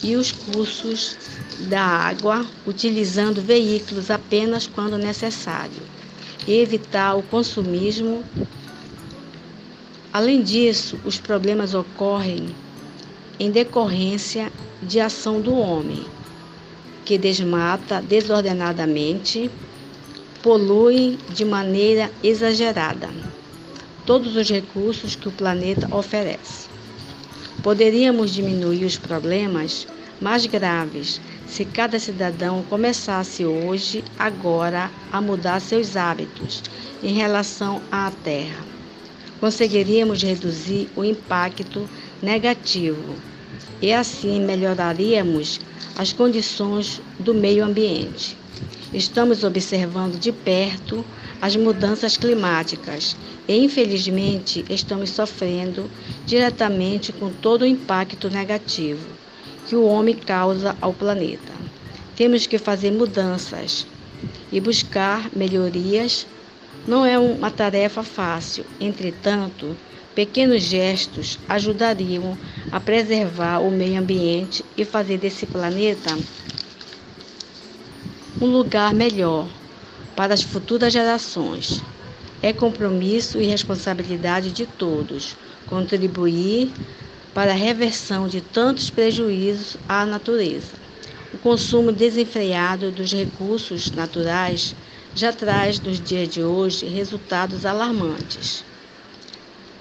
e 0.04 0.16
os 0.16 0.32
cursos 0.32 1.18
da 1.62 1.82
água, 1.82 2.46
utilizando 2.64 3.42
veículos 3.42 4.12
apenas 4.12 4.68
quando 4.68 5.00
necessário, 5.00 5.82
e 6.48 6.54
evitar 6.54 7.16
o 7.16 7.24
consumismo. 7.24 8.24
Além 10.14 10.44
disso, 10.44 11.00
os 11.04 11.20
problemas 11.20 11.74
ocorrem 11.74 12.56
em 13.40 13.50
decorrência 13.50 14.52
de 14.80 15.00
ação 15.00 15.42
do 15.42 15.56
homem, 15.56 16.06
que 17.10 17.18
desmata 17.18 18.04
desordenadamente, 18.04 19.50
polui 20.44 21.18
de 21.34 21.44
maneira 21.44 22.12
exagerada 22.24 23.10
todos 24.06 24.36
os 24.36 24.48
recursos 24.48 25.16
que 25.16 25.28
o 25.28 25.32
planeta 25.32 25.88
oferece. 25.90 26.70
Poderíamos 27.64 28.32
diminuir 28.32 28.86
os 28.86 29.00
problemas 29.00 29.88
mais 30.22 30.46
graves 30.46 31.20
se 31.48 31.66
cada 31.66 31.98
cidadão 31.98 32.62
começasse 32.70 33.44
hoje, 33.44 34.04
agora, 34.20 34.92
a 35.12 35.20
mudar 35.20 35.60
seus 35.62 35.96
hábitos 35.96 36.62
em 37.02 37.16
relação 37.16 37.82
à 37.92 38.12
Terra. 38.24 38.64
Conseguiríamos 39.40 40.22
reduzir 40.22 40.88
o 40.96 41.04
impacto 41.04 41.90
negativo 42.22 43.16
e 43.82 43.94
assim 43.94 44.40
melhoraríamos 44.42 45.60
as 45.98 46.14
condições 46.14 47.02
do 47.20 47.34
meio 47.34 47.64
ambiente. 47.64 48.38
Estamos 48.94 49.44
observando 49.44 50.20
de 50.20 50.32
perto 50.32 51.06
as 51.42 51.56
mudanças 51.56 52.18
climáticas 52.18 53.16
e, 53.48 53.56
infelizmente, 53.58 54.66
estamos 54.70 55.12
sofrendo 55.12 55.90
diretamente 56.26 57.12
com 57.14 57.30
todo 57.30 57.62
o 57.62 57.68
impacto 57.68 58.30
negativo 58.30 59.08
que 59.68 59.76
o 59.76 59.86
homem 59.86 60.16
causa 60.16 60.76
ao 60.82 60.92
planeta. 60.92 61.54
Temos 62.16 62.48
que 62.48 62.58
fazer 62.58 62.92
mudanças 62.92 63.86
e 64.52 64.60
buscar 64.60 65.30
melhorias. 65.36 66.26
Não 66.88 67.06
é 67.06 67.20
uma 67.20 67.52
tarefa 67.52 68.02
fácil, 68.02 68.66
entretanto, 68.80 69.78
pequenos 70.16 70.64
gestos 70.64 71.40
ajudariam 71.48 72.38
a 72.72 72.80
preservar 72.80 73.60
o 73.60 73.72
meio 73.72 74.00
ambiente 74.00 74.64
e 74.76 74.84
fazer 74.86 75.18
desse 75.18 75.46
planeta 75.46 76.18
um 78.42 78.48
lugar 78.48 78.94
melhor 78.94 79.50
para 80.16 80.34
as 80.34 80.42
futuras 80.42 80.94
gerações. 80.94 81.84
É 82.42 82.54
compromisso 82.54 83.40
e 83.42 83.46
responsabilidade 83.46 84.52
de 84.54 84.66
todos 84.66 85.36
contribuir 85.66 86.74
para 87.34 87.52
a 87.52 87.56
reversão 87.56 88.28
de 88.28 88.42
tantos 88.42 88.90
prejuízos 88.90 89.78
à 89.88 90.06
natureza. 90.06 90.78
O 91.32 91.38
consumo 91.38 91.92
desenfreado 91.92 92.92
dos 92.92 93.12
recursos 93.12 93.92
naturais 93.92 94.76
já 95.14 95.32
traz 95.34 95.80
nos 95.82 96.00
dias 96.02 96.30
de 96.30 96.44
hoje 96.44 96.86
resultados 96.88 97.66
alarmantes. 97.66 98.69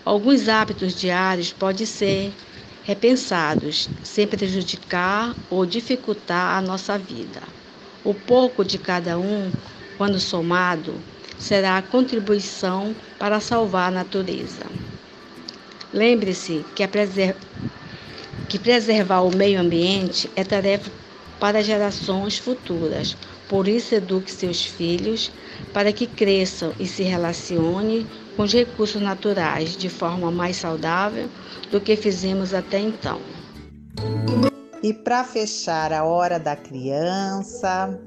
Alguns 0.08 0.48
hábitos 0.48 0.94
diários 0.94 1.52
podem 1.52 1.84
ser 1.84 2.34
repensados, 2.80 3.90
sem 4.02 4.26
prejudicar 4.26 5.36
ou 5.50 5.66
dificultar 5.66 6.56
a 6.56 6.62
nossa 6.62 6.98
vida. 6.98 7.42
O 8.02 8.14
pouco 8.14 8.64
de 8.64 8.78
cada 8.78 9.18
um 9.18 9.52
quando 9.98 10.18
somado, 10.18 11.04
será 11.36 11.76
a 11.76 11.82
contribuição 11.82 12.96
para 13.18 13.38
salvar 13.38 13.88
a 13.88 13.94
natureza. 13.96 14.64
Lembre-se 15.92 16.64
que, 16.74 16.88
preser... 16.88 17.36
que 18.48 18.58
preservar 18.58 19.20
o 19.22 19.30
meio 19.30 19.60
ambiente 19.60 20.32
é 20.34 20.42
tarefa 20.44 20.90
para 21.38 21.62
gerações 21.62 22.38
futuras. 22.38 23.14
Por 23.46 23.68
isso, 23.68 23.94
eduque 23.94 24.30
seus 24.32 24.64
filhos 24.64 25.30
para 25.72 25.92
que 25.92 26.06
cresçam 26.06 26.74
e 26.78 26.86
se 26.86 27.02
relacionem 27.02 28.08
com 28.38 28.44
os 28.44 28.52
recursos 28.52 29.02
naturais 29.02 29.76
de 29.76 29.88
forma 29.88 30.30
mais 30.30 30.58
saudável 30.58 31.28
do 31.72 31.80
que 31.80 31.96
fizemos 31.96 32.54
até 32.54 32.78
então. 32.78 33.20
E 34.80 34.94
para 34.94 35.24
fechar 35.24 35.92
a 35.92 36.04
hora 36.04 36.38
da 36.38 36.54
criança, 36.54 38.00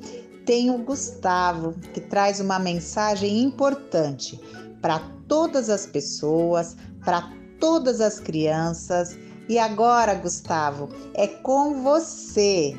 tem 0.45 0.71
o 0.71 0.77
Gustavo, 0.77 1.73
que 1.93 1.99
traz 1.99 2.39
uma 2.39 2.57
mensagem 2.59 3.43
importante 3.43 4.39
para 4.81 4.99
todas 5.27 5.69
as 5.69 5.85
pessoas, 5.85 6.77
para 7.03 7.29
todas 7.59 7.99
as 7.99 8.17
crianças. 8.17 9.19
E 9.49 9.59
agora, 9.59 10.15
Gustavo, 10.15 10.87
é 11.13 11.27
com 11.27 11.83
você. 11.83 12.73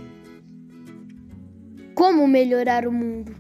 Como 1.95 2.27
melhorar 2.27 2.87
o 2.87 2.93
mundo? 2.93 3.37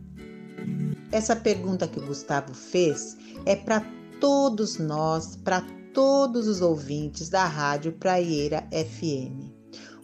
Essa 1.10 1.34
pergunta 1.34 1.88
que 1.88 1.98
o 1.98 2.06
Gustavo 2.06 2.52
fez 2.52 3.16
é 3.46 3.56
para 3.56 3.82
todos 4.22 4.78
nós, 4.78 5.34
para 5.34 5.62
todos 5.92 6.46
os 6.46 6.62
ouvintes 6.62 7.28
da 7.28 7.44
Rádio 7.44 7.90
Praieira 7.94 8.64
FM. 8.70 9.50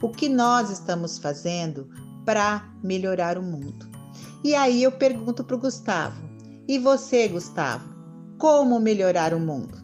O 0.03 0.09
que 0.09 0.29
nós 0.29 0.71
estamos 0.71 1.21
fazendo 1.21 1.89
para 2.25 2.69
melhorar 2.83 3.39
o 3.39 3.43
mundo? 3.43 3.89
E 4.43 4.57
aí 4.57 4.83
eu 4.83 4.91
pergunto 4.91 5.45
para 5.45 5.55
o 5.55 5.61
Gustavo: 5.61 6.21
e 6.67 6.81
você, 6.81 7.29
Gustavo, 7.29 7.95
como 8.39 8.81
melhorar 8.81 9.33
o 9.33 9.39
mundo? 9.39 9.79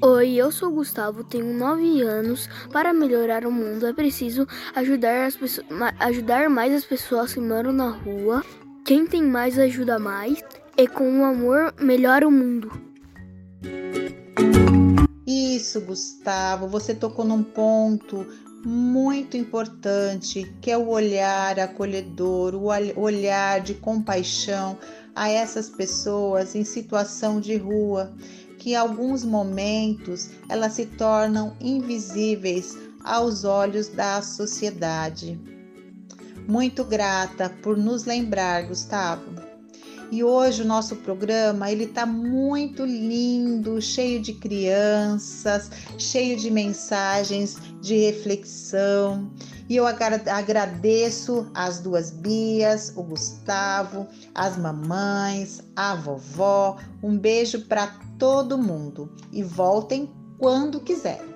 Oi, 0.00 0.30
eu 0.32 0.50
sou 0.50 0.70
o 0.70 0.76
Gustavo, 0.76 1.22
tenho 1.22 1.52
9 1.52 2.00
anos. 2.00 2.48
Para 2.72 2.94
melhorar 2.94 3.44
o 3.44 3.52
mundo 3.52 3.86
é 3.86 3.92
preciso 3.92 4.48
ajudar, 4.74 5.26
as 5.26 5.36
pessoas, 5.36 5.66
ajudar 6.00 6.48
mais 6.48 6.72
as 6.72 6.84
pessoas 6.86 7.34
que 7.34 7.40
moram 7.40 7.72
na 7.72 7.90
rua. 7.90 8.42
Quem 8.86 9.06
tem 9.06 9.22
mais 9.22 9.58
ajuda 9.58 9.98
mais. 9.98 10.42
E 10.78 10.88
com 10.88 11.20
o 11.20 11.24
amor 11.24 11.74
melhora 11.78 12.26
o 12.26 12.30
mundo. 12.30 12.91
Isso, 15.32 15.80
Gustavo, 15.80 16.68
você 16.68 16.94
tocou 16.94 17.24
num 17.24 17.42
ponto 17.42 18.26
muito 18.62 19.34
importante, 19.34 20.54
que 20.60 20.70
é 20.70 20.76
o 20.76 20.90
olhar 20.90 21.58
acolhedor, 21.58 22.54
o 22.54 23.00
olhar 23.00 23.62
de 23.62 23.72
compaixão 23.72 24.78
a 25.14 25.30
essas 25.30 25.70
pessoas 25.70 26.54
em 26.54 26.64
situação 26.64 27.40
de 27.40 27.56
rua, 27.56 28.12
que 28.58 28.72
em 28.72 28.76
alguns 28.76 29.24
momentos 29.24 30.28
elas 30.50 30.74
se 30.74 30.84
tornam 30.84 31.56
invisíveis 31.58 32.76
aos 33.02 33.42
olhos 33.42 33.88
da 33.88 34.20
sociedade. 34.20 35.40
Muito 36.46 36.84
grata 36.84 37.48
por 37.62 37.78
nos 37.78 38.04
lembrar, 38.04 38.66
Gustavo. 38.66 39.41
E 40.12 40.22
hoje 40.22 40.60
o 40.60 40.66
nosso 40.66 40.96
programa 40.96 41.72
ele 41.72 41.84
está 41.84 42.04
muito 42.04 42.84
lindo, 42.84 43.80
cheio 43.80 44.20
de 44.20 44.34
crianças, 44.34 45.70
cheio 45.96 46.36
de 46.36 46.50
mensagens 46.50 47.56
de 47.80 47.96
reflexão. 47.96 49.32
E 49.70 49.76
eu 49.76 49.86
agradeço 49.86 51.50
as 51.54 51.80
duas 51.80 52.10
Bias, 52.10 52.92
o 52.94 53.02
Gustavo, 53.02 54.06
as 54.34 54.58
mamães, 54.58 55.62
a 55.74 55.94
vovó. 55.94 56.76
Um 57.02 57.16
beijo 57.16 57.62
para 57.62 57.98
todo 58.18 58.58
mundo 58.58 59.10
e 59.32 59.42
voltem 59.42 60.12
quando 60.36 60.78
quiserem. 60.80 61.32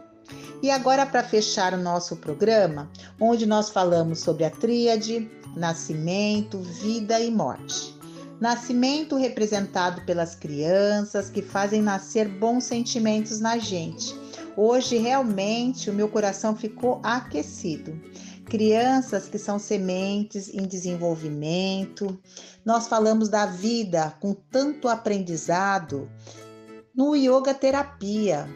E 0.63 0.71
agora, 0.71 1.07
para 1.07 1.25
fechar 1.25 1.73
o 1.73 1.83
nosso 1.83 2.15
programa, 2.17 2.91
onde 3.19 3.47
nós 3.47 3.71
falamos 3.71 4.21
sobre 4.21 4.45
a 4.45 4.51
tríade, 4.51 5.31
nascimento, 5.57 6.59
vida 6.59 7.19
e 7.19 7.31
morte. 7.31 7.96
Nascimento 8.41 9.17
representado 9.17 10.03
pelas 10.03 10.35
crianças 10.35 11.31
que 11.31 11.41
fazem 11.41 11.81
nascer 11.81 12.29
bons 12.29 12.65
sentimentos 12.65 13.41
na 13.41 13.57
gente. 13.57 14.15
Hoje 14.55 14.99
realmente 14.99 15.89
o 15.89 15.95
meu 15.95 16.07
coração 16.09 16.55
ficou 16.55 17.01
aquecido. 17.03 17.99
Crianças 18.45 19.27
que 19.27 19.39
são 19.39 19.59
sementes 19.59 20.53
em 20.53 20.67
desenvolvimento. 20.67 22.21
Nós 22.63 22.87
falamos 22.87 23.31
da 23.31 23.47
vida 23.47 24.15
com 24.21 24.35
tanto 24.35 24.87
aprendizado 24.87 26.07
no 26.95 27.17
Yoga 27.17 27.55
Terapia, 27.55 28.47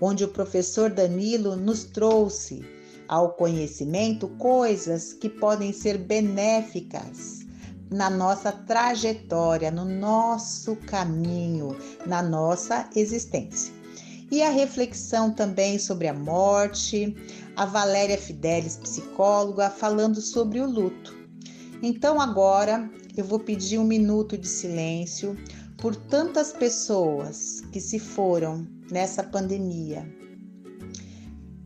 onde 0.00 0.22
o 0.22 0.28
professor 0.28 0.90
Danilo 0.90 1.56
nos 1.56 1.82
trouxe 1.82 2.64
ao 3.08 3.32
conhecimento 3.34 4.28
coisas 4.28 5.12
que 5.12 5.28
podem 5.28 5.72
ser 5.72 5.98
benéficas 5.98 7.37
na 7.90 8.10
nossa 8.10 8.52
trajetória, 8.52 9.70
no 9.70 9.84
nosso 9.84 10.76
caminho, 10.76 11.76
na 12.06 12.22
nossa 12.22 12.88
existência. 12.94 13.72
E 14.30 14.42
a 14.42 14.50
reflexão 14.50 15.30
também 15.30 15.78
sobre 15.78 16.06
a 16.06 16.12
morte, 16.12 17.16
a 17.56 17.64
Valéria 17.64 18.18
Fidelis, 18.18 18.76
psicóloga, 18.76 19.70
falando 19.70 20.20
sobre 20.20 20.60
o 20.60 20.70
luto. 20.70 21.16
Então 21.82 22.20
agora 22.20 22.90
eu 23.16 23.24
vou 23.24 23.38
pedir 23.38 23.78
um 23.78 23.84
minuto 23.84 24.36
de 24.36 24.46
silêncio 24.46 25.36
por 25.78 25.96
tantas 25.96 26.52
pessoas 26.52 27.62
que 27.72 27.80
se 27.80 27.98
foram 27.98 28.66
nessa 28.90 29.22
pandemia. 29.22 30.17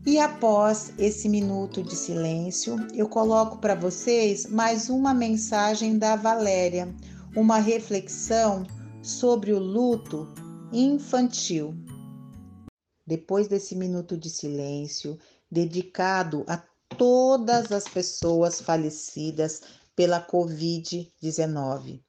E 0.05 0.19
após 0.19 0.91
esse 0.97 1.29
minuto 1.29 1.81
de 1.81 1.95
silêncio, 1.95 2.75
eu 2.93 3.07
coloco 3.07 3.59
para 3.59 3.73
vocês 3.73 4.45
mais 4.45 4.89
uma 4.89 5.13
mensagem 5.13 5.97
da 5.97 6.17
Valéria, 6.17 6.93
uma 7.33 7.57
reflexão 7.57 8.67
sobre 9.01 9.53
o 9.53 9.59
luto 9.59 10.27
infantil. 10.73 11.73
Depois 13.07 13.47
desse 13.47 13.77
minuto 13.77 14.17
de 14.17 14.29
silêncio, 14.29 15.17
dedicado 15.49 16.43
a 16.47 16.61
todas 16.97 17.71
as 17.71 17.85
pessoas 17.85 18.59
falecidas 18.59 19.61
pela 19.95 20.25
Covid-19, 20.25 22.01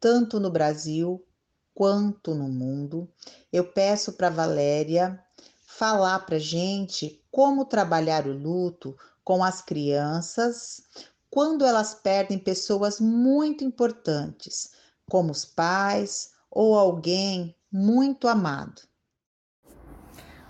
tanto 0.00 0.40
no 0.40 0.50
Brasil 0.50 1.24
quanto 1.72 2.34
no 2.34 2.48
mundo, 2.48 3.08
eu 3.52 3.64
peço 3.64 4.14
para 4.14 4.30
Valéria 4.30 5.22
falar 5.64 6.20
para 6.20 6.38
gente 6.38 7.22
como 7.36 7.66
trabalhar 7.66 8.26
o 8.26 8.32
luto 8.32 8.96
com 9.22 9.44
as 9.44 9.60
crianças 9.60 10.82
quando 11.28 11.66
elas 11.66 11.94
perdem 11.94 12.38
pessoas 12.38 12.98
muito 12.98 13.62
importantes, 13.62 14.72
como 15.06 15.32
os 15.32 15.44
pais 15.44 16.32
ou 16.50 16.78
alguém 16.78 17.54
muito 17.70 18.26
amado. 18.26 18.80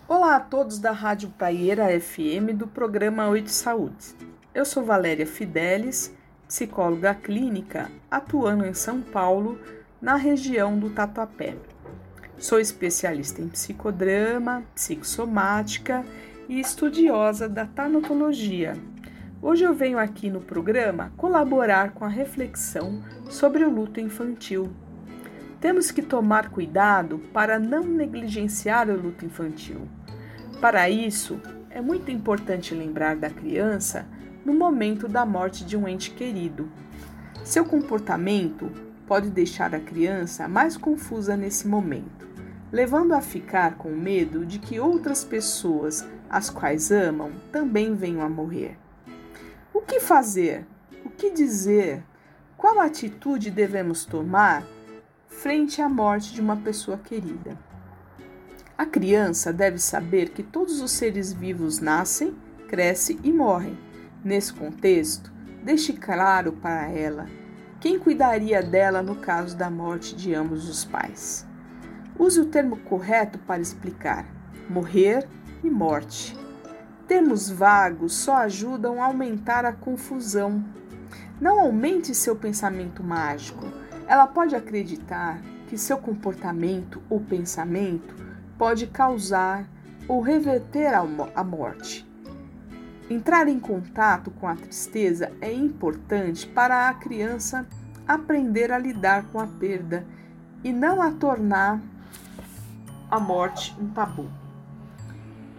Olá 0.07 0.37
a 0.37 0.41
todos 0.41 0.78
da 0.78 0.93
Rádio 0.93 1.28
Paieira 1.30 1.89
FM 2.01 2.55
do 2.55 2.68
programa 2.68 3.28
Oito 3.30 3.51
Saúde. 3.51 4.14
Eu 4.55 4.64
sou 4.64 4.84
Valéria 4.84 5.26
Fidelis, 5.26 6.14
psicóloga 6.47 7.16
clínica, 7.16 7.91
atuando 8.09 8.64
em 8.64 8.74
São 8.74 9.03
Paulo, 9.03 9.59
na 10.01 10.14
região 10.14 10.78
do 10.78 10.91
Tatuapé. 10.91 11.57
Sou 12.39 12.61
especialista 12.61 13.43
em 13.43 13.49
psicodrama, 13.49 14.62
psicossomática 14.72 16.05
e 16.49 16.61
estudiosa 16.61 17.49
da 17.49 17.66
tanatologia. 17.66 18.76
Hoje 19.42 19.64
eu 19.64 19.74
venho 19.74 19.99
aqui 19.99 20.30
no 20.30 20.40
programa 20.40 21.12
colaborar 21.16 21.92
com 21.92 22.05
a 22.05 22.09
reflexão 22.09 23.03
sobre 23.28 23.64
o 23.64 23.70
luto 23.70 24.01
infantil. 24.01 24.70
Temos 25.61 25.90
que 25.90 26.03
tomar 26.03 26.51
cuidado 26.51 27.18
para 27.32 27.59
não 27.59 27.82
negligenciar 27.82 28.88
o 28.88 28.97
luto 28.97 29.24
infantil. 29.24 29.88
Para 30.61 30.88
isso, 30.88 31.40
é 31.70 31.80
muito 31.80 32.11
importante 32.11 32.74
lembrar 32.74 33.16
da 33.16 33.28
criança 33.28 34.07
no 34.44 34.55
momento 34.55 35.09
da 35.09 35.26
morte 35.26 35.64
de 35.64 35.76
um 35.76 35.86
ente 35.86 36.11
querido. 36.11 36.70
Seu 37.44 37.64
comportamento 37.64 38.70
pode 39.07 39.30
deixar 39.30 39.74
a 39.74 39.80
criança 39.80 40.49
mais 40.49 40.76
confusa 40.76 41.36
nesse 41.36 41.68
momento, 41.68 42.26
levando 42.73 43.12
a 43.12 43.21
ficar 43.21 43.77
com 43.77 43.91
medo 43.91 44.45
de 44.45 44.59
que 44.59 44.81
outras 44.81 45.25
pessoas, 45.25 46.07
as 46.29 46.51
quais 46.51 46.91
amam, 46.91 47.33
também 47.53 47.95
venham 47.95 48.23
a 48.23 48.29
morrer. 48.29 48.77
O 49.73 49.81
que 49.81 50.01
fazer? 50.01 50.67
O 51.05 51.11
que 51.11 51.31
dizer? 51.31 52.03
Qual 52.57 52.81
atitude 52.81 53.51
devemos 53.51 54.05
tomar 54.05 54.67
frente 55.29 55.81
à 55.81 55.89
morte 55.89 56.33
de 56.33 56.41
uma 56.41 56.57
pessoa 56.57 56.99
querida? 56.99 57.59
A 58.77 58.85
criança 58.85 59.53
deve 59.53 59.79
saber 59.79 60.31
que 60.31 60.43
todos 60.43 60.81
os 60.81 60.91
seres 60.91 61.33
vivos 61.33 61.79
nascem, 61.79 62.37
crescem 62.69 63.19
e 63.23 63.33
morrem. 63.33 63.79
Nesse 64.25 64.53
contexto, 64.53 65.33
deixe 65.62 65.93
claro 65.93 66.53
para 66.53 66.89
ela 66.89 67.27
quem 67.81 67.99
cuidaria 67.99 68.62
dela 68.62 69.03
no 69.03 69.17
caso 69.17 69.57
da 69.57 69.71
morte 69.71 70.17
de 70.17 70.35
ambos 70.35 70.69
os 70.69 70.85
pais? 70.85 71.47
Use 72.19 72.41
o 72.41 72.47
termo 72.47 72.79
correto 72.79 73.39
para 73.41 73.61
explicar: 73.61 74.27
morrer 74.69 75.29
e 75.62 75.71
morte. 75.71 76.37
Termos 77.07 77.49
vagos 77.51 78.14
só 78.14 78.37
ajudam 78.37 79.03
a 79.03 79.07
aumentar 79.07 79.64
a 79.64 79.73
confusão. 79.73 80.64
Não 81.41 81.61
aumente 81.61 82.14
seu 82.14 82.35
pensamento 82.35 83.03
mágico. 83.05 83.64
Ela 84.09 84.27
pode 84.27 84.57
acreditar 84.57 85.41
que 85.69 85.77
seu 85.77 85.99
comportamento 85.99 87.03
ou 87.11 87.21
pensamento 87.21 88.14
pode 88.57 88.87
causar 88.87 89.69
ou 90.09 90.21
reverter 90.21 90.95
a 90.95 91.45
morte. 91.45 92.07
Entrar 93.09 93.47
em 93.47 93.61
contato 93.61 94.31
com 94.33 94.49
a 94.49 94.57
tristeza 94.57 95.31
é 95.41 95.53
importante 95.53 96.47
para 96.47 96.89
a 96.89 96.95
criança 96.95 97.67
aprender 98.07 98.73
a 98.73 98.79
lidar 98.79 99.27
com 99.27 99.39
a 99.39 99.47
perda 99.47 100.05
e 100.64 100.73
não 100.73 101.03
a 101.03 101.12
tornar 101.12 101.81
a 103.11 103.20
morte 103.20 103.74
um 103.80 103.88
tabu. 103.88 104.26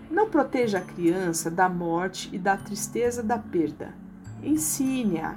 Não 0.10 0.30
proteja 0.30 0.80
a 0.80 0.82
criança 0.82 1.50
da 1.52 1.70
morte 1.70 2.30
e 2.34 2.38
da 2.38 2.58
tristeza 2.58 3.22
da 3.22 3.38
perda. 3.38 3.94
Ensine-a 4.42 5.36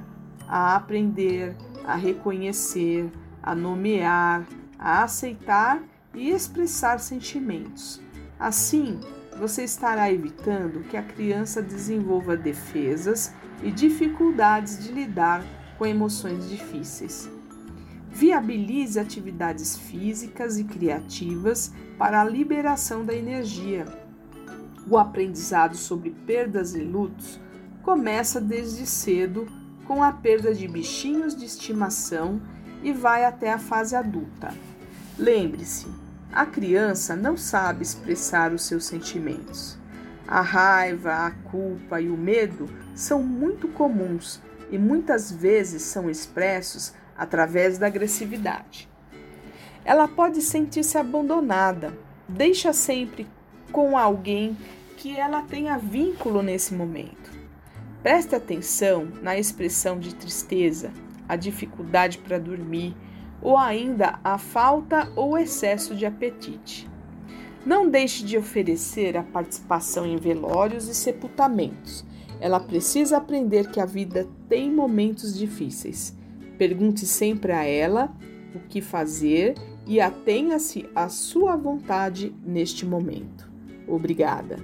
a 0.49 0.77
aprender, 0.77 1.57
a 1.85 1.95
reconhecer, 1.95 3.11
a 3.43 3.55
nomear, 3.55 4.47
a 4.79 5.03
aceitar 5.05 5.83
e 6.15 6.31
expressar 6.31 6.99
sentimentos. 6.99 8.01
Assim, 8.39 9.01
você 9.39 9.65
estará 9.65 10.13
evitando 10.13 10.85
que 10.89 10.97
a 10.97 11.03
criança 11.03 11.63
desenvolva 11.63 12.37
defesas 12.37 13.33
e 13.63 13.71
dificuldades 13.71 14.83
de 14.83 14.93
lidar 14.93 15.43
com 15.79 15.87
emoções 15.87 16.49
difíceis. 16.49 17.31
Viabilize 18.11 18.99
atividades 18.99 19.77
físicas 19.77 20.59
e 20.59 20.65
criativas 20.65 21.73
para 21.97 22.21
a 22.21 22.25
liberação 22.25 23.05
da 23.05 23.15
energia. 23.15 23.87
O 24.89 24.99
aprendizado 24.99 25.77
sobre 25.77 26.11
perdas 26.11 26.75
e 26.75 26.81
lutos 26.81 27.41
começa 27.83 28.41
desde 28.41 28.85
cedo 28.85 29.47
com 29.87 30.03
a 30.03 30.13
perda 30.13 30.53
de 30.53 30.67
bichinhos 30.67 31.37
de 31.37 31.45
estimação 31.45 32.41
e 32.83 32.93
vai 32.93 33.25
até 33.25 33.53
a 33.53 33.59
fase 33.59 33.95
adulta. 33.95 34.53
Lembre-se, 35.17 35.87
a 36.33 36.47
criança 36.47 37.15
não 37.15 37.37
sabe 37.37 37.83
expressar 37.83 38.53
os 38.53 38.63
seus 38.63 38.85
sentimentos. 38.85 39.79
A 40.27 40.41
raiva, 40.41 41.27
a 41.27 41.31
culpa 41.31 42.01
e 42.01 42.09
o 42.09 42.17
medo 42.17 42.69
são 42.95 43.23
muito 43.23 43.69
comuns 43.69 44.41
e 44.71 44.79
muitas 44.79 45.31
vezes 45.31 45.83
são 45.83 46.09
expressos 46.09 46.93
através 47.21 47.77
da 47.77 47.87
agressividade. 47.87 48.89
Ela 49.85 50.09
pode 50.09 50.41
sentir-se 50.41 50.97
abandonada, 50.97 51.93
deixa 52.27 52.73
sempre 52.73 53.27
com 53.71 53.99
alguém 53.99 54.57
que 54.97 55.15
ela 55.19 55.43
tenha 55.43 55.77
vínculo 55.77 56.43
nesse 56.43 56.73
momento. 56.73 57.31
Preste 58.03 58.35
atenção 58.35 59.07
na 59.21 59.39
expressão 59.39 59.99
de 59.99 60.15
tristeza, 60.15 60.91
a 61.29 61.37
dificuldade 61.37 62.17
para 62.17 62.39
dormir, 62.39 62.97
ou 63.43 63.59
ainda 63.59 64.19
a 64.25 64.39
falta 64.39 65.13
ou 65.15 65.37
excesso 65.37 65.95
de 65.95 66.07
apetite. 66.07 66.89
Não 67.67 67.87
deixe 67.87 68.25
de 68.25 68.39
oferecer 68.39 69.19
a 69.19 69.23
participação 69.23 70.07
em 70.07 70.17
velórios 70.17 70.89
e 70.89 70.95
sepultamentos. 70.95 72.03
Ela 72.41 72.61
precisa 72.61 73.19
aprender 73.19 73.71
que 73.71 73.79
a 73.79 73.85
vida 73.85 74.27
tem 74.49 74.73
momentos 74.73 75.39
difíceis. 75.39 76.19
Pergunte 76.61 77.07
sempre 77.07 77.53
a 77.53 77.65
ela 77.65 78.15
o 78.55 78.61
que 78.69 78.83
fazer 78.83 79.55
e 79.87 79.99
atenha-se 79.99 80.87
à 80.95 81.09
sua 81.09 81.57
vontade 81.57 82.37
neste 82.45 82.85
momento. 82.85 83.51
Obrigada. 83.89 84.59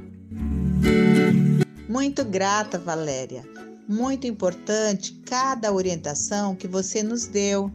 Muito 1.88 2.22
grata, 2.22 2.78
Valéria. 2.78 3.42
Muito 3.88 4.26
importante 4.26 5.14
cada 5.24 5.72
orientação 5.72 6.54
que 6.54 6.68
você 6.68 7.02
nos 7.02 7.26
deu. 7.26 7.72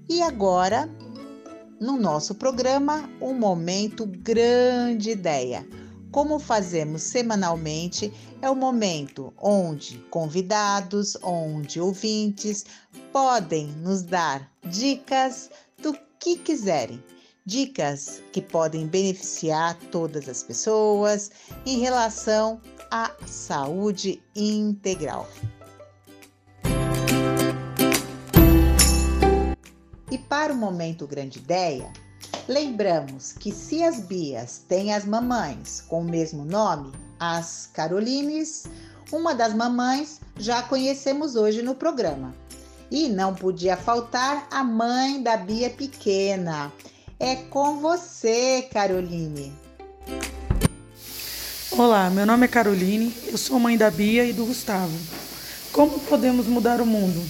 E 0.08 0.20
agora, 0.20 0.90
no 1.80 1.96
nosso 1.96 2.34
programa, 2.34 3.08
um 3.20 3.32
momento 3.32 4.04
grande 4.06 5.10
ideia. 5.10 5.64
Como 6.12 6.38
fazemos 6.38 7.00
semanalmente, 7.02 8.12
é 8.42 8.50
o 8.50 8.54
momento 8.54 9.32
onde 9.40 9.96
convidados, 10.10 11.16
onde 11.22 11.80
ouvintes 11.80 12.66
podem 13.10 13.68
nos 13.78 14.02
dar 14.02 14.52
dicas 14.62 15.50
do 15.82 15.96
que 16.20 16.36
quiserem. 16.36 17.02
dicas 17.44 18.22
que 18.32 18.40
podem 18.40 18.86
beneficiar 18.86 19.76
todas 19.90 20.28
as 20.28 20.44
pessoas 20.44 21.30
em 21.66 21.80
relação 21.80 22.60
à 22.90 23.10
saúde 23.26 24.22
integral. 24.36 25.28
E 30.10 30.18
para 30.18 30.52
o 30.52 30.56
momento 30.56 31.06
grande 31.06 31.38
ideia, 31.38 31.92
lembramos 32.48 33.32
que 33.32 33.52
se 33.52 33.82
as 33.82 34.00
Bias 34.00 34.62
têm 34.68 34.92
as 34.92 35.04
mamães 35.04 35.82
com 35.88 36.00
o 36.00 36.04
mesmo 36.04 36.44
nome, 36.44 36.92
as 37.18 37.68
Carolines, 37.72 38.64
uma 39.10 39.34
das 39.34 39.54
mamães 39.54 40.20
já 40.38 40.62
conhecemos 40.62 41.36
hoje 41.36 41.62
no 41.62 41.74
programa. 41.74 42.34
E 42.90 43.08
não 43.08 43.34
podia 43.34 43.76
faltar 43.76 44.46
a 44.50 44.62
mãe 44.62 45.22
da 45.22 45.36
Bia 45.36 45.70
pequena, 45.70 46.70
é 47.18 47.36
com 47.36 47.78
você, 47.78 48.68
Caroline. 48.72 49.52
Olá, 51.70 52.10
meu 52.10 52.26
nome 52.26 52.44
é 52.44 52.48
Caroline, 52.48 53.14
eu 53.28 53.38
sou 53.38 53.58
mãe 53.58 53.78
da 53.78 53.90
Bia 53.90 54.26
e 54.26 54.32
do 54.32 54.44
Gustavo. 54.44 54.92
Como 55.72 56.00
podemos 56.00 56.46
mudar 56.46 56.82
o 56.82 56.86
mundo? 56.86 57.22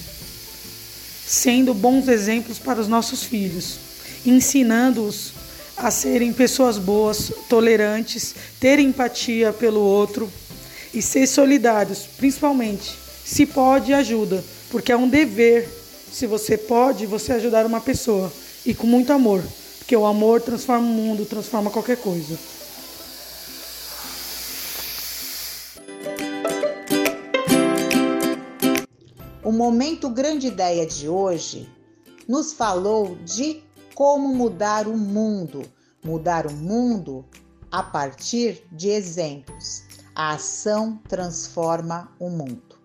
Sendo 1.25 1.73
bons 1.73 2.09
exemplos 2.09 2.59
para 2.59 2.81
os 2.81 2.89
nossos 2.89 3.23
filhos, 3.23 3.79
ensinando-os 4.25 5.33
a 5.75 5.89
serem 5.89 6.31
pessoas 6.31 6.77
boas, 6.77 7.31
tolerantes, 7.49 8.35
ter 8.59 8.79
empatia 8.79 9.51
pelo 9.51 9.81
outro 9.81 10.31
e 10.93 11.01
ser 11.01 11.27
solidários, 11.27 12.07
principalmente. 12.17 12.97
Se 13.25 13.45
pode, 13.45 13.93
ajuda, 13.93 14.43
porque 14.69 14.91
é 14.91 14.97
um 14.97 15.09
dever. 15.09 15.67
Se 16.11 16.27
você 16.27 16.57
pode, 16.57 17.05
você 17.05 17.33
ajudar 17.33 17.65
uma 17.65 17.81
pessoa 17.81 18.31
e 18.65 18.73
com 18.73 18.85
muito 18.85 19.11
amor. 19.11 19.43
Porque 19.79 19.95
o 19.95 20.05
amor 20.05 20.41
transforma 20.41 20.85
o 20.85 20.89
mundo, 20.89 21.25
transforma 21.25 21.69
qualquer 21.69 21.97
coisa. 21.97 22.37
O 29.43 29.51
momento 29.51 30.09
grande 30.09 30.47
ideia 30.47 30.85
de 30.85 31.09
hoje 31.09 31.69
nos 32.27 32.53
falou 32.53 33.17
de 33.25 33.61
como 33.95 34.33
mudar 34.33 34.87
o 34.87 34.97
mundo, 34.97 35.63
mudar 36.03 36.47
o 36.47 36.53
mundo 36.53 37.25
a 37.71 37.81
partir 37.83 38.65
de 38.71 38.89
exemplos. 38.89 39.83
A 40.15 40.33
ação 40.33 40.99
transforma 41.07 42.11
o 42.19 42.29
mundo. 42.29 42.77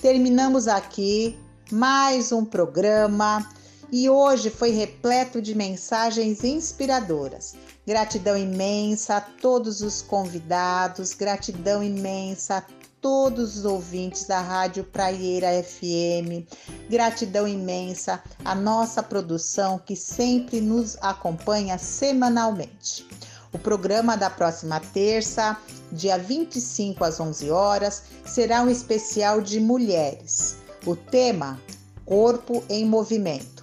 Terminamos 0.00 0.68
aqui 0.68 1.38
mais 1.70 2.32
um 2.32 2.44
programa 2.44 3.48
e 3.90 4.10
hoje 4.10 4.50
foi 4.50 4.70
repleto 4.70 5.40
de 5.40 5.54
mensagens 5.54 6.44
inspiradoras. 6.44 7.54
Gratidão 7.86 8.36
imensa 8.36 9.16
a 9.16 9.20
todos 9.20 9.80
os 9.80 10.02
convidados, 10.02 11.14
gratidão 11.14 11.82
imensa 11.82 12.58
a 12.58 12.62
todos 13.00 13.58
os 13.58 13.64
ouvintes 13.64 14.26
da 14.26 14.40
Rádio 14.40 14.84
Praieira 14.84 15.48
FM, 15.62 16.46
gratidão 16.88 17.46
imensa 17.46 18.22
à 18.44 18.54
nossa 18.54 19.02
produção 19.02 19.78
que 19.78 19.96
sempre 19.96 20.60
nos 20.60 20.96
acompanha 21.00 21.78
semanalmente. 21.78 23.06
O 23.52 23.58
programa 23.58 24.16
da 24.16 24.28
próxima 24.28 24.80
terça, 24.80 25.56
dia 25.92 26.18
25 26.18 27.04
às 27.04 27.20
11 27.20 27.50
horas, 27.50 28.02
será 28.24 28.62
um 28.62 28.68
especial 28.68 29.40
de 29.40 29.60
mulheres. 29.60 30.56
O 30.84 30.94
tema: 30.94 31.60
Corpo 32.04 32.62
em 32.68 32.84
Movimento 32.84 33.56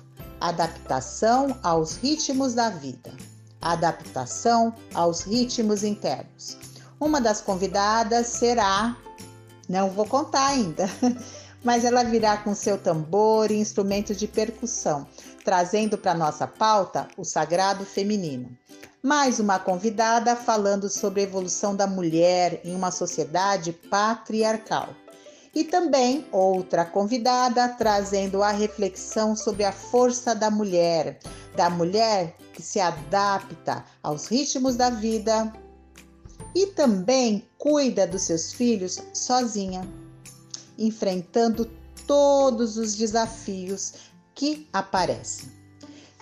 adaptação 0.44 1.58
aos 1.64 1.96
ritmos 1.96 2.54
da 2.54 2.70
vida, 2.70 3.14
adaptação 3.62 4.76
aos 4.94 5.22
ritmos 5.22 5.86
internos. 5.86 6.58
Uma 7.00 7.22
das 7.22 7.40
convidadas 7.40 8.28
será, 8.28 8.98
não 9.68 9.89
vou 9.89 10.05
contar 10.05 10.47
ainda, 10.47 10.89
mas 11.64 11.86
ela 11.86 12.03
virá 12.03 12.38
com 12.38 12.53
seu 12.53 12.78
tambor 12.78 13.51
e 13.51 13.55
instrumento 13.55 14.14
de 14.14 14.28
percussão, 14.28 15.07
trazendo 15.43 15.97
para 15.97 16.14
nossa 16.14 16.45
pauta 16.47 17.07
o 17.18 17.24
sagrado 17.24 17.86
feminino. 17.86 18.49
Mais 19.01 19.39
uma 19.39 19.59
convidada 19.59 20.36
falando 20.36 20.89
sobre 20.89 21.22
a 21.22 21.24
evolução 21.24 21.76
da 21.76 21.86
mulher 21.86 22.61
em 22.64 22.76
uma 22.76 22.91
sociedade 22.91 23.74
patriarcal 23.74 24.89
e 25.53 25.64
também 25.64 26.26
outra 26.32 26.84
convidada 26.84 27.70
trazendo 27.70 28.41
a 28.41 28.49
reflexão 28.49 29.36
sobre 29.36 29.64
a 29.64 29.72
força 29.72 30.34
da 30.34 30.49
mulher, 30.49 31.20
da 31.55 31.70
mulher 31.70 32.36
que 32.53 32.61
se 32.61 32.80
adapta 32.80 33.84
aos 34.01 34.28
ritmos 34.28 34.76
da 34.76 34.89
vida 34.89 35.51
e 36.56 36.68
também 36.68 37.47
cuida 37.58 38.06
dos 38.06 38.24
seus 38.24 38.54
filhos 38.54 39.01
sozinha, 39.14 39.88
enfrentando 40.78 41.70
todos 42.06 42.78
os 42.78 42.95
desafios 42.95 43.93
que 44.36 44.68
aparecem. 44.72 45.51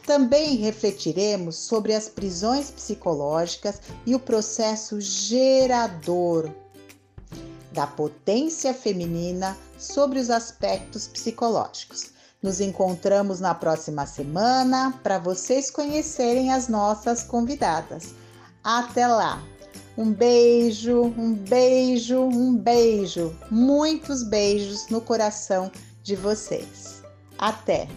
Também 0.05 0.55
refletiremos 0.55 1.55
sobre 1.57 1.93
as 1.93 2.09
prisões 2.09 2.71
psicológicas 2.71 3.81
e 4.05 4.15
o 4.15 4.19
processo 4.19 4.99
gerador 4.99 6.51
da 7.71 7.87
potência 7.87 8.73
feminina 8.73 9.57
sobre 9.77 10.19
os 10.19 10.29
aspectos 10.29 11.07
psicológicos. 11.07 12.11
Nos 12.41 12.59
encontramos 12.59 13.39
na 13.39 13.53
próxima 13.53 14.05
semana 14.05 14.99
para 15.03 15.19
vocês 15.19 15.69
conhecerem 15.69 16.51
as 16.51 16.67
nossas 16.67 17.23
convidadas. 17.23 18.15
Até 18.63 19.07
lá! 19.07 19.50
Um 20.01 20.13
beijo, 20.13 21.13
um 21.15 21.35
beijo, 21.35 22.21
um 22.21 22.57
beijo, 22.57 23.37
muitos 23.51 24.23
beijos 24.23 24.87
no 24.89 24.99
coração 24.99 25.71
de 26.01 26.15
vocês. 26.15 27.03
Até! 27.37 27.87